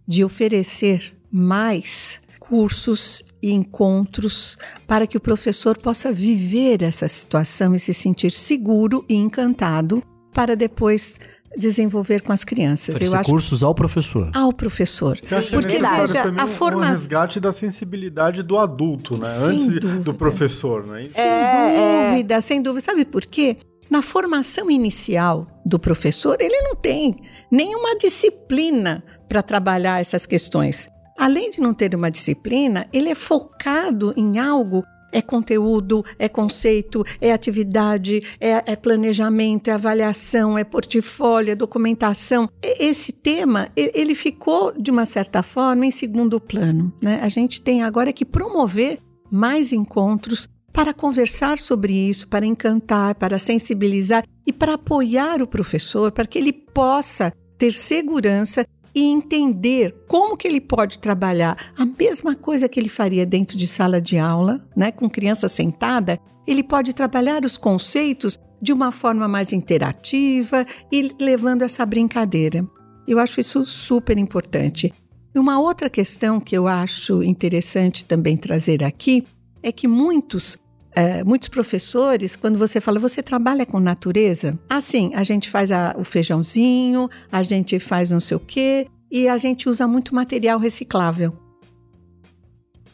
de 0.07 0.23
oferecer 0.23 1.17
mais 1.33 2.21
cursos 2.39 3.25
e 3.43 3.53
encontros 3.53 4.57
para 4.87 5.07
que 5.07 5.17
o 5.17 5.21
professor 5.21 5.77
possa 5.77 6.13
viver 6.13 6.83
essa 6.83 7.09
situação 7.09 7.75
e 7.75 7.79
se 7.79 7.93
sentir 7.93 8.31
seguro 8.31 9.05
e 9.09 9.15
encantado 9.15 10.03
para 10.33 10.55
depois 10.55 11.19
desenvolver 11.57 12.23
com 12.23 12.33
as 12.33 12.45
crianças. 12.45 13.01
Eu 13.01 13.15
acho 13.15 13.29
cursos 13.29 13.63
ao 13.63 13.75
professor. 13.75 14.31
Ao 14.35 14.53
professor. 14.53 15.17
Sim, 15.19 15.43
Porque 15.51 15.79
veja, 15.79 16.35
a 16.37 16.47
formação. 16.47 16.79
Um 16.79 16.81
resgate 16.81 17.41
da 17.41 17.53
sensibilidade 17.53 18.43
do 18.43 18.59
adulto, 18.59 19.17
né? 19.17 19.25
Sem 19.25 19.49
Antes 19.49 19.81
dúvida. 19.81 20.03
do 20.03 20.15
professor, 20.15 20.87
né? 20.87 21.03
Sem 21.03 21.23
é, 21.23 22.11
dúvida, 22.11 22.35
é. 22.35 22.41
sem 22.41 22.63
dúvida. 22.63 22.85
Sabe 22.85 23.05
por 23.05 23.25
quê? 23.25 23.57
Na 23.89 24.03
formação 24.03 24.71
inicial 24.71 25.47
do 25.65 25.79
professor, 25.79 26.37
ele 26.41 26.61
não 26.63 26.75
tem 26.75 27.17
nenhuma 27.51 27.97
disciplina 27.97 29.03
para 29.29 29.43
trabalhar 29.43 30.01
essas 30.01 30.27
questões. 30.27 30.89
Além 31.19 31.51
de 31.51 31.61
não 31.61 31.73
ter 31.73 31.95
uma 31.95 32.11
disciplina, 32.11 32.87
ele 32.93 33.09
é 33.09 33.15
focado 33.15 34.13
em 34.17 34.39
algo 34.39 34.85
é 35.17 35.23
conteúdo, 35.23 36.05
é 36.19 36.29
conceito, 36.29 37.03
é 37.23 37.33
atividade, 37.33 38.23
é, 38.39 38.73
é 38.73 38.77
planejamento, 38.77 39.69
é 39.69 39.73
avaliação, 39.73 40.59
é 40.59 40.63
portfólio, 40.63 41.53
é 41.53 41.55
documentação. 41.55 42.51
Esse 42.63 43.13
tema, 43.13 43.71
ele 43.75 44.15
ficou, 44.15 44.75
de 44.79 44.91
uma 44.91 45.07
certa 45.07 45.43
forma, 45.43 45.87
em 45.87 45.91
segundo 45.91 46.39
plano. 46.39 46.93
Né? 47.03 47.19
A 47.23 47.31
gente 47.31 47.63
tem 47.63 47.83
agora 47.83 48.13
que 48.13 48.27
promover 48.27 48.99
mais 49.31 49.73
encontros 49.73 50.47
para 50.71 50.93
conversar 50.93 51.59
sobre 51.59 51.95
isso, 51.95 52.29
para 52.29 52.45
encantar, 52.45 53.15
para 53.15 53.39
sensibilizar 53.39 54.23
e 54.47 54.53
para 54.53 54.75
apoiar 54.75 55.41
o 55.41 55.47
professor, 55.47 56.13
para 56.13 56.27
que 56.27 56.37
ele 56.39 56.53
possa 56.53 57.33
ter 57.57 57.73
segurança 57.73 58.67
e 58.97 59.05
entender 59.05 59.95
como 60.09 60.39
que 60.39 60.49
ele 60.49 60.59
pode 60.59 60.99
trabalhar 60.99 61.75
a 61.77 61.85
mesma 61.85 62.35
coisa 62.35 62.67
que 62.67 62.81
ele 62.81 62.89
faria 62.89 63.27
dentro 63.27 63.59
de 63.59 63.67
sala 63.67 64.01
de 64.01 64.17
aula, 64.17 64.67
né, 64.75 64.91
com 64.91 65.11
criança 65.11 65.49
sentada, 65.49 66.19
ele 66.47 66.63
pode 66.63 66.95
trabalhar 66.95 67.45
os 67.45 67.59
conceitos 67.59 68.39
de 68.61 68.73
uma 68.73 68.91
forma 68.91 69.29
mais 69.29 69.53
interativa 69.53 70.65
e 70.91 71.15
levando 71.21 71.61
essa 71.61 71.85
brincadeira. 71.85 72.67
Eu 73.07 73.19
acho 73.19 73.39
isso 73.39 73.67
super 73.67 74.17
importante. 74.17 74.91
Uma 75.35 75.61
outra 75.61 75.91
questão 75.91 76.41
que 76.41 76.57
eu 76.57 76.67
acho 76.67 77.23
interessante 77.23 78.03
também 78.03 78.35
trazer 78.35 78.83
aqui 78.83 79.27
é 79.63 79.71
que 79.71 79.87
muitos 79.87 80.57
é, 80.97 81.23
muitos 81.23 81.51
professores, 81.51 82.35
quando 82.35 82.59
você 82.59 82.81
fala, 82.81 82.99
você 82.99 83.23
trabalha 83.23 83.67
com 83.67 83.79
natureza? 83.79 84.59
Assim, 84.67 85.13
a 85.15 85.23
gente 85.23 85.51
faz 85.51 85.71
a, 85.71 85.95
o 85.99 86.03
feijãozinho, 86.03 87.11
a 87.31 87.43
gente 87.43 87.79
faz 87.79 88.11
não 88.11 88.19
sei 88.19 88.39
o 88.39 88.41
quê, 88.41 88.89
e 89.11 89.29
a 89.29 89.37
gente 89.37 89.69
usa 89.69 89.87
muito 89.87 90.15
material 90.15 90.59
reciclável. 90.59 91.37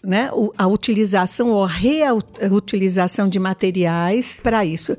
Né? 0.03 0.33
O, 0.33 0.53
a 0.59 0.67
utilização 0.67 1.51
ou 1.51 1.65
reutilização 1.65 3.29
de 3.29 3.39
materiais 3.39 4.41
para 4.43 4.65
isso. 4.65 4.97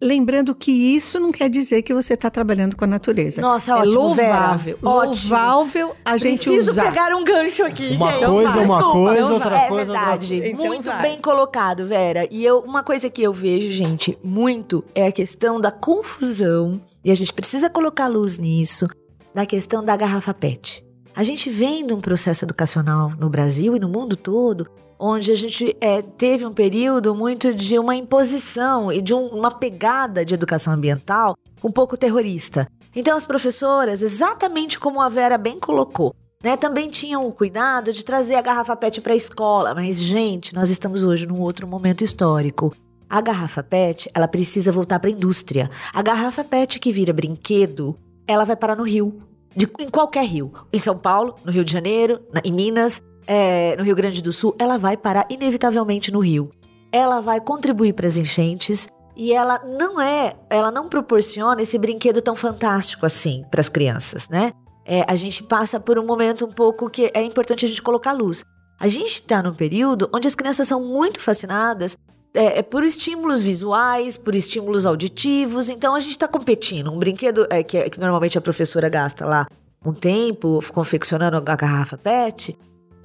Lembrando 0.00 0.54
que 0.54 0.70
isso 0.70 1.18
não 1.18 1.32
quer 1.32 1.48
dizer 1.48 1.80
que 1.80 1.94
você 1.94 2.12
está 2.12 2.28
trabalhando 2.28 2.76
com 2.76 2.84
a 2.84 2.86
natureza. 2.86 3.40
Nossa, 3.40 3.72
é 3.72 3.74
ótimo, 3.76 3.94
louvável. 3.94 4.76
Vera. 4.76 4.78
Louvável 4.82 5.96
a 6.04 6.18
gente 6.18 6.44
Preciso 6.44 6.72
usar. 6.72 6.84
pegar 6.84 7.14
um 7.16 7.24
gancho 7.24 7.64
aqui, 7.64 7.96
uma 7.96 8.12
gente. 8.12 8.26
Coisa, 8.26 8.60
uma 8.60 8.76
Desculpa, 8.76 8.92
coisa, 8.92 9.32
outra 9.32 9.56
é 9.56 9.68
coisa, 9.68 9.92
verdade. 9.92 10.34
outra 10.34 10.48
Então 10.50 10.66
muito 10.66 10.84
vai. 10.84 11.02
bem 11.02 11.18
colocado, 11.18 11.86
Vera. 11.86 12.26
E 12.30 12.44
eu, 12.44 12.58
uma 12.58 12.82
coisa 12.82 13.08
que 13.08 13.22
eu 13.22 13.32
vejo, 13.32 13.72
gente, 13.72 14.18
muito 14.22 14.84
é 14.94 15.06
a 15.06 15.12
questão 15.12 15.58
da 15.58 15.70
confusão. 15.70 16.78
E 17.02 17.10
a 17.10 17.14
gente 17.14 17.32
precisa 17.32 17.70
colocar 17.70 18.06
luz 18.06 18.36
nisso. 18.38 18.86
Da 19.34 19.46
questão 19.46 19.82
da 19.82 19.96
garrafa 19.96 20.34
PET. 20.34 20.84
A 21.14 21.22
gente 21.22 21.48
vem 21.48 21.86
de 21.86 21.94
um 21.94 22.00
processo 22.02 22.44
educacional 22.44 23.12
no 23.18 23.30
Brasil 23.30 23.74
e 23.74 23.80
no 23.80 23.88
mundo 23.88 24.14
todo 24.14 24.66
onde 24.98 25.32
a 25.32 25.34
gente 25.34 25.76
é, 25.80 26.02
teve 26.02 26.46
um 26.46 26.52
período 26.52 27.14
muito 27.14 27.54
de 27.54 27.78
uma 27.78 27.94
imposição 27.94 28.92
e 28.92 29.00
de 29.00 29.14
um, 29.14 29.26
uma 29.26 29.50
pegada 29.50 30.24
de 30.24 30.34
educação 30.34 30.72
ambiental 30.72 31.36
um 31.62 31.70
pouco 31.70 31.96
terrorista. 31.96 32.68
Então, 32.94 33.16
as 33.16 33.26
professoras, 33.26 34.02
exatamente 34.02 34.78
como 34.78 35.00
a 35.00 35.08
Vera 35.08 35.36
bem 35.36 35.58
colocou, 35.58 36.14
né, 36.42 36.56
também 36.56 36.88
tinham 36.88 37.26
o 37.26 37.32
cuidado 37.32 37.92
de 37.92 38.04
trazer 38.04 38.36
a 38.36 38.42
garrafa 38.42 38.76
PET 38.76 39.00
para 39.00 39.12
a 39.12 39.16
escola. 39.16 39.74
Mas, 39.74 40.00
gente, 40.00 40.54
nós 40.54 40.70
estamos 40.70 41.02
hoje 41.02 41.26
num 41.26 41.40
outro 41.40 41.66
momento 41.66 42.04
histórico. 42.04 42.74
A 43.08 43.20
garrafa 43.20 43.62
PET, 43.62 44.10
ela 44.14 44.26
precisa 44.26 44.72
voltar 44.72 44.98
para 44.98 45.10
a 45.10 45.12
indústria. 45.12 45.70
A 45.92 46.02
garrafa 46.02 46.42
PET 46.42 46.78
que 46.80 46.92
vira 46.92 47.12
brinquedo, 47.12 47.96
ela 48.26 48.44
vai 48.44 48.56
parar 48.56 48.76
no 48.76 48.84
rio. 48.84 49.20
De, 49.54 49.68
em 49.78 49.88
qualquer 49.88 50.24
rio. 50.26 50.52
Em 50.72 50.78
São 50.78 50.96
Paulo, 50.96 51.34
no 51.44 51.50
Rio 51.50 51.64
de 51.64 51.72
Janeiro, 51.72 52.20
na, 52.32 52.40
em 52.44 52.52
Minas, 52.52 53.00
é, 53.26 53.76
no 53.76 53.82
Rio 53.82 53.96
Grande 53.96 54.22
do 54.22 54.32
Sul, 54.32 54.54
ela 54.58 54.78
vai 54.78 54.96
parar 54.96 55.26
inevitavelmente 55.28 56.12
no 56.12 56.20
rio. 56.20 56.50
Ela 56.92 57.20
vai 57.20 57.40
contribuir 57.40 57.92
para 57.92 58.06
as 58.06 58.16
enchentes 58.16 58.88
e 59.16 59.32
ela 59.32 59.58
não 59.64 60.00
é, 60.00 60.36
ela 60.50 60.70
não 60.70 60.88
proporciona 60.88 61.62
esse 61.62 61.78
brinquedo 61.78 62.20
tão 62.20 62.36
fantástico 62.36 63.06
assim 63.06 63.44
para 63.50 63.60
as 63.60 63.68
crianças, 63.68 64.28
né? 64.28 64.52
É, 64.84 65.04
a 65.08 65.16
gente 65.16 65.42
passa 65.42 65.80
por 65.80 65.98
um 65.98 66.06
momento 66.06 66.44
um 66.44 66.52
pouco 66.52 66.88
que 66.88 67.10
é 67.12 67.22
importante 67.22 67.64
a 67.64 67.68
gente 67.68 67.82
colocar 67.82 68.12
luz. 68.12 68.44
A 68.78 68.86
gente 68.86 69.14
está 69.14 69.42
num 69.42 69.54
período 69.54 70.08
onde 70.14 70.28
as 70.28 70.34
crianças 70.34 70.68
são 70.68 70.80
muito 70.80 71.20
fascinadas 71.20 71.96
é, 72.34 72.58
é 72.58 72.62
por 72.62 72.84
estímulos 72.84 73.42
visuais, 73.42 74.18
por 74.18 74.34
estímulos 74.34 74.86
auditivos. 74.86 75.68
Então 75.68 75.94
a 75.94 76.00
gente 76.00 76.12
está 76.12 76.28
competindo. 76.28 76.92
Um 76.92 76.98
brinquedo 76.98 77.46
é, 77.50 77.62
que, 77.62 77.88
que 77.90 77.98
normalmente 77.98 78.36
a 78.36 78.40
professora 78.40 78.88
gasta 78.88 79.24
lá 79.24 79.46
um 79.84 79.92
tempo 79.92 80.60
confeccionando 80.72 81.36
a 81.36 81.40
garrafa 81.40 81.96
PET. 81.96 82.56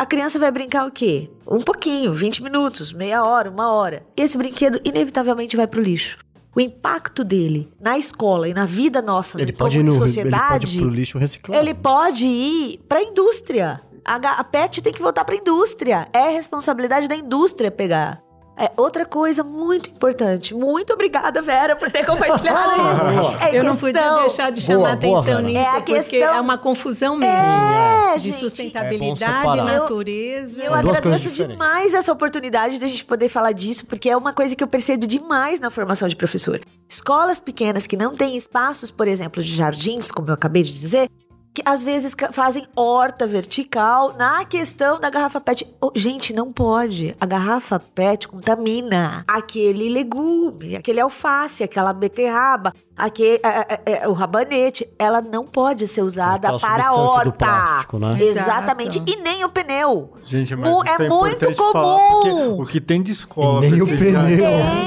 A 0.01 0.05
criança 0.07 0.39
vai 0.39 0.49
brincar 0.49 0.87
o 0.87 0.89
quê? 0.89 1.29
Um 1.47 1.61
pouquinho, 1.61 2.11
20 2.11 2.41
minutos, 2.41 2.91
meia 2.91 3.23
hora, 3.23 3.51
uma 3.51 3.71
hora. 3.71 4.03
Esse 4.17 4.35
brinquedo 4.35 4.81
inevitavelmente 4.83 5.55
vai 5.55 5.67
pro 5.67 5.79
lixo. 5.79 6.17
O 6.55 6.59
impacto 6.59 7.23
dele 7.23 7.71
na 7.79 7.99
escola 7.99 8.49
e 8.49 8.53
na 8.53 8.65
vida 8.65 8.99
nossa 8.99 9.39
Ele 9.39 9.51
como 9.51 9.59
pode 9.59 9.77
ir 9.77 9.83
no 9.83 9.91
sociedade, 9.91 10.65
ele 10.65 10.65
pode 10.65 10.77
ir 10.77 10.81
pro 10.81 10.89
lixo 10.89 11.17
reciclado. 11.19 11.61
ele 11.61 11.75
pode 11.75 12.25
ir 12.25 12.79
para 12.89 12.97
a 12.97 13.03
indústria. 13.03 13.79
A, 14.03 14.15
a 14.15 14.43
PET 14.43 14.81
tem 14.81 14.91
que 14.91 15.03
voltar 15.03 15.23
para 15.23 15.35
a 15.35 15.37
indústria. 15.37 16.07
É 16.11 16.31
responsabilidade 16.31 17.07
da 17.07 17.15
indústria 17.15 17.69
pegar. 17.69 18.23
É 18.57 18.69
outra 18.77 19.05
coisa 19.05 19.43
muito 19.43 19.89
importante. 19.89 20.53
Muito 20.53 20.93
obrigada, 20.93 21.41
Vera, 21.41 21.75
por 21.75 21.89
ter 21.89 22.05
compartilhado 22.05 22.71
isso. 23.33 23.37
É 23.43 23.57
Eu 23.57 23.63
não 23.63 23.75
podia 23.75 24.15
deixar 24.21 24.51
de 24.51 24.61
chamar 24.61 24.77
Boa, 24.77 24.95
boa, 24.97 25.19
atenção 25.19 25.23
Vera. 25.37 25.41
nisso, 25.41 25.57
É 25.57 25.67
a 25.69 25.73
porque 25.73 25.93
questão- 25.93 26.33
é 26.35 26.41
uma 26.41 26.57
confusão 26.57 27.17
mesmo. 27.17 27.35
É, 27.35 28.13
de 28.17 28.23
gente. 28.23 28.35
É 28.35 28.39
sustentabilidade, 28.39 29.19
separar. 29.39 29.65
natureza. 29.65 30.61
E 30.61 30.65
eu 30.65 30.71
coisas 30.73 30.97
agradeço 30.97 31.31
demais 31.31 31.93
essa 31.93 32.11
oportunidade 32.11 32.77
de 32.77 32.85
a 32.85 32.87
gente 32.87 33.05
poder 33.05 33.29
falar 33.29 33.51
disso, 33.53 33.85
porque 33.87 34.09
é 34.09 34.17
uma 34.17 34.33
coisa 34.33 34.55
que 34.55 34.63
eu 34.63 34.67
percebo 34.67 35.07
demais 35.07 35.59
na 35.59 35.69
formação 35.71 36.07
de 36.07 36.15
professor. 36.15 36.61
Escolas 36.87 37.39
pequenas 37.39 37.87
que 37.87 37.95
não 37.97 38.15
têm 38.15 38.35
espaços, 38.37 38.91
por 38.91 39.07
exemplo, 39.07 39.41
de 39.41 39.55
jardins, 39.55 40.11
como 40.11 40.29
eu 40.29 40.33
acabei 40.33 40.61
de 40.61 40.73
dizer, 40.73 41.09
que 41.53 41.61
às 41.65 41.83
vezes 41.83 42.15
fazem 42.31 42.65
horta 42.75 43.27
vertical 43.27 44.13
na 44.17 44.45
questão 44.45 44.99
da 44.99 45.09
garrafa 45.09 45.41
PET. 45.41 45.67
Oh, 45.81 45.91
gente, 45.93 46.33
não 46.33 46.51
pode. 46.51 47.15
A 47.19 47.25
garrafa 47.25 47.79
PET 47.79 48.27
contamina 48.27 49.23
aquele 49.27 49.89
legume, 49.89 50.75
aquele 50.75 51.01
alface, 51.01 51.63
aquela 51.63 51.91
beterraba, 51.91 52.73
aquele, 52.95 53.41
é, 53.43 53.81
é, 53.85 54.03
é, 54.03 54.07
o 54.07 54.13
rabanete. 54.13 54.87
Ela 54.97 55.21
não 55.21 55.45
pode 55.45 55.87
ser 55.87 56.01
usada 56.03 56.47
Aquela 56.47 56.59
para 56.59 56.87
a 56.87 56.93
horta. 56.93 57.25
do 57.25 57.33
plástico, 57.33 57.99
né? 57.99 58.15
Exatamente. 58.21 58.97
Exato. 58.99 59.11
E 59.11 59.21
nem 59.21 59.43
o 59.43 59.49
pneu. 59.49 60.13
Gente, 60.25 60.55
mas 60.55 60.69
isso 60.69 60.83
é 60.87 61.05
é, 61.05 61.09
muito 61.09 61.55
comum. 61.55 62.61
o 62.61 62.65
que 62.65 62.79
tem 62.79 63.01
de 63.01 63.11
escola... 63.11 63.65
E 63.65 63.71
nem 63.71 63.81
o 63.81 63.87
pneu. 63.87 64.21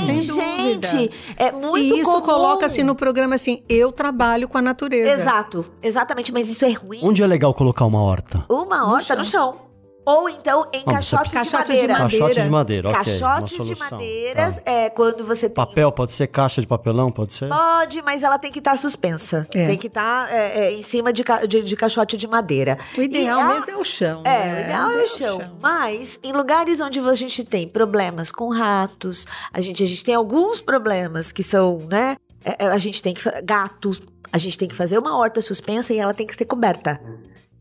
Tem, 0.06 0.22
gente. 0.22 1.10
É 1.36 1.52
muito 1.52 1.78
E 1.78 2.00
isso 2.00 2.10
comum. 2.10 2.22
coloca-se 2.22 2.82
no 2.82 2.94
programa 2.94 3.34
assim: 3.34 3.62
eu 3.68 3.92
trabalho 3.92 4.48
com 4.48 4.58
a 4.58 4.62
natureza. 4.62 5.10
Exato, 5.10 5.66
exatamente, 5.82 6.32
mas 6.32 6.48
isso 6.54 6.64
é 6.64 6.72
ruim. 6.72 7.00
Onde 7.02 7.22
é 7.22 7.26
legal 7.26 7.52
colocar 7.52 7.84
uma 7.84 8.00
horta? 8.02 8.44
Uma 8.48 8.90
horta 8.92 9.14
no 9.16 9.24
chão. 9.24 9.62
Ou 10.06 10.28
então 10.28 10.66
em 10.70 10.82
Ah, 10.86 10.92
caixotes 10.92 11.32
de 11.32 11.50
madeira. 11.50 11.94
De 11.94 11.98
Caixote 12.00 12.42
de 12.42 12.50
madeira, 12.50 12.88
ok. 12.90 12.98
Caixotes 13.04 13.22
uma 13.22 13.42
de 13.42 13.68
solução. 13.68 13.90
madeiras 13.98 14.56
Tá. 14.56 14.62
é 14.66 14.90
quando 14.90 15.24
você 15.24 15.46
tem. 15.48 15.54
Papel, 15.54 15.90
pode 15.90 16.12
ser 16.12 16.26
caixa 16.26 16.60
de 16.60 16.66
papelão, 16.66 17.10
pode 17.10 17.32
ser? 17.32 17.48
Pode, 17.48 18.02
mas 18.02 18.22
ela 18.22 18.38
tem 18.38 18.52
que 18.52 18.58
estar 18.58 18.76
suspensa. 18.76 19.48
É. 19.54 19.66
Tem 19.66 19.78
que 19.78 19.86
estar 19.86 20.30
é, 20.30 20.64
é, 20.66 20.72
em 20.74 20.82
cima 20.82 21.10
de, 21.10 21.24
ca- 21.24 21.46
de, 21.46 21.62
de 21.62 21.74
caixote 21.74 22.18
de 22.18 22.26
madeira. 22.28 22.76
O 22.98 23.00
ideal 23.00 23.40
a- 23.40 23.54
mesmo 23.54 23.70
é 23.70 23.76
o 23.78 23.84
chão. 23.84 24.20
É, 24.26 24.44
né? 24.44 24.56
o 24.58 24.60
ideal 24.60 24.90
é 24.90 25.02
o 25.02 25.06
chão. 25.06 25.40
Mas 25.62 26.20
em 26.22 26.32
lugares 26.32 26.82
onde 26.82 27.00
a 27.00 27.14
gente 27.14 27.42
tem 27.42 27.66
problemas 27.66 28.30
com 28.30 28.50
ratos, 28.52 29.26
a 29.54 29.60
gente, 29.62 29.82
a 29.82 29.86
gente 29.86 30.04
tem 30.04 30.14
alguns 30.14 30.60
problemas 30.60 31.32
que 31.32 31.42
são, 31.42 31.78
né? 31.90 32.16
É, 32.44 32.64
é, 32.64 32.68
a 32.68 32.78
gente 32.78 33.02
tem 33.02 33.14
que. 33.14 33.22
Gatos, 33.42 34.02
a 34.32 34.38
gente 34.38 34.58
tem 34.58 34.68
que 34.68 34.74
fazer 34.74 34.98
uma 34.98 35.16
horta 35.16 35.40
suspensa 35.40 35.92
e 35.94 35.98
ela 35.98 36.14
tem 36.14 36.26
que 36.26 36.34
ser 36.34 36.44
coberta. 36.44 37.00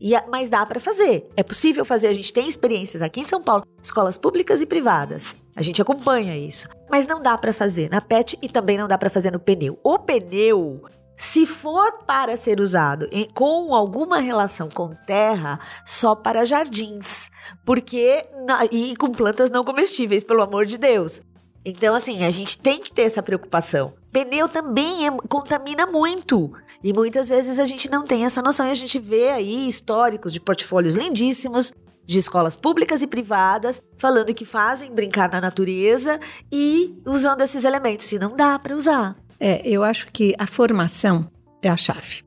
E 0.00 0.12
mas 0.28 0.50
dá 0.50 0.66
pra 0.66 0.78
fazer. 0.80 1.26
É 1.36 1.42
possível 1.42 1.84
fazer. 1.84 2.08
A 2.08 2.12
gente 2.12 2.32
tem 2.32 2.48
experiências 2.48 3.00
aqui 3.00 3.20
em 3.20 3.24
São 3.24 3.40
Paulo, 3.42 3.64
escolas 3.82 4.18
públicas 4.18 4.60
e 4.60 4.66
privadas. 4.66 5.36
A 5.56 5.62
gente 5.62 5.80
acompanha 5.80 6.36
isso. 6.36 6.68
Mas 6.90 7.06
não 7.06 7.22
dá 7.22 7.38
pra 7.38 7.52
fazer 7.52 7.88
na 7.90 8.00
PET 8.00 8.38
e 8.42 8.48
também 8.48 8.76
não 8.76 8.88
dá 8.88 8.98
pra 8.98 9.08
fazer 9.08 9.30
no 9.30 9.38
pneu. 9.38 9.78
O 9.82 9.98
pneu, 9.98 10.82
se 11.16 11.46
for 11.46 12.00
para 12.04 12.36
ser 12.36 12.60
usado 12.60 13.08
em- 13.12 13.28
com 13.32 13.72
alguma 13.74 14.18
relação 14.18 14.68
com 14.68 14.94
terra, 15.06 15.58
só 15.86 16.14
para 16.14 16.44
jardins. 16.44 17.30
Porque. 17.64 18.26
na- 18.46 18.66
e 18.66 18.94
com 18.96 19.10
plantas 19.10 19.50
não 19.50 19.64
comestíveis, 19.64 20.24
pelo 20.24 20.42
amor 20.42 20.66
de 20.66 20.76
Deus. 20.76 21.22
Então, 21.64 21.94
assim, 21.94 22.24
a 22.24 22.30
gente 22.30 22.58
tem 22.58 22.78
que 22.80 22.92
ter 22.92 23.02
essa 23.02 23.22
preocupação. 23.22 23.94
Pneu 24.14 24.48
também 24.48 25.08
é- 25.08 25.10
contamina 25.28 25.86
muito. 25.86 26.52
E 26.84 26.92
muitas 26.92 27.28
vezes 27.28 27.58
a 27.58 27.64
gente 27.64 27.90
não 27.90 28.04
tem 28.04 28.24
essa 28.24 28.40
noção. 28.40 28.68
E 28.68 28.70
a 28.70 28.74
gente 28.74 28.96
vê 29.00 29.30
aí 29.30 29.66
históricos 29.66 30.32
de 30.32 30.38
portfólios 30.38 30.94
lindíssimos 30.94 31.72
de 32.06 32.18
escolas 32.18 32.54
públicas 32.54 33.02
e 33.02 33.06
privadas 33.08 33.82
falando 33.98 34.32
que 34.32 34.44
fazem 34.44 34.94
brincar 34.94 35.28
na 35.30 35.40
natureza 35.40 36.20
e 36.52 36.94
usando 37.04 37.40
esses 37.40 37.64
elementos. 37.64 38.10
E 38.12 38.18
não 38.18 38.36
dá 38.36 38.56
para 38.56 38.76
usar. 38.76 39.16
É, 39.40 39.68
eu 39.68 39.82
acho 39.82 40.06
que 40.12 40.32
a 40.38 40.46
formação 40.46 41.28
é 41.60 41.68
a 41.68 41.76
chave. 41.76 42.23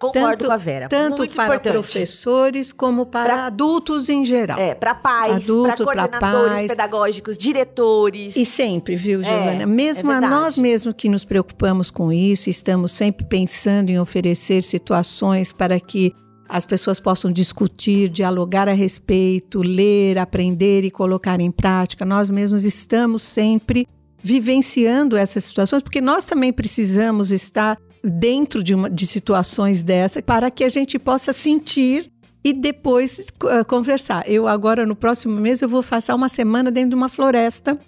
Concordo 0.00 0.28
Tanto- 0.38 0.46
com 0.46 0.52
a 0.52 0.56
Vera. 0.56 0.88
Tanto 0.88 1.18
Muito 1.18 1.34
para 1.36 1.44
importante. 1.56 1.72
professores 1.74 2.72
como 2.72 3.04
para 3.04 3.34
Pra- 3.34 3.44
adultos 3.46 4.08
em 4.08 4.24
geral. 4.24 4.58
É, 4.58 4.74
para 4.74 4.94
pais, 4.94 5.46
para 5.46 5.76
coordenadores 5.76 6.52
pais. 6.52 6.70
pedagógicos, 6.70 7.36
diretores. 7.36 8.34
E 8.34 8.46
sempre, 8.46 8.96
viu, 8.96 9.20
É, 9.20 9.24
Giovana? 9.24 9.62
é 9.62 9.66
mesmo 9.66 10.10
a 10.10 10.14
verdade. 10.20 10.34
nós 10.34 10.56
mesmos 10.56 10.94
que 10.96 11.06
nos 11.06 11.26
preocupamos 11.26 11.90
com 11.90 12.10
isso, 12.10 12.48
estamos 12.48 12.92
sempre 12.92 13.26
pensando 13.26 13.90
em 13.90 13.98
oferecer 14.00 14.64
situações 14.64 15.52
para 15.52 15.78
que 15.78 16.14
as 16.48 16.64
pessoas 16.64 16.98
possam 16.98 17.30
discutir, 17.30 18.08
dialogar 18.08 18.68
a 18.68 18.72
respeito, 18.72 19.60
ler, 19.62 20.18
aprender 20.18 20.82
e 20.82 20.90
colocar 20.90 21.38
em 21.40 21.50
prática. 21.50 22.06
Nós 22.06 22.30
mesmos 22.30 22.64
estamos 22.64 23.22
sempre 23.22 23.86
vivenciando 24.22 25.16
essas 25.16 25.44
situações, 25.44 25.82
porque 25.82 26.00
nós 26.00 26.24
também 26.24 26.52
precisamos 26.52 27.30
estar 27.30 27.76
dentro 28.02 28.62
de, 28.62 28.74
uma, 28.74 28.88
de 28.88 29.06
situações 29.06 29.82
dessa 29.82 30.22
para 30.22 30.50
que 30.50 30.64
a 30.64 30.68
gente 30.68 30.98
possa 30.98 31.32
sentir 31.32 32.10
e 32.42 32.52
depois 32.52 33.26
eh, 33.44 33.64
conversar. 33.64 34.28
Eu 34.28 34.48
agora, 34.48 34.86
no 34.86 34.96
próximo 34.96 35.38
mês, 35.40 35.60
eu 35.60 35.68
vou 35.68 35.82
passar 35.82 36.14
uma 36.14 36.28
semana 36.28 36.70
dentro 36.70 36.90
de 36.90 36.96
uma 36.96 37.08
floresta 37.08 37.78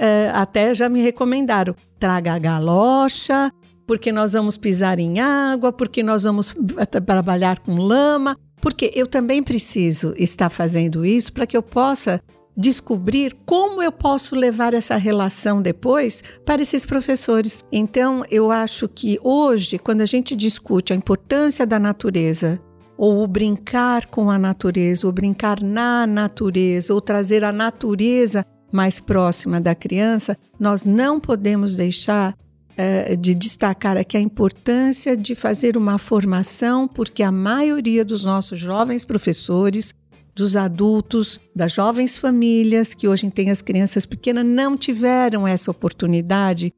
é, 0.00 0.30
até 0.32 0.74
já 0.74 0.88
me 0.88 1.02
recomendaram. 1.02 1.74
Traga 1.98 2.32
a 2.32 2.38
galocha, 2.38 3.52
porque 3.86 4.10
nós 4.10 4.32
vamos 4.32 4.56
pisar 4.56 4.98
em 4.98 5.20
água, 5.20 5.72
porque 5.72 6.02
nós 6.02 6.22
vamos 6.22 6.56
tra- 6.74 7.00
trabalhar 7.00 7.58
com 7.58 7.74
lama, 7.76 8.34
porque 8.62 8.90
eu 8.94 9.06
também 9.06 9.42
preciso 9.42 10.14
estar 10.16 10.48
fazendo 10.48 11.04
isso 11.04 11.30
para 11.32 11.46
que 11.46 11.54
eu 11.54 11.62
possa 11.62 12.18
descobrir 12.60 13.34
como 13.46 13.82
eu 13.82 13.90
posso 13.90 14.36
levar 14.36 14.74
essa 14.74 14.96
relação 14.96 15.62
depois 15.62 16.22
para 16.44 16.60
esses 16.60 16.84
professores. 16.84 17.64
Então, 17.72 18.22
eu 18.30 18.50
acho 18.50 18.86
que 18.86 19.18
hoje, 19.22 19.78
quando 19.78 20.02
a 20.02 20.06
gente 20.06 20.36
discute 20.36 20.92
a 20.92 20.96
importância 20.96 21.66
da 21.66 21.78
natureza, 21.78 22.60
ou 22.98 23.24
o 23.24 23.26
brincar 23.26 24.06
com 24.06 24.30
a 24.30 24.38
natureza, 24.38 25.06
ou 25.06 25.12
brincar 25.12 25.62
na 25.62 26.06
natureza, 26.06 26.92
ou 26.92 27.00
trazer 27.00 27.42
a 27.44 27.50
natureza 27.50 28.44
mais 28.70 29.00
próxima 29.00 29.58
da 29.58 29.74
criança, 29.74 30.36
nós 30.58 30.84
não 30.84 31.18
podemos 31.18 31.74
deixar 31.74 32.36
eh, 32.76 33.16
de 33.16 33.34
destacar 33.34 33.96
aqui 33.96 34.18
a 34.18 34.20
importância 34.20 35.16
de 35.16 35.34
fazer 35.34 35.78
uma 35.78 35.96
formação, 35.96 36.86
porque 36.86 37.22
a 37.22 37.32
maioria 37.32 38.04
dos 38.04 38.22
nossos 38.22 38.58
jovens 38.58 39.04
professores, 39.04 39.94
dos 40.34 40.56
adultos, 40.56 41.38
das 41.54 41.72
jovens 41.72 42.16
famílias 42.16 42.94
que 42.94 43.06
hoje 43.08 43.28
têm 43.30 43.50
as 43.50 43.60
crianças 43.62 44.06
pequenas, 44.06 44.44
não 44.46 44.76
tiveram 44.76 45.46
essa 45.46 45.70
oportunidade 45.70 46.72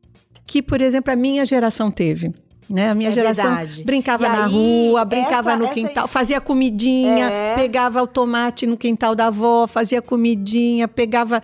que, 0.46 0.60
por 0.62 0.80
exemplo, 0.80 1.12
a 1.12 1.16
minha 1.16 1.44
geração 1.44 1.90
teve. 1.90 2.32
Né? 2.70 2.88
A 2.90 2.94
minha 2.94 3.10
É 3.10 3.12
geração 3.12 3.44
verdade. 3.54 3.84
brincava 3.84 4.24
E 4.24 4.28
na 4.28 4.46
aí, 4.46 4.52
rua, 4.52 5.04
brincava 5.04 5.50
essa- 5.50 5.58
no 5.58 5.64
essa- 5.66 5.74
quintal, 5.74 6.08
fazia 6.08 6.40
comidinha, 6.40 7.28
É. 7.28 7.54
pegava 7.54 8.02
o 8.02 8.06
tomate 8.06 8.66
no 8.66 8.76
quintal 8.78 9.14
da 9.14 9.26
avó, 9.26 9.66
fazia 9.66 10.00
comidinha, 10.00 10.88
pegava. 10.88 11.42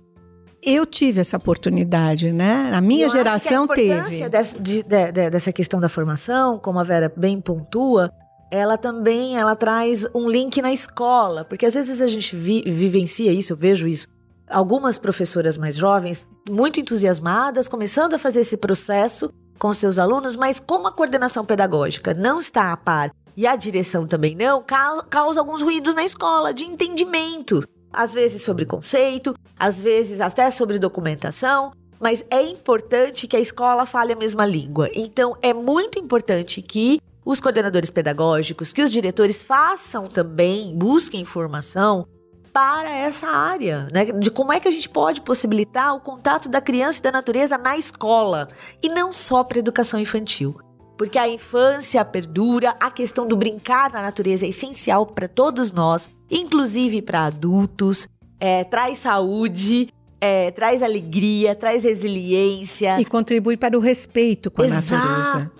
Eu 0.63 0.85
tive 0.85 1.21
essa 1.21 1.37
oportunidade, 1.37 2.31
né? 2.33 2.71
A 2.73 2.81
minha 2.81 3.03
Eu 3.03 3.07
acho 3.07 3.17
geração 3.17 3.67
que 3.67 3.79
a 3.81 3.85
importância 3.97 4.09
teve. 4.17 4.29
Dessa, 4.29 4.59
de- 4.59 4.83
de- 4.83 5.11
de- 5.11 5.29
dessa 5.29 5.53
questão 5.53 5.79
da 5.79 5.87
formação, 5.87 6.57
como 6.57 6.79
a 6.79 6.83
Vera 6.83 7.11
bem 7.15 7.39
pontua, 7.39 8.11
ela 8.51 8.77
também 8.77 9.37
ela 9.37 9.55
traz 9.55 10.07
um 10.13 10.29
link 10.29 10.61
na 10.61 10.71
escola, 10.71 11.45
porque 11.45 11.65
às 11.65 11.73
vezes 11.75 12.01
a 12.01 12.07
gente 12.07 12.35
vi- 12.35 12.63
vivencia 12.63 13.31
isso, 13.31 13.53
eu 13.53 13.57
vejo 13.57 13.87
isso. 13.87 14.07
Algumas 14.49 14.97
professoras 14.97 15.57
mais 15.57 15.75
jovens, 15.75 16.27
muito 16.49 16.79
entusiasmadas, 16.79 17.67
começando 17.67 18.15
a 18.15 18.19
fazer 18.19 18.39
esse 18.41 18.57
processo 18.57 19.31
com 19.59 19.71
seus 19.73 19.99
alunos, 19.99 20.35
mas 20.35 20.59
como 20.59 20.87
a 20.87 20.91
coordenação 20.91 21.45
pedagógica 21.45 22.13
não 22.13 22.39
está 22.39 22.71
a 22.71 22.77
par 22.77 23.11
e 23.37 23.45
a 23.45 23.55
direção 23.55 24.07
também 24.07 24.35
não, 24.35 24.63
ca- 24.63 25.03
causa 25.09 25.39
alguns 25.39 25.61
ruídos 25.61 25.93
na 25.93 26.03
escola 26.03 26.53
de 26.53 26.65
entendimento. 26.65 27.61
Às 27.93 28.13
vezes 28.13 28.41
sobre 28.41 28.65
conceito, 28.65 29.35
às 29.57 29.79
vezes 29.79 30.21
até 30.21 30.49
sobre 30.49 30.79
documentação, 30.79 31.71
mas 31.99 32.23
é 32.29 32.41
importante 32.41 33.27
que 33.27 33.35
a 33.35 33.39
escola 33.39 33.85
fale 33.85 34.13
a 34.13 34.15
mesma 34.15 34.45
língua. 34.45 34.89
Então, 34.93 35.35
é 35.41 35.53
muito 35.53 35.99
importante 35.99 36.61
que 36.61 36.99
os 37.25 37.39
coordenadores 37.39 37.89
pedagógicos, 37.89 38.73
que 38.73 38.81
os 38.81 38.91
diretores 38.91 39.43
façam 39.43 40.07
também, 40.07 40.75
busquem 40.77 41.21
informação 41.21 42.07
para 42.51 42.89
essa 42.89 43.27
área, 43.27 43.87
né? 43.91 44.05
De 44.05 44.31
como 44.31 44.51
é 44.51 44.59
que 44.59 44.67
a 44.67 44.71
gente 44.71 44.89
pode 44.89 45.21
possibilitar 45.21 45.95
o 45.95 46.01
contato 46.01 46.49
da 46.49 46.59
criança 46.59 46.99
e 46.99 47.03
da 47.03 47.11
natureza 47.11 47.57
na 47.57 47.77
escola 47.77 48.49
e 48.81 48.89
não 48.89 49.11
só 49.11 49.43
para 49.43 49.59
educação 49.59 49.99
infantil. 49.99 50.59
Porque 50.97 51.17
a 51.17 51.29
infância 51.29 52.03
perdura, 52.03 52.75
a 52.79 52.91
questão 52.91 53.25
do 53.25 53.37
brincar 53.37 53.91
na 53.91 54.01
natureza 54.01 54.45
é 54.45 54.49
essencial 54.49 55.05
para 55.05 55.27
todos 55.27 55.71
nós, 55.71 56.09
inclusive 56.29 57.01
para 57.01 57.25
adultos, 57.25 58.07
é, 58.39 58.63
traz 58.63 58.97
saúde, 58.97 59.89
é, 60.21 60.51
traz 60.51 60.83
alegria, 60.83 61.55
traz 61.55 61.83
resiliência. 61.83 62.99
E 62.99 63.05
contribui 63.05 63.55
para 63.55 63.77
o 63.77 63.81
respeito 63.81 64.51
com 64.51 64.61
a 64.61 64.65
Exato. 64.65 65.37
natureza. 65.37 65.51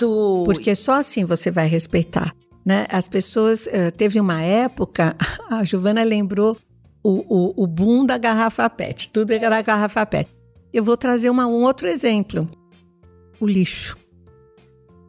Porque 0.46 0.76
só 0.76 0.96
assim 0.96 1.24
você 1.24 1.50
vai 1.50 1.68
respeitar. 1.68 2.36
Né? 2.66 2.86
As 2.90 3.08
pessoas. 3.08 3.68
Uh, 3.68 3.92
teve 3.96 4.20
uma 4.20 4.42
época, 4.42 5.16
a 5.50 5.64
Giovana 5.64 6.04
lembrou 6.04 6.58
o, 7.02 7.24
o, 7.28 7.64
o 7.64 7.68
boom 7.68 8.06
da 8.06 8.18
garrafa 8.18 8.70
PET. 8.70 9.10
Tudo 9.10 9.32
era 9.32 9.62
garrafa 9.62 10.06
PET. 10.06 10.30
Eu 10.74 10.84
vou 10.84 10.98
trazer 10.98 11.30
uma, 11.30 11.48
um 11.48 11.64
outro 11.64 11.88
exemplo: 11.88 12.50
o 13.40 13.48
lixo. 13.48 13.98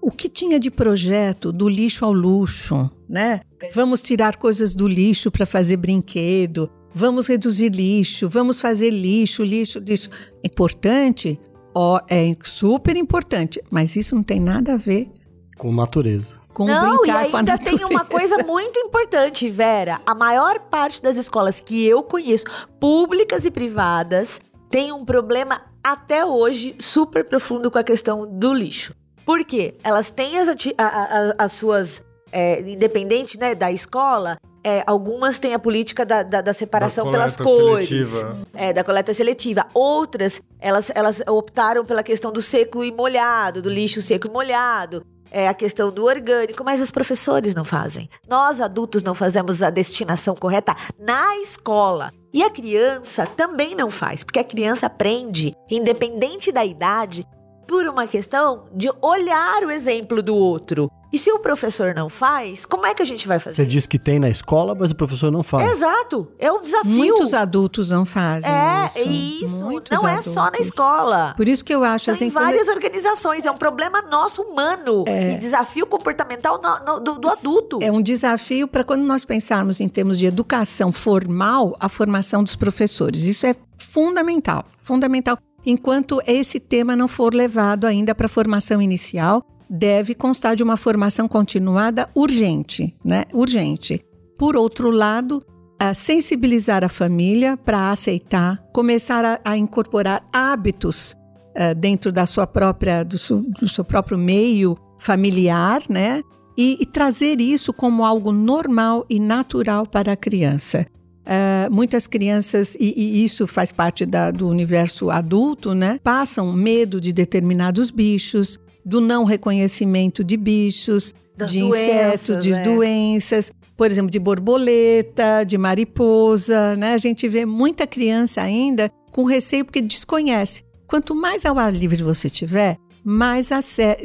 O 0.01 0.11
que 0.11 0.31
tinha 0.31 0.59
de 0.59 0.71
projeto 0.71 1.53
do 1.53 1.69
lixo 1.69 2.07
ao 2.07 2.13
luxo, 2.13 2.91
né? 3.07 3.43
Vamos 3.75 4.01
tirar 4.01 4.37
coisas 4.37 4.73
do 4.73 4.89
lixo 4.89 5.31
para 5.31 5.45
fazer 5.45 5.77
brinquedo, 5.77 6.71
vamos 6.93 7.27
reduzir 7.27 7.71
lixo, 7.71 8.29
vamos 8.29 8.61
fazer 8.61 8.91
lixo, 8.91 9.43
lixo, 9.43 9.79
lixo. 9.79 10.11
Importante? 10.45 11.39
Ó, 11.75 12.01
é 12.09 12.37
super 12.43 12.97
importante, 12.97 13.63
mas 13.71 13.95
isso 13.97 14.15
não 14.15 14.23
tem 14.23 14.41
nada 14.41 14.75
a 14.75 14.77
ver 14.77 15.09
Com 15.57 15.73
natureza. 15.73 16.35
com 16.53 16.65
Não, 16.65 16.97
e 16.97 16.99
brincar 16.99 17.31
com 17.31 17.37
a 17.37 17.39
ainda 17.41 17.59
tem 17.59 17.85
uma 17.85 18.05
coisa 18.05 18.39
muito 18.45 18.79
importante, 18.81 19.49
Vera. 19.49 20.01
A 20.05 20.15
maior 20.15 20.59
parte 20.59 21.01
das 21.01 21.17
escolas 21.17 21.61
que 21.61 21.87
eu 21.87 22.03
conheço, 22.03 22.45
públicas 22.81 23.45
e 23.45 23.51
privadas, 23.51 24.41
tem 24.69 24.93
um 24.93 25.05
problema 25.05 25.63
até 25.83 26.27
hoje 26.27 26.75
super 26.79 27.25
profundo 27.25 27.71
com 27.71 27.79
a 27.79 27.85
questão 27.85 28.27
do 28.27 28.53
lixo. 28.53 28.93
Por 29.25 29.45
quê? 29.45 29.75
Elas 29.85 30.11
têm 30.11 30.39
as, 30.39 30.49
ati- 30.49 30.75
a- 30.77 30.85
a- 30.85 31.05
a- 31.31 31.35
as 31.45 31.53
suas. 31.53 32.03
É, 32.33 32.61
independente 32.61 33.37
né, 33.39 33.57
da 33.57 33.73
escola, 33.73 34.39
é, 34.63 34.83
algumas 34.87 35.39
têm 35.39 35.55
a 35.55 35.59
política 35.59 36.05
da, 36.05 36.23
da- 36.23 36.41
da 36.41 36.53
separação 36.53 37.07
Da 37.07 37.11
pelas 37.13 37.37
cores. 37.37 37.89
seletiva. 37.89 38.39
É, 38.55 38.73
da 38.73 38.85
coleta 38.85 39.13
seletiva. 39.15 39.67
Outras, 39.75 40.41
elas, 40.61 40.91
elas 40.95 41.23
optaram 41.29 41.85
pela 41.85 42.03
questão 42.03 42.31
do 42.33 42.43
seco 42.43 42.85
e 42.85 42.93
molhado, 42.93 43.63
do 43.63 43.69
lixo 43.71 44.03
seco 44.03 44.27
e 44.27 44.31
molhado. 44.31 45.05
É 45.33 45.47
a 45.47 45.55
questão 45.55 45.93
do 45.93 46.05
orgânico, 46.07 46.65
mas 46.65 46.81
os 46.81 46.91
professores 46.91 47.55
não 47.55 47.65
fazem. 47.65 48.11
Nós, 48.29 48.61
adultos, 48.61 49.03
não 49.05 49.15
fazemos 49.15 49.63
a 49.63 49.71
destinação 49.71 50.35
correta 50.35 50.75
na 50.99 51.37
escola. 51.39 52.13
E 52.35 52.43
a 52.43 52.51
criança 52.51 53.25
também 53.27 53.75
não 53.77 53.91
faz, 53.93 54.25
porque 54.25 54.41
a 54.41 54.45
criança 54.45 54.87
aprende, 54.87 55.55
independente 55.71 56.51
da 56.53 56.65
idade, 56.65 57.25
por 57.71 57.87
uma 57.87 58.05
questão 58.05 58.65
de 58.75 58.91
olhar 59.01 59.63
o 59.63 59.71
exemplo 59.71 60.21
do 60.21 60.35
outro. 60.35 60.91
E 61.13 61.19
se 61.19 61.31
o 61.31 61.39
professor 61.39 61.95
não 61.95 62.09
faz, 62.09 62.67
como 62.67 62.85
é 62.85 62.93
que 62.95 63.01
a 63.03 63.05
gente 63.05 63.27
vai 63.29 63.39
fazer? 63.39 63.63
Você 63.63 63.67
diz 63.67 63.87
que 63.87 63.97
tem 63.99 64.19
na 64.19 64.29
escola, 64.29 64.75
mas 64.75 64.91
o 64.91 64.97
professor 64.97 65.31
não 65.31 65.43
faz. 65.45 65.71
Exato, 65.71 66.33
é 66.39 66.51
um 66.51 66.61
desafio. 66.61 66.91
Muitos 66.91 67.33
adultos 67.33 67.89
não 67.91 68.05
fazem 68.05 68.51
É, 68.51 68.87
isso. 68.87 69.45
isso. 69.45 69.65
Muitos 69.65 69.91
Não 69.97 70.07
é 70.09 70.21
só 70.21 70.41
na 70.43 70.47
adultos. 70.49 70.67
escola. 70.67 71.35
Por 71.37 71.49
isso 71.49 71.65
que 71.65 71.73
eu 71.73 71.85
acho 71.85 72.07
São 72.07 72.15
assim, 72.15 72.27
em 72.27 72.31
quando- 72.31 72.45
várias 72.45 72.67
organizações. 72.69 73.47
É 73.47 73.51
um 73.53 73.57
problema 73.57 74.03
nosso, 74.03 74.43
humano. 74.43 75.05
E 75.09 75.37
desafio 75.37 75.87
comportamental 75.87 76.61
no- 76.61 76.95
no- 76.95 77.01
do, 77.01 77.19
do 77.21 77.29
adulto. 77.29 77.79
É 77.81 77.91
um 77.93 78.03
desafio 78.03 78.67
para 78.67 78.83
quando 78.83 79.03
nós 79.03 79.25
pensarmos 79.25 79.79
em 79.81 79.89
termos 79.89 80.19
de 80.19 80.27
educação 80.27 80.91
formal, 80.93 81.77
a 81.79 81.89
formação 81.89 82.43
dos 82.43 82.57
professores. 82.57 83.23
Isso 83.23 83.47
é 83.47 83.55
fundamental, 83.79 84.65
fundamental. 84.77 85.37
Enquanto 85.65 86.21
esse 86.27 86.59
tema 86.59 86.97
não 86.97 87.07
for 87.09 87.35
levado 87.35 87.87
ainda 87.87 88.15
para 88.15 88.27
a 88.27 88.29
formação 88.29 88.81
inicial, 88.81 89.45
deve 89.69 90.15
constar 90.15 90.57
de 90.57 90.63
uma 90.63 90.77
formação 90.77 91.29
continuada 91.29 92.09
urgente, 92.15 92.97
né? 93.05 93.25
Urgente. 93.33 94.05
Por 94.39 94.57
outro 94.57 94.91
lado, 94.91 95.45
a 95.79 95.95
sensibilizar 95.95 96.83
a 96.83 96.89
família 96.89 97.57
para 97.57 97.91
aceitar, 97.91 98.63
começar 98.73 99.25
a, 99.25 99.41
a 99.45 99.57
incorporar 99.57 100.27
hábitos 100.33 101.15
eh, 101.55 101.75
dentro 101.75 102.11
da 102.11 102.27
sua 102.27 102.47
própria, 102.47 103.05
do, 103.05 103.17
seu- 103.19 103.43
do 103.43 103.69
seu 103.69 103.85
próprio 103.85 104.19
meio 104.19 104.77
familiar, 104.99 105.83
né? 105.89 106.23
E, 106.57 106.77
e 106.81 106.87
trazer 106.87 107.41
isso 107.41 107.73
como 107.73 108.05
algo 108.05 108.33
normal 108.33 109.07
e 109.09 109.19
natural 109.21 109.87
para 109.87 110.13
a 110.13 110.17
criança. 110.17 110.87
Eh, 111.27 111.69
muitas 111.71 112.07
crianças, 112.07 112.75
e, 112.81 112.95
e 112.97 113.25
isso 113.25 113.47
faz 113.47 113.71
parte 113.73 114.07
da- 114.07 114.31
do 114.31 114.49
universo 114.49 115.11
adulto, 115.11 115.75
né? 115.75 116.01
Passam 116.03 116.53
medo 116.53 117.01
de 117.01 117.13
determinados 117.13 117.91
bichos, 117.91 118.59
do 118.85 119.01
não 119.01 119.25
reconhecimento 119.25 120.25
de 120.25 120.37
bichos, 120.37 121.15
Das 121.37 121.51
de 121.53 121.61
doenças, 121.61 122.23
insetos, 122.23 122.45
de 122.45 122.53
é. 122.55 122.63
doenças, 122.63 123.53
por 123.77 123.91
exemplo, 123.91 124.11
de 124.11 124.19
borboleta, 124.19 125.45
de 125.47 125.57
mariposa, 125.59 126.77
né? 126.77 126.95
A 126.95 126.99
gente 126.99 127.29
vê 127.29 127.45
muita 127.45 127.87
criança 127.87 128.41
ainda 128.43 128.91
com 129.13 129.25
receio 129.25 129.65
porque 129.65 129.81
desconhece. 129.81 130.63
Quanto 130.87 131.15
mais 131.15 131.45
ao 131.45 131.59
ar 131.59 131.73
livre 131.73 132.03
você 132.03 132.29
tiver, 132.29 132.77
mais, 133.05 133.49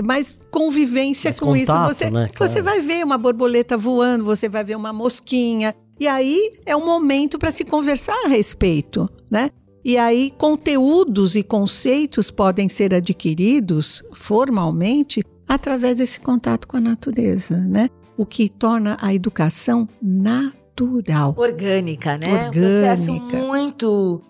mais 0.04 0.38
convivência 0.52 1.30
Mais 1.30 1.40
com 1.40 1.48
contato, 1.48 1.92
isso. 1.92 2.00
Você, 2.00 2.10
né, 2.12 2.30
você 2.38 2.62
vai 2.62 2.80
ver 2.80 3.04
uma 3.04 3.18
borboleta 3.18 3.76
voando, 3.78 4.24
você 4.24 4.48
vai 4.48 4.64
ver 4.64 4.76
uma 4.76 4.94
mosquinha. 4.94 5.74
E 6.00 6.08
aí 6.08 6.52
é 6.66 6.76
um 6.76 6.86
momento 6.86 7.38
para 7.40 7.52
se 7.52 7.64
conversar 7.64 8.16
a 8.26 8.28
respeito, 8.28 9.10
né? 9.30 9.50
E 9.84 9.98
aí 9.98 10.32
conteúdos 10.38 11.36
e 11.36 11.44
conceitos 11.44 12.32
podem 12.32 12.68
ser 12.68 12.94
adquiridos 12.94 14.04
formalmente 14.14 15.24
através 15.48 15.98
desse 15.98 16.20
contato 16.20 16.68
com 16.68 16.78
a 16.78 16.82
natureza, 16.82 17.56
né? 17.58 17.90
O 18.18 18.26
que 18.26 18.50
torna 18.50 18.98
a 19.02 19.14
educação 19.14 19.88
natural. 20.02 21.34
Orgânica, 21.38 22.18
né? 22.18 22.28
Um 22.28 22.32
Orgânica. 22.48 22.60
processo 22.60 23.12
muito 23.14 24.22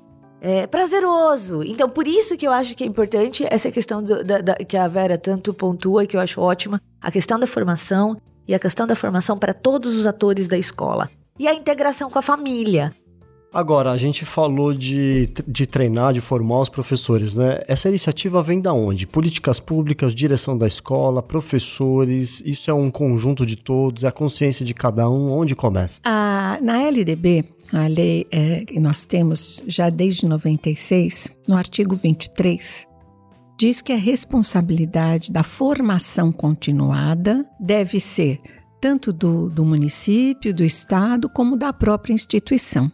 é, 0.41 0.67
prazeroso. 0.67 1.63
Então, 1.63 1.89
por 1.89 2.05
isso 2.05 2.37
que 2.37 2.45
eu 2.45 2.51
acho 2.51 2.75
que 2.75 2.83
é 2.83 2.87
importante 2.87 3.45
essa 3.49 3.71
questão 3.71 4.03
do- 4.03 4.23
da, 4.23 4.41
da- 4.41 4.55
que 4.55 4.77
a 4.77 4.87
Vera 4.87 5.17
tanto 5.17 5.53
pontua 5.53 6.03
e 6.03 6.07
que 6.07 6.15
eu 6.15 6.21
acho 6.21 6.39
ótima, 6.41 6.79
a 7.01 7.11
questão 7.11 7.39
da 7.39 7.47
formação 7.47 8.17
e 8.47 8.53
a 8.53 8.59
questão 8.59 8.85
da 8.85 8.93
formação 8.93 9.37
para 9.37 9.53
todos 9.53 9.95
os 9.97 10.05
atores 10.05 10.47
da 10.47 10.57
escola. 10.57 11.09
E 11.37 11.47
a 11.47 11.53
integração 11.53 12.09
com 12.09 12.17
a 12.17 12.21
família. 12.21 12.93
Agora, 13.53 13.91
a 13.91 13.97
gente 13.97 14.25
falou 14.25 14.73
de, 14.73 15.29
de 15.47 15.65
treinar, 15.65 16.13
de 16.13 16.19
formar 16.19 16.59
os 16.59 16.67
professores, 16.69 17.35
né? 17.35 17.61
Essa 17.69 17.87
iniciativa 17.87 18.43
vem 18.43 18.59
da 18.59 18.73
onde? 18.73 19.07
Políticas 19.07 19.61
públicas, 19.61 20.13
direção 20.13 20.57
da 20.57 20.67
escola, 20.67 21.23
professores, 21.23 22.41
isso 22.45 22.69
é 22.69 22.73
um 22.73 22.91
conjunto 22.91 23.45
de 23.45 23.55
todos, 23.55 24.03
é 24.03 24.07
a 24.07 24.11
consciência 24.11 24.65
de 24.65 24.73
cada 24.73 25.09
um, 25.09 25.31
onde 25.31 25.55
começa? 25.55 25.99
A- 26.03 26.57
na 26.61 26.81
LDB, 26.83 27.45
a 27.71 27.87
lei 27.87 28.27
é, 28.29 28.65
que 28.65 28.77
nós 28.79 29.05
temos 29.05 29.63
já 29.67 29.89
desde 29.89 30.25
96, 30.27 31.29
no 31.47 31.55
artigo 31.55 31.95
23, 31.95 32.85
diz 33.57 33.81
que 33.81 33.93
a 33.93 33.97
responsabilidade 33.97 35.31
da 35.31 35.43
formação 35.43 36.29
continuada 36.29 37.45
deve 37.57 38.01
ser 38.01 38.37
tanto 38.85 39.11
do, 39.11 39.49
do 39.49 39.65
município, 39.65 40.53
do 40.53 40.63
estado, 40.63 41.27
como 41.27 41.57
da 41.57 41.73
própria 41.73 42.13
instituição. 42.13 42.91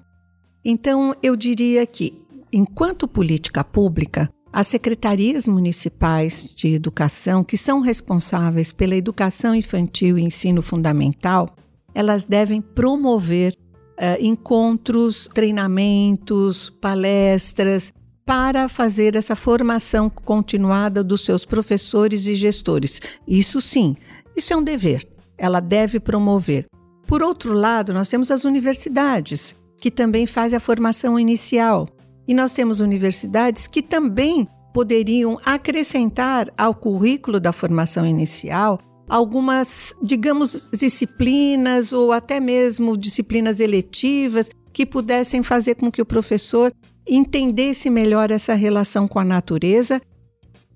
Então, 0.63 1.13
eu 1.21 1.36
diria 1.36 1.86
que, 1.86 2.17
enquanto 2.49 3.10
política 3.10 3.62
pública, 3.62 4.30
as 4.54 4.67
secretarias 4.67 5.49
municipais 5.49 6.49
de 6.56 6.69
educação, 6.69 7.43
que 7.43 7.58
são 7.58 7.82
responsáveis 7.82 8.71
pela 8.71 8.95
educação 8.95 9.54
infantil 9.54 10.17
e 10.17 10.21
ensino 10.23 10.62
fundamental, 10.62 11.58
elas 11.93 12.23
devem 12.23 12.62
promover 12.62 13.54
eh, 13.97 14.17
encontros, 14.21 15.27
treinamentos, 15.34 16.69
palestras 16.69 17.91
para 18.25 18.69
fazer 18.69 19.17
essa 19.17 19.36
formação 19.36 20.10
continuada 20.10 21.04
dos 21.04 21.25
seus 21.25 21.43
professores 21.43 22.27
e 22.27 22.36
gestores. 22.36 23.01
Isso 23.27 23.60
sim, 23.60 23.97
isso 24.38 24.54
é 24.54 24.56
um 24.56 24.63
dever. 24.63 25.11
Ela 25.41 25.60
deve 25.60 25.99
promover. 25.99 26.67
Por 27.08 27.23
outro 27.23 27.51
lado, 27.51 27.91
nós 27.91 28.08
temos 28.08 28.30
as 28.30 28.43
universidades, 28.43 29.55
que 29.80 29.89
também 29.89 30.28
fazem 30.28 30.55
a 30.55 30.59
formação 30.59 31.20
inicial. 31.20 31.89
E 32.28 32.34
nós 32.36 32.53
temos 32.53 32.80
universidades 32.80 33.66
que 33.66 33.82
também 33.82 34.47
poderiam 34.72 35.39
acrescentar 35.43 36.47
ao 36.55 36.76
currículo 36.76 37.39
da 37.39 37.51
formação 37.51 38.05
inicial 38.05 38.80
algumas, 39.09 39.95
digamos, 40.01 40.70
disciplinas 40.72 41.91
ou 41.91 42.11
até 42.11 42.39
mesmo 42.39 42.95
disciplinas 42.95 43.59
eletivas 43.59 44.47
que 44.72 44.86
pudessem 44.86 45.41
fazer 45.41 45.74
com 45.74 45.91
que 45.91 46.03
o 46.03 46.05
professor 46.05 46.72
entendesse 47.09 47.89
melhor 47.89 48.30
essa 48.30 48.53
relação 48.53 49.07
com 49.07 49.20
a 49.20 49.26
natureza, 49.26 49.99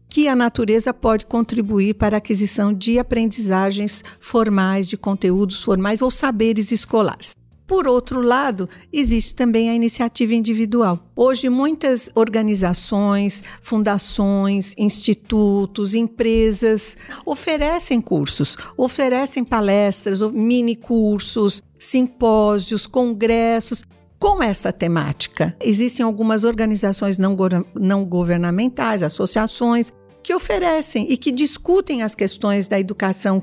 que 0.10 0.28
a 0.28 0.36
natureza 0.36 0.94
pode 0.94 1.26
contribuir 1.26 1.96
para 1.96 2.18
a 2.18 2.20
aquisição 2.20 2.74
de 2.74 3.00
aprendizagens 3.00 4.04
formais, 4.20 4.88
de 4.88 4.98
conteúdos 4.98 5.64
formais 5.64 6.02
ou 6.02 6.12
saberes 6.12 6.72
escolares. 6.72 7.36
Por 7.68 7.88
outro 7.88 8.22
lado, 8.22 8.70
existe 8.94 9.34
também 9.34 9.72
a 9.72 9.74
iniciativa 9.74 10.36
individual. 10.36 11.00
Hoje, 11.16 11.50
muitas 11.50 12.12
organizações, 12.14 13.44
fundações, 13.60 14.76
institutos, 14.78 15.96
empresas 15.96 16.96
oferecem 17.26 18.00
cursos, 18.00 18.56
oferecem 18.78 19.44
palestras, 19.44 20.22
mini 20.32 20.76
cursos, 20.76 21.64
simpósios, 21.80 22.86
congressos 22.86 23.84
com 24.26 24.42
essa 24.42 24.74
temática. 24.74 25.56
Existem 25.62 26.04
algumas 26.04 26.44
organizações 26.44 27.20
não, 27.20 27.38
não 27.76 28.04
governamentais, 28.04 29.04
associações, 29.04 29.94
que 30.24 30.34
oferecem 30.34 31.06
e 31.12 31.16
que 31.16 31.32
discutem 31.32 32.02
as 32.02 32.16
questões 32.16 32.68
da 32.68 32.80
educação 32.80 33.40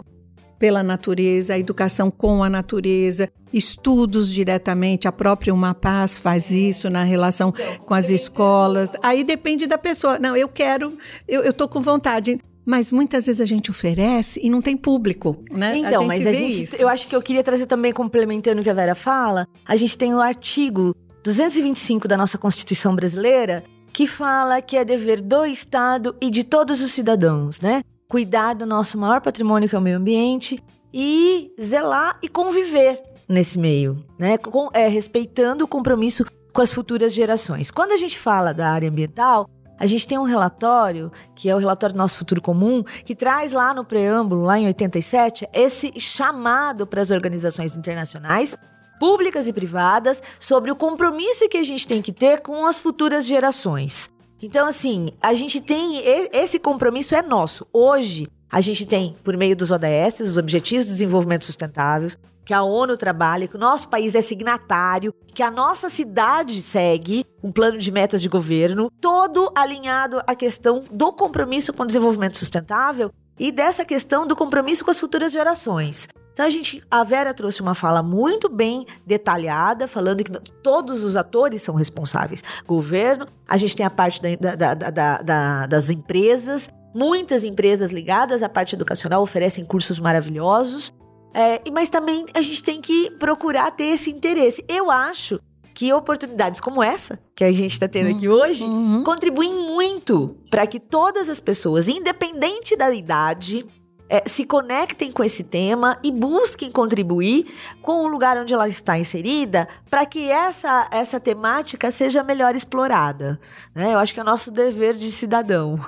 pela 0.58 0.82
natureza, 0.82 1.54
a 1.54 1.58
educação 1.58 2.10
com 2.10 2.42
a 2.42 2.50
natureza, 2.50 3.28
estudos 3.52 4.28
diretamente, 4.28 5.06
a 5.06 5.12
própria 5.12 5.54
Uma 5.54 5.72
Paz 5.72 6.18
faz 6.18 6.50
isso 6.50 6.90
na 6.90 7.04
relação 7.04 7.54
com 7.86 7.94
as 7.94 8.10
escolas. 8.10 8.90
Aí 9.04 9.22
depende 9.22 9.68
da 9.68 9.78
pessoa. 9.78 10.18
Não, 10.18 10.36
eu 10.36 10.48
quero, 10.48 10.98
eu 11.28 11.44
estou 11.44 11.68
com 11.68 11.80
vontade. 11.80 12.40
Mas 12.64 12.92
muitas 12.92 13.26
vezes 13.26 13.40
a 13.40 13.46
gente 13.46 13.70
oferece 13.70 14.40
e 14.42 14.48
não 14.48 14.62
tem 14.62 14.76
público, 14.76 15.42
né? 15.50 15.76
Então, 15.76 16.04
a 16.04 16.06
mas 16.06 16.26
a 16.26 16.32
gente, 16.32 16.64
isso. 16.64 16.76
eu 16.76 16.88
acho 16.88 17.08
que 17.08 17.16
eu 17.16 17.22
queria 17.22 17.42
trazer 17.42 17.66
também, 17.66 17.92
complementando 17.92 18.60
o 18.60 18.64
que 18.64 18.70
a 18.70 18.74
Vera 18.74 18.94
fala, 18.94 19.48
a 19.66 19.74
gente 19.74 19.98
tem 19.98 20.14
o 20.14 20.20
artigo 20.20 20.94
225 21.24 22.06
da 22.06 22.16
nossa 22.16 22.38
Constituição 22.38 22.94
brasileira 22.94 23.64
que 23.92 24.06
fala 24.06 24.62
que 24.62 24.76
é 24.76 24.84
dever 24.84 25.20
do 25.20 25.44
Estado 25.44 26.16
e 26.20 26.30
de 26.30 26.44
todos 26.44 26.80
os 26.80 26.92
cidadãos, 26.92 27.60
né? 27.60 27.82
cuidar 28.12 28.52
do 28.52 28.66
nosso 28.66 28.98
maior 28.98 29.22
patrimônio, 29.22 29.66
que 29.66 29.74
é 29.74 29.78
o 29.78 29.80
meio 29.80 29.96
ambiente, 29.96 30.62
e 30.92 31.50
zelar 31.58 32.18
e 32.22 32.28
conviver 32.28 33.02
nesse 33.26 33.58
meio, 33.58 34.04
né? 34.18 34.36
Com, 34.36 34.68
é, 34.74 34.86
respeitando 34.86 35.64
o 35.64 35.66
compromisso 35.66 36.22
com 36.52 36.60
as 36.60 36.70
futuras 36.70 37.14
gerações. 37.14 37.70
Quando 37.70 37.92
a 37.92 37.96
gente 37.96 38.18
fala 38.18 38.52
da 38.52 38.68
área 38.68 38.90
ambiental, 38.90 39.48
a 39.78 39.86
gente 39.86 40.06
tem 40.06 40.18
um 40.18 40.24
relatório, 40.24 41.10
que 41.34 41.48
é 41.48 41.54
o 41.54 41.58
relatório 41.58 41.94
do 41.94 41.98
nosso 41.98 42.18
futuro 42.18 42.40
comum, 42.40 42.82
que 43.04 43.14
traz 43.14 43.52
lá 43.52 43.74
no 43.74 43.84
preâmbulo, 43.84 44.44
lá 44.44 44.58
em 44.58 44.66
87, 44.66 45.48
esse 45.52 45.92
chamado 45.98 46.86
para 46.86 47.00
as 47.00 47.10
organizações 47.10 47.76
internacionais, 47.76 48.56
públicas 49.00 49.48
e 49.48 49.52
privadas, 49.52 50.22
sobre 50.38 50.70
o 50.70 50.76
compromisso 50.76 51.48
que 51.48 51.58
a 51.58 51.62
gente 51.62 51.86
tem 51.86 52.00
que 52.00 52.12
ter 52.12 52.40
com 52.40 52.66
as 52.66 52.78
futuras 52.78 53.26
gerações. 53.26 54.08
Então, 54.40 54.66
assim, 54.66 55.10
a 55.20 55.34
gente 55.34 55.60
tem. 55.60 56.02
Esse 56.32 56.58
compromisso 56.58 57.14
é 57.14 57.22
nosso. 57.22 57.66
Hoje, 57.72 58.28
a 58.52 58.60
gente 58.60 58.84
tem, 58.84 59.16
por 59.24 59.34
meio 59.34 59.56
dos 59.56 59.70
ODS, 59.70 60.20
os 60.20 60.36
Objetivos 60.36 60.84
de 60.84 60.92
Desenvolvimento 60.92 61.46
Sustentável, 61.46 62.10
que 62.44 62.52
a 62.52 62.62
ONU 62.62 62.98
trabalha, 62.98 63.48
que 63.48 63.56
o 63.56 63.58
nosso 63.58 63.88
país 63.88 64.14
é 64.14 64.20
signatário, 64.20 65.14
que 65.32 65.42
a 65.42 65.50
nossa 65.50 65.88
cidade 65.88 66.60
segue 66.60 67.24
um 67.42 67.50
plano 67.50 67.78
de 67.78 67.90
metas 67.90 68.20
de 68.20 68.28
governo, 68.28 68.90
todo 69.00 69.50
alinhado 69.56 70.20
à 70.26 70.34
questão 70.34 70.82
do 70.90 71.10
compromisso 71.14 71.72
com 71.72 71.82
o 71.82 71.86
desenvolvimento 71.86 72.36
sustentável 72.36 73.10
e 73.38 73.50
dessa 73.50 73.86
questão 73.86 74.26
do 74.26 74.36
compromisso 74.36 74.84
com 74.84 74.90
as 74.90 75.00
futuras 75.00 75.32
gerações. 75.32 76.06
Então 76.34 76.44
a 76.44 76.50
gente, 76.50 76.82
a 76.90 77.02
Vera 77.04 77.32
trouxe 77.32 77.62
uma 77.62 77.74
fala 77.74 78.02
muito 78.02 78.50
bem 78.50 78.86
detalhada, 79.06 79.88
falando 79.88 80.24
que 80.24 80.32
todos 80.62 81.04
os 81.04 81.16
atores 81.16 81.62
são 81.62 81.74
responsáveis. 81.74 82.42
Governo, 82.66 83.26
a 83.48 83.56
gente 83.56 83.76
tem 83.76 83.86
a 83.86 83.90
parte 83.90 84.20
da, 84.20 84.74
da, 84.74 84.90
da, 85.22 85.66
das 85.66 85.88
empresas, 85.88 86.68
muitas 86.94 87.44
empresas 87.44 87.90
ligadas 87.90 88.42
à 88.42 88.48
parte 88.48 88.74
educacional 88.74 89.22
oferecem 89.22 89.64
cursos 89.64 89.98
maravilhosos, 89.98 90.92
é, 91.34 91.62
mas 91.70 91.88
também 91.88 92.26
a 92.34 92.42
gente 92.42 92.62
tem 92.62 92.80
que 92.80 93.10
procurar 93.12 93.70
ter 93.70 93.84
esse 93.84 94.10
interesse. 94.10 94.64
Eu 94.68 94.90
acho 94.90 95.40
que 95.74 95.92
oportunidades 95.92 96.60
como 96.60 96.82
essa, 96.82 97.18
que 97.34 97.44
a 97.44 97.52
gente 97.52 97.72
está 97.72 97.88
tendo 97.88 98.14
aqui 98.14 98.28
uhum, 98.28 98.34
hoje, 98.34 98.64
uhum. 98.64 99.02
contribuem 99.04 99.54
muito 99.54 100.36
para 100.50 100.66
que 100.66 100.78
todas 100.78 101.28
as 101.30 101.40
pessoas, 101.40 101.88
independente 101.88 102.76
da 102.76 102.92
idade, 102.92 103.64
é, 104.12 104.22
se 104.26 104.44
conectem 104.44 105.10
com 105.10 105.24
esse 105.24 105.42
tema 105.42 105.98
e 106.02 106.12
busquem 106.12 106.70
contribuir 106.70 107.46
com 107.80 108.04
o 108.04 108.06
lugar 108.06 108.36
onde 108.36 108.52
ela 108.52 108.68
está 108.68 108.98
inserida 108.98 109.66
para 109.88 110.04
que 110.04 110.30
essa, 110.30 110.86
essa 110.90 111.18
temática 111.18 111.90
seja 111.90 112.22
melhor 112.22 112.54
explorada. 112.54 113.40
Né? 113.74 113.94
Eu 113.94 113.98
acho 113.98 114.12
que 114.12 114.20
é 114.20 114.22
nosso 114.22 114.50
dever 114.50 114.94
de 114.94 115.10
cidadão. 115.10 115.80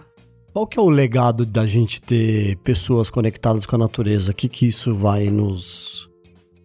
Qual 0.55 0.68
que 0.68 0.78
é 0.78 0.82
o 0.82 0.88
legado 0.88 1.44
da 1.44 1.66
gente 1.66 2.00
ter 2.00 2.57
pessoas 2.59 3.11
conectadas 3.11 3.66
com 3.66 3.74
a 3.74 3.78
natureza? 3.80 4.30
O 4.30 4.34
que, 4.34 4.48
que 4.48 4.68
isso 4.68 4.94
vai 4.94 5.24
nos 5.24 6.09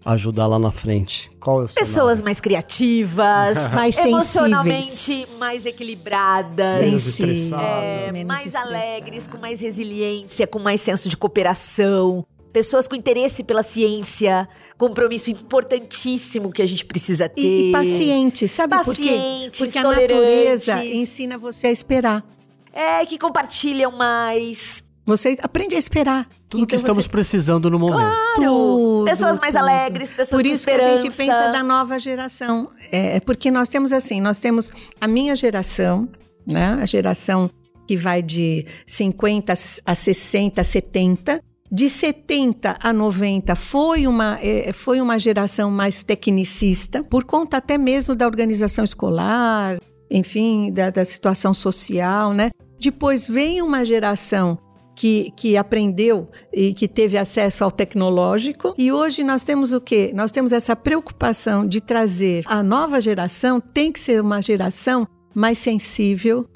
ajudar 0.05 0.45
lá 0.45 0.59
na 0.59 0.71
frente? 0.71 1.27
Qual 1.39 1.63
é 1.63 1.65
o 1.65 1.73
Pessoas 1.73 2.21
mais 2.21 2.39
criativas, 2.39 3.57
mais 3.73 3.97
emocionalmente 4.05 5.25
mais 5.39 5.65
equilibradas, 5.65 7.19
é, 7.19 8.23
mais 8.25 8.53
alegres, 8.53 9.27
com 9.27 9.39
mais 9.39 9.59
resiliência, 9.59 10.45
com 10.45 10.59
mais 10.59 10.81
senso 10.81 11.09
de 11.09 11.17
cooperação. 11.17 12.23
Pessoas 12.53 12.87
com 12.87 12.95
interesse 12.95 13.43
pela 13.43 13.63
ciência, 13.63 14.47
compromisso 14.77 15.31
importantíssimo 15.31 16.51
que 16.51 16.61
a 16.61 16.65
gente 16.67 16.85
precisa 16.85 17.27
ter. 17.27 17.41
E, 17.41 17.69
e 17.69 17.71
paciente, 17.71 18.47
sabe 18.47 18.75
paciente, 18.75 18.93
por 18.93 19.03
quê? 19.03 19.51
Porque 19.57 19.77
a 19.79 19.83
natureza 19.83 20.85
ensina 20.85 21.39
você 21.39 21.65
a 21.65 21.71
esperar. 21.71 22.38
É, 22.79 23.05
que 23.05 23.17
compartilham 23.17 23.91
mais, 23.91 24.81
você 25.05 25.35
aprende 25.41 25.75
a 25.75 25.79
esperar. 25.79 26.29
Tudo 26.47 26.63
então 26.63 26.67
que 26.67 26.75
estamos 26.75 27.05
você... 27.05 27.09
precisando 27.09 27.69
no 27.69 27.79
momento. 27.79 27.99
Claro. 27.99 28.35
Tudo, 28.35 29.05
pessoas 29.05 29.39
mais 29.39 29.53
tudo. 29.53 29.63
alegres, 29.63 30.11
pessoas 30.11 30.41
Por 30.41 30.47
isso 30.47 30.65
que 30.65 30.71
a 30.71 31.01
gente 31.01 31.17
pensa 31.17 31.47
da 31.47 31.63
nova 31.63 31.97
geração. 31.97 32.69
É, 32.91 33.17
é 33.17 33.19
porque 33.19 33.49
nós 33.49 33.67
temos 33.67 33.91
assim, 33.91 34.21
nós 34.21 34.39
temos 34.39 34.71
a 35.01 35.07
minha 35.07 35.35
geração, 35.35 36.07
né? 36.47 36.77
A 36.79 36.85
geração 36.85 37.49
que 37.87 37.97
vai 37.97 38.21
de 38.21 38.65
50 38.85 39.51
a 39.85 39.95
60, 39.95 40.63
70. 40.63 41.41
De 41.71 41.89
70 41.89 42.77
a 42.79 42.93
90 42.93 43.55
foi 43.55 44.07
uma, 44.07 44.39
é, 44.41 44.71
foi 44.71 45.01
uma 45.01 45.19
geração 45.19 45.69
mais 45.69 46.03
tecnicista, 46.03 47.03
por 47.03 47.25
conta 47.25 47.57
até 47.57 47.77
mesmo 47.77 48.15
da 48.15 48.25
organização 48.25 48.85
escolar, 48.85 49.79
enfim, 50.09 50.71
da, 50.71 50.91
da 50.91 51.03
situação 51.03 51.53
social, 51.53 52.33
né? 52.33 52.51
Depois 52.79 53.27
vem 53.27 53.61
uma 53.61 53.85
geração 53.85 54.57
que, 54.95 55.31
que 55.35 55.55
aprendeu 55.55 56.29
e 56.51 56.73
que 56.73 56.87
teve 56.87 57.17
acesso 57.17 57.63
ao 57.63 57.71
tecnológico. 57.71 58.73
E 58.77 58.91
hoje 58.91 59.23
nós 59.23 59.43
temos 59.43 59.71
o 59.71 59.79
quê? 59.79 60.11
Nós 60.13 60.31
temos 60.31 60.51
essa 60.51 60.75
preocupação 60.75 61.65
de 61.65 61.79
trazer 61.79 62.43
a 62.45 62.61
nova 62.61 62.99
geração, 62.99 63.61
tem 63.61 63.91
que 63.91 63.99
ser 63.99 64.21
uma 64.21 64.41
geração 64.41 65.07
mais 65.33 65.57
sensível, 65.57 66.49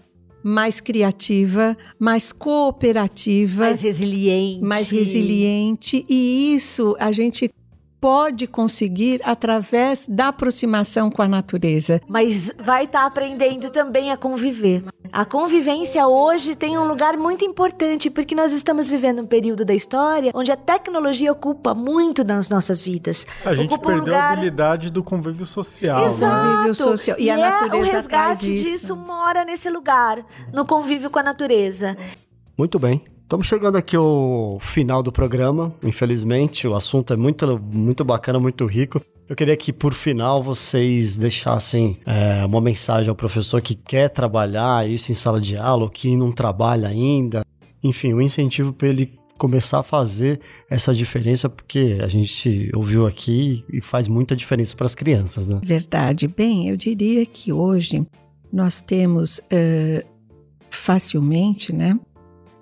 mais 0.43 0.81
criativa, 0.81 1.77
mais 1.97 2.33
cooperativa, 2.33 3.63
mais 3.63 3.81
resiliente. 3.81 4.61
Mais 4.61 4.89
resiliente. 4.89 6.05
E 6.09 6.53
isso 6.53 6.97
a 6.99 7.13
gente 7.13 7.49
pode 8.03 8.47
conseguir 8.47 9.21
através 9.23 10.05
da 10.09 10.27
aproximação 10.27 11.09
com 11.09 11.21
a 11.21 11.27
natureza. 11.27 12.01
Mas 12.05 12.51
vai 12.59 12.83
estar 12.83 12.99
tá 12.99 13.05
aprendendo 13.05 13.69
também 13.69 14.11
a 14.11 14.17
conviver. 14.17 14.83
A 15.09 15.23
convivência 15.23 16.05
hoje 16.05 16.53
tem 16.53 16.77
um 16.77 16.85
lugar 16.85 17.15
muito 17.15 17.45
importante 17.45 18.09
porque 18.09 18.35
nós 18.35 18.51
estamos 18.51 18.89
vivendo 18.89 19.21
um 19.21 19.25
período 19.25 19.63
da 19.63 19.73
história 19.73 20.31
onde 20.35 20.51
a 20.51 20.57
tecnologia 20.57 21.31
ocupa 21.31 21.73
muito 21.73 22.25
nas 22.25 22.49
nossas 22.49 22.83
vidas. 22.83 23.25
A 23.45 23.53
gente 23.53 23.73
ocupa 23.73 23.87
perdeu 23.87 24.03
um 24.03 24.05
lugar... 24.05 24.21
a 24.21 24.33
habilidade 24.33 24.89
do 24.89 25.01
convívio 25.01 25.45
social. 25.45 26.05
Exato. 26.05 26.43
Né? 26.43 26.51
Convívio 26.51 26.75
social. 26.75 27.17
E, 27.17 27.23
e 27.23 27.29
a 27.31 27.37
natureza 27.37 27.77
é, 27.77 27.79
o 27.79 27.83
resgate 27.85 28.53
disso 28.53 28.97
mora 28.97 29.45
nesse 29.45 29.69
lugar, 29.69 30.25
no 30.51 30.65
convívio 30.65 31.09
com 31.09 31.19
a 31.19 31.23
natureza. 31.23 31.95
Muito 32.57 32.77
bem. 32.77 33.12
Estamos 33.23 33.47
chegando 33.47 33.77
aqui 33.77 33.95
ao 33.95 34.59
final 34.61 35.01
do 35.01 35.11
programa. 35.11 35.73
Infelizmente, 35.83 36.67
o 36.67 36.75
assunto 36.75 37.13
é 37.13 37.17
muito, 37.17 37.59
muito 37.59 38.05
bacana, 38.05 38.39
muito 38.39 38.65
rico. 38.65 39.01
Eu 39.27 39.35
queria 39.35 39.57
que, 39.57 39.73
por 39.73 39.93
final, 39.93 40.43
vocês 40.43 41.17
deixassem 41.17 41.97
é, 42.05 42.45
uma 42.45 42.61
mensagem 42.61 43.09
ao 43.09 43.15
professor 43.15 43.61
que 43.61 43.73
quer 43.73 44.09
trabalhar 44.09 44.87
isso 44.87 45.11
em 45.11 45.15
sala 45.15 45.41
de 45.41 45.57
aula, 45.57 45.85
ou 45.85 45.89
que 45.89 46.15
não 46.15 46.31
trabalha 46.31 46.89
ainda. 46.89 47.43
Enfim, 47.81 48.13
um 48.13 48.21
incentivo 48.21 48.71
para 48.71 48.89
ele 48.89 49.17
começar 49.37 49.79
a 49.79 49.83
fazer 49.83 50.39
essa 50.69 50.93
diferença, 50.93 51.49
porque 51.49 51.97
a 52.03 52.07
gente 52.07 52.69
ouviu 52.75 53.07
aqui 53.07 53.65
e 53.71 53.81
faz 53.81 54.07
muita 54.07 54.35
diferença 54.35 54.75
para 54.75 54.85
as 54.85 54.93
crianças, 54.93 55.49
né? 55.49 55.59
Verdade. 55.63 56.27
Bem, 56.27 56.69
eu 56.69 56.77
diria 56.77 57.25
que 57.25 57.51
hoje 57.51 58.05
nós 58.51 58.81
temos 58.81 59.39
uh, 59.39 60.05
facilmente, 60.69 61.73
né? 61.73 61.97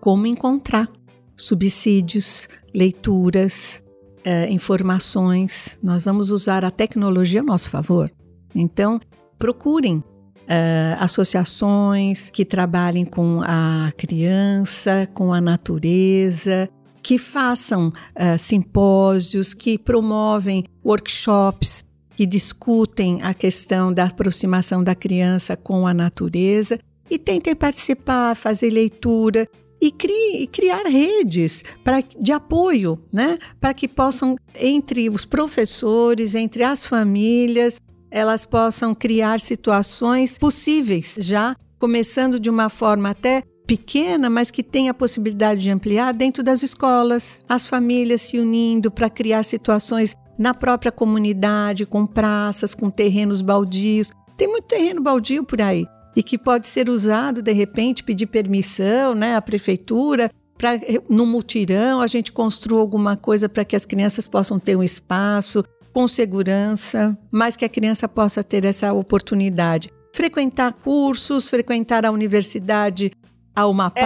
Como 0.01 0.27
encontrar 0.27 0.89
subsídios, 1.37 2.49
leituras, 2.73 3.81
eh, 4.25 4.49
informações. 4.51 5.77
Nós 5.81 6.03
vamos 6.03 6.31
usar 6.31 6.65
a 6.65 6.71
tecnologia 6.71 7.39
a 7.39 7.43
nosso 7.43 7.69
favor. 7.69 8.11
Então, 8.53 8.99
procurem 9.39 10.03
Uh, 10.41 10.97
associações 10.99 12.29
que 12.29 12.43
trabalhem 12.43 13.05
com 13.05 13.41
a 13.41 13.93
criança, 13.95 15.07
com 15.13 15.31
a 15.31 15.39
natureza, 15.39 16.67
que 17.01 17.17
façam 17.17 17.87
uh, 17.87 18.37
simpósios, 18.37 19.53
que 19.53 19.77
promovem 19.77 20.65
workshops, 20.83 21.85
que 22.17 22.25
discutem 22.25 23.21
a 23.21 23.33
questão 23.33 23.93
da 23.93 24.05
aproximação 24.05 24.83
da 24.83 24.93
criança 24.93 25.55
com 25.55 25.87
a 25.87 25.93
natureza 25.93 26.77
e 27.09 27.17
tentem 27.17 27.55
participar, 27.55 28.35
fazer 28.35 28.71
leitura 28.71 29.47
e, 29.81 29.91
cri, 29.91 30.47
criar 30.51 30.83
redes 30.83 31.63
pra, 31.83 32.01
de 32.01 32.31
apoio, 32.31 32.99
né? 33.11 33.39
Para 33.59 33.73
que 33.73 33.87
possam, 33.87 34.35
entre 34.55 35.09
os 35.09 35.25
professores, 35.25 36.35
entre 36.35 36.63
as 36.63 36.85
famílias, 36.85 37.77
elas 38.11 38.45
possam 38.45 38.93
criar 38.93 39.39
situações 39.39 40.37
possíveis 40.37 41.15
já, 41.17 41.55
começando 41.79 42.39
de 42.39 42.49
uma 42.49 42.69
forma 42.69 43.09
até 43.09 43.41
pequena, 43.65 44.29
mas 44.29 44.51
que 44.51 44.61
tem 44.61 44.89
a 44.89 44.93
possibilidade 44.93 45.61
de 45.61 45.69
ampliar 45.69 46.13
dentro 46.13 46.43
das 46.43 46.61
escolas, 46.61 47.39
as 47.49 47.65
famílias 47.65 48.21
se 48.21 48.37
unindo 48.37 48.91
para 48.91 49.09
criar 49.09 49.43
situações 49.43 50.15
na 50.37 50.53
própria 50.53 50.91
comunidade, 50.91 51.85
com 51.85 52.05
praças, 52.05 52.75
com 52.75 52.89
terrenos 52.89 53.41
baldios. 53.41 54.11
Tem 54.37 54.47
muito 54.47 54.65
terreno 54.65 55.01
baldio 55.01 55.43
por 55.43 55.61
aí 55.61 55.85
e 56.15 56.21
que 56.21 56.37
pode 56.37 56.67
ser 56.67 56.89
usado 56.89 57.41
de 57.41 57.51
repente, 57.51 58.03
pedir 58.03 58.27
permissão, 58.27 59.15
né, 59.15 59.35
à 59.35 59.41
prefeitura 59.41 60.29
para 60.61 60.79
no 61.09 61.25
mutirão 61.25 62.01
a 62.01 62.07
gente 62.07 62.31
construa 62.31 62.79
alguma 62.79 63.17
coisa 63.17 63.49
para 63.49 63.65
que 63.65 63.75
as 63.75 63.83
crianças 63.83 64.27
possam 64.27 64.59
ter 64.59 64.75
um 64.75 64.83
espaço 64.83 65.65
com 65.91 66.07
segurança, 66.07 67.17
mas 67.31 67.55
que 67.55 67.65
a 67.65 67.69
criança 67.69 68.07
possa 68.07 68.43
ter 68.43 68.63
essa 68.63 68.93
oportunidade. 68.93 69.91
Frequentar 70.13 70.73
cursos, 70.73 71.49
frequentar 71.49 72.05
a 72.05 72.11
universidade 72.11 73.11
a 73.55 73.67
Uma 73.67 73.89
Paz. 73.89 74.01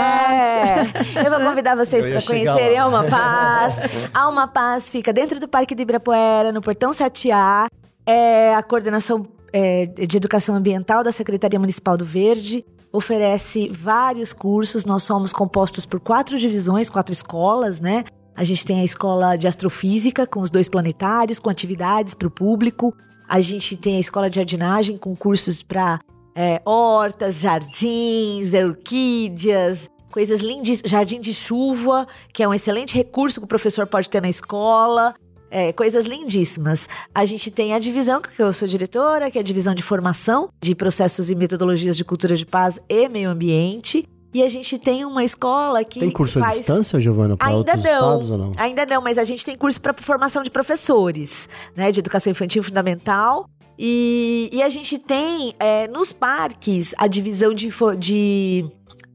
É, 1.16 1.28
eu 1.28 1.30
vou 1.30 1.42
convidar 1.42 1.76
vocês 1.76 2.06
para 2.06 2.22
conhecerem 2.22 2.78
a 2.78 2.88
Uma 2.88 3.04
Paz. 3.04 3.76
A 4.14 4.28
Uma 4.28 4.48
Paz 4.48 4.90
fica 4.90 5.12
dentro 5.12 5.40
do 5.40 5.48
Parque 5.48 5.76
de 5.76 5.84
Ibirapuera, 5.84 6.52
no 6.52 6.62
Portão 6.62 6.92
7A. 6.92 7.68
É 8.06 8.56
a 8.56 8.64
coordenação 8.64 9.28
é, 9.58 9.86
de 9.86 10.18
Educação 10.18 10.54
Ambiental 10.54 11.02
da 11.02 11.14
Secretaria 11.14 11.58
Municipal 11.58 11.96
do 11.96 12.04
Verde. 12.04 12.66
Oferece 12.92 13.70
vários 13.70 14.34
cursos. 14.34 14.84
Nós 14.84 15.04
somos 15.04 15.32
compostos 15.32 15.86
por 15.86 16.02
quatro 16.02 16.38
divisões, 16.38 16.90
quatro 16.90 17.14
escolas, 17.14 17.80
né? 17.80 18.04
A 18.36 18.44
gente 18.44 18.66
tem 18.66 18.82
a 18.82 18.84
escola 18.84 19.38
de 19.38 19.48
astrofísica 19.48 20.28
com 20.28 20.42
os 20.42 20.50
dois 20.50 20.68
planetários, 20.68 21.40
com 21.40 21.50
atividades 21.50 22.14
para 22.14 22.28
o 22.28 22.32
público. 22.32 22.94
A 23.30 23.40
gente 23.40 23.78
tem 23.78 23.96
a 23.96 24.00
escola 24.02 24.30
de 24.30 24.36
jardinagem 24.36 24.98
com 24.98 25.16
cursos 25.16 25.64
para 25.64 26.02
é, 26.36 26.62
hortas, 26.66 27.40
jardins, 27.40 28.54
orquídeas, 28.54 29.90
coisas 30.12 30.42
lindas. 30.42 30.82
Jardim 30.86 31.22
de 31.22 31.34
chuva, 31.34 32.06
que 32.34 32.44
é 32.44 32.48
um 32.48 32.54
excelente 32.54 32.94
recurso 32.94 33.40
que 33.40 33.46
o 33.46 33.48
professor 33.48 33.88
pode 33.88 34.10
ter 34.10 34.22
na 34.22 34.28
escola. 34.28 35.16
É, 35.58 35.72
coisas 35.72 36.06
lindíssimas. 36.06 36.90
A 37.14 37.24
gente 37.24 37.50
tem 37.50 37.74
a 37.74 37.80
divisão, 37.80 38.22
que 38.22 38.42
eu 38.42 38.52
sou 38.52 38.68
diretora, 38.68 39.32
que 39.32 39.38
é 39.38 39.42
a 39.42 39.44
divisão 39.44 39.74
de 39.74 39.82
formação 39.82 40.50
de 40.62 40.76
processos 40.76 41.32
e 41.32 41.36
metodologias 41.36 41.96
de 41.96 42.04
cultura 42.04 42.36
de 42.36 42.46
paz 42.46 42.78
e 42.90 43.08
meio 43.08 43.30
ambiente. 43.30 44.06
E 44.34 44.44
a 44.44 44.50
gente 44.50 44.78
tem 44.78 45.06
uma 45.06 45.24
escola 45.24 45.82
que. 45.86 46.02
Tem 46.02 46.10
curso 46.10 46.42
faz... 46.42 46.52
à 46.52 46.56
distância, 46.56 47.00
Giovana, 47.00 47.38
para 47.38 47.52
outros 47.52 47.82
não, 47.82 47.94
estados 47.94 48.30
ou 48.32 48.38
não? 48.38 48.52
Ainda 48.58 48.86
não, 48.86 49.02
mas 49.02 49.18
a 49.18 49.24
gente 49.24 49.46
tem 49.46 49.58
curso 49.58 49.80
para 49.80 49.94
formação 49.94 50.44
de 50.44 50.52
professores, 50.52 51.48
né? 51.74 51.90
De 51.90 52.02
educação 52.02 52.32
infantil 52.32 52.62
fundamental. 52.62 53.50
E, 53.80 54.50
e 54.52 54.62
a 54.62 54.68
gente 54.68 55.00
tem 55.00 55.56
é, 55.58 55.88
nos 55.88 56.12
parques 56.12 56.94
a 56.98 57.08
divisão 57.08 57.54
de, 57.54 57.70
de, 57.98 58.66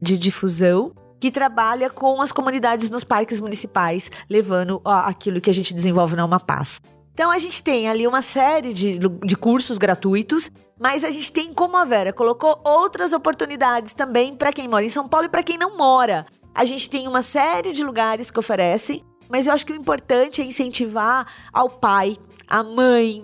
de 0.01 0.17
difusão 0.17 0.91
que 1.21 1.29
trabalha 1.29 1.87
com 1.87 2.19
as 2.19 2.31
comunidades 2.31 2.89
nos 2.89 3.03
parques 3.03 3.39
municipais, 3.39 4.09
levando 4.27 4.81
ó, 4.83 4.91
aquilo 4.91 5.39
que 5.39 5.51
a 5.51 5.53
gente 5.53 5.71
desenvolve 5.71 6.15
na 6.15 6.25
Uma 6.25 6.39
Paz. 6.39 6.81
Então 7.13 7.29
a 7.29 7.37
gente 7.37 7.61
tem 7.61 7.87
ali 7.87 8.07
uma 8.07 8.23
série 8.23 8.73
de, 8.73 8.97
de 8.97 9.35
cursos 9.35 9.77
gratuitos, 9.77 10.49
mas 10.79 11.03
a 11.03 11.11
gente 11.11 11.31
tem, 11.31 11.53
como 11.53 11.77
a 11.77 11.85
Vera 11.85 12.11
colocou, 12.11 12.59
outras 12.63 13.13
oportunidades 13.13 13.93
também 13.93 14.35
para 14.35 14.51
quem 14.51 14.67
mora 14.67 14.83
em 14.83 14.89
São 14.89 15.07
Paulo 15.07 15.27
e 15.27 15.29
para 15.29 15.43
quem 15.43 15.59
não 15.59 15.77
mora. 15.77 16.25
A 16.55 16.65
gente 16.65 16.89
tem 16.89 17.07
uma 17.07 17.21
série 17.21 17.71
de 17.71 17.83
lugares 17.83 18.31
que 18.31 18.39
oferecem, 18.39 19.03
mas 19.29 19.45
eu 19.45 19.53
acho 19.53 19.65
que 19.65 19.73
o 19.73 19.75
importante 19.75 20.41
é 20.41 20.43
incentivar 20.43 21.27
ao 21.53 21.69
pai, 21.69 22.17
à 22.47 22.63
mãe, 22.63 23.23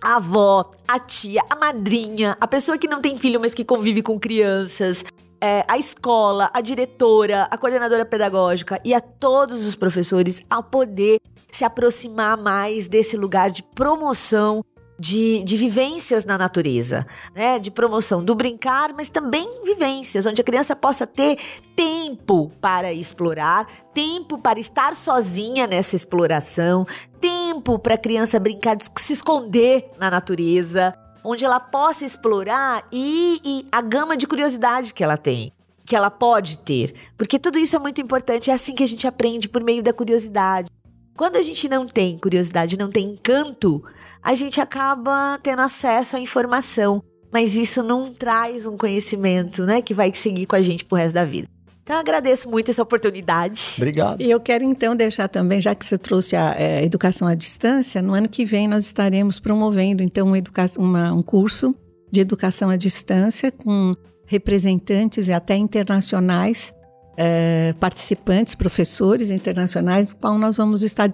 a 0.00 0.16
avó, 0.16 0.70
a 0.86 0.98
tia, 0.98 1.42
a 1.50 1.56
madrinha, 1.56 2.38
a 2.40 2.46
pessoa 2.46 2.78
que 2.78 2.88
não 2.88 3.02
tem 3.02 3.18
filho, 3.18 3.38
mas 3.38 3.52
que 3.52 3.64
convive 3.64 4.00
com 4.00 4.18
crianças, 4.18 5.04
é, 5.40 5.64
a 5.68 5.78
escola, 5.78 6.50
a 6.52 6.60
diretora, 6.60 7.48
a 7.50 7.56
coordenadora 7.56 8.04
pedagógica 8.04 8.80
e 8.84 8.92
a 8.94 9.00
todos 9.00 9.66
os 9.66 9.74
professores 9.74 10.42
a 10.50 10.62
poder 10.62 11.20
se 11.50 11.64
aproximar 11.64 12.36
mais 12.36 12.88
desse 12.88 13.16
lugar 13.16 13.50
de 13.50 13.62
promoção 13.62 14.64
de, 14.98 15.44
de 15.44 15.56
vivências 15.56 16.24
na 16.24 16.36
natureza, 16.36 17.06
né? 17.34 17.58
De 17.58 17.70
promoção 17.70 18.22
do 18.22 18.34
brincar, 18.34 18.92
mas 18.92 19.08
também 19.08 19.62
vivências, 19.64 20.26
onde 20.26 20.40
a 20.40 20.44
criança 20.44 20.74
possa 20.74 21.06
ter 21.06 21.38
tempo 21.76 22.50
para 22.60 22.92
explorar, 22.92 23.66
tempo 23.94 24.38
para 24.38 24.58
estar 24.58 24.96
sozinha 24.96 25.68
nessa 25.68 25.94
exploração, 25.94 26.84
tempo 27.20 27.78
para 27.78 27.94
a 27.94 27.98
criança 27.98 28.40
brincar, 28.40 28.76
se 28.96 29.12
esconder 29.12 29.88
na 29.98 30.10
natureza, 30.10 30.92
onde 31.24 31.44
ela 31.44 31.60
possa 31.60 32.04
explorar 32.04 32.86
e, 32.92 33.40
e 33.44 33.66
a 33.70 33.80
gama 33.80 34.16
de 34.16 34.26
curiosidade 34.26 34.92
que 34.94 35.02
ela 35.02 35.16
tem 35.16 35.52
que 35.88 35.96
ela 35.96 36.10
pode 36.10 36.58
ter. 36.58 36.94
Porque 37.16 37.38
tudo 37.38 37.58
isso 37.58 37.74
é 37.74 37.78
muito 37.78 37.98
importante, 37.98 38.50
é 38.50 38.54
assim 38.54 38.74
que 38.74 38.82
a 38.82 38.86
gente 38.86 39.06
aprende 39.06 39.48
por 39.48 39.64
meio 39.64 39.82
da 39.82 39.90
curiosidade. 39.90 40.70
Quando 41.16 41.36
a 41.36 41.42
gente 41.42 41.66
não 41.66 41.86
tem 41.86 42.18
curiosidade, 42.18 42.78
não 42.78 42.90
tem 42.90 43.12
encanto, 43.12 43.82
a 44.22 44.34
gente 44.34 44.60
acaba 44.60 45.38
tendo 45.42 45.62
acesso 45.62 46.16
à 46.16 46.20
informação, 46.20 47.02
mas 47.32 47.56
isso 47.56 47.82
não 47.82 48.12
traz 48.12 48.66
um 48.66 48.76
conhecimento, 48.76 49.64
né, 49.64 49.80
que 49.80 49.94
vai 49.94 50.12
seguir 50.12 50.44
com 50.44 50.56
a 50.56 50.60
gente 50.60 50.84
pro 50.84 50.98
resto 50.98 51.14
da 51.14 51.24
vida. 51.24 51.48
Então, 51.88 51.98
agradeço 51.98 52.50
muito 52.50 52.70
essa 52.70 52.82
oportunidade. 52.82 53.72
Obrigado. 53.78 54.20
E 54.20 54.30
eu 54.30 54.38
quero 54.38 54.62
então 54.62 54.94
deixar 54.94 55.26
também, 55.26 55.58
já 55.58 55.74
que 55.74 55.86
você 55.86 55.96
trouxe 55.96 56.36
a 56.36 56.54
é, 56.54 56.84
educação 56.84 57.26
à 57.26 57.34
distância, 57.34 58.02
no 58.02 58.12
ano 58.12 58.28
que 58.28 58.44
vem 58.44 58.68
nós 58.68 58.84
estaremos 58.84 59.40
promovendo 59.40 60.02
então 60.02 60.26
uma 60.26 60.36
educação, 60.36 60.84
uma, 60.84 61.14
um 61.14 61.22
curso 61.22 61.74
de 62.12 62.20
educação 62.20 62.68
à 62.68 62.76
distância 62.76 63.50
com 63.50 63.94
representantes 64.26 65.28
e 65.28 65.32
até 65.32 65.56
internacionais, 65.56 66.74
é, 67.16 67.74
participantes, 67.80 68.54
professores 68.54 69.30
internacionais, 69.30 70.10
no 70.10 70.16
qual 70.16 70.36
nós 70.36 70.58
vamos 70.58 70.82
estar 70.82 71.08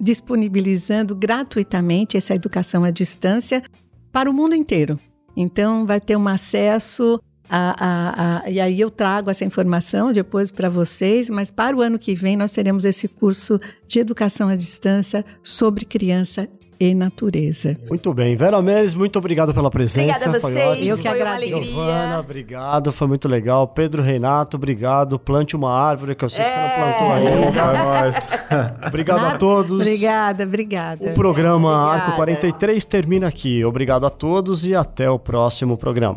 disponibilizando 0.00 1.14
gratuitamente 1.14 2.16
essa 2.16 2.34
educação 2.34 2.84
à 2.84 2.90
distância 2.90 3.62
para 4.10 4.30
o 4.30 4.32
mundo 4.32 4.54
inteiro. 4.54 4.98
Então, 5.36 5.84
vai 5.84 6.00
ter 6.00 6.16
um 6.16 6.26
acesso 6.26 7.20
a, 7.50 7.74
a, 7.78 8.44
a, 8.44 8.50
e 8.50 8.60
aí 8.60 8.80
eu 8.80 8.90
trago 8.90 9.28
essa 9.28 9.44
informação 9.44 10.12
depois 10.12 10.50
para 10.52 10.68
vocês, 10.68 11.28
mas 11.28 11.50
para 11.50 11.76
o 11.76 11.82
ano 11.82 11.98
que 11.98 12.14
vem 12.14 12.36
nós 12.36 12.52
teremos 12.52 12.84
esse 12.84 13.08
curso 13.08 13.60
de 13.88 13.98
educação 13.98 14.48
à 14.48 14.54
distância 14.54 15.24
sobre 15.42 15.84
criança 15.84 16.48
e 16.80 16.94
natureza. 16.94 17.76
Muito 17.90 18.14
bem. 18.14 18.34
Vera 18.36 18.62
Meres, 18.62 18.94
muito 18.94 19.18
obrigado 19.18 19.52
pela 19.52 19.70
presença. 19.70 20.00
Obrigada 20.00 20.36
a 20.36 20.40
vocês. 20.40 20.86
Eu 20.86 20.96
que 20.96 21.02
foi 21.02 21.10
agradeço. 21.10 21.52
uma 21.52 21.56
alegria. 21.56 21.62
Giovana, 21.62 22.20
obrigado, 22.20 22.92
foi 22.92 23.06
muito 23.06 23.28
legal. 23.28 23.68
Pedro 23.68 24.02
Renato, 24.02 24.56
obrigado. 24.56 25.18
Plante 25.18 25.54
uma 25.54 25.70
árvore, 25.70 26.14
que 26.14 26.24
eu 26.24 26.30
sei 26.30 26.42
que 26.42 26.50
você 26.50 26.58
não 26.58 26.70
plantou 26.70 27.12
ainda. 27.12 27.60
É 27.60 27.84
nóis. 27.84 28.16
Obrigado 28.86 29.24
a 29.26 29.36
todos. 29.36 29.80
Obrigada, 29.80 30.44
obrigada. 30.44 31.10
O 31.10 31.14
programa 31.14 31.68
Obrigada. 31.68 32.04
Arco 32.04 32.16
43 32.16 32.84
termina 32.84 33.28
aqui. 33.28 33.62
Obrigado 33.62 34.06
a 34.06 34.10
todos 34.10 34.66
e 34.66 34.74
até 34.74 35.10
o 35.10 35.18
próximo 35.18 35.76
programa. 35.76 36.16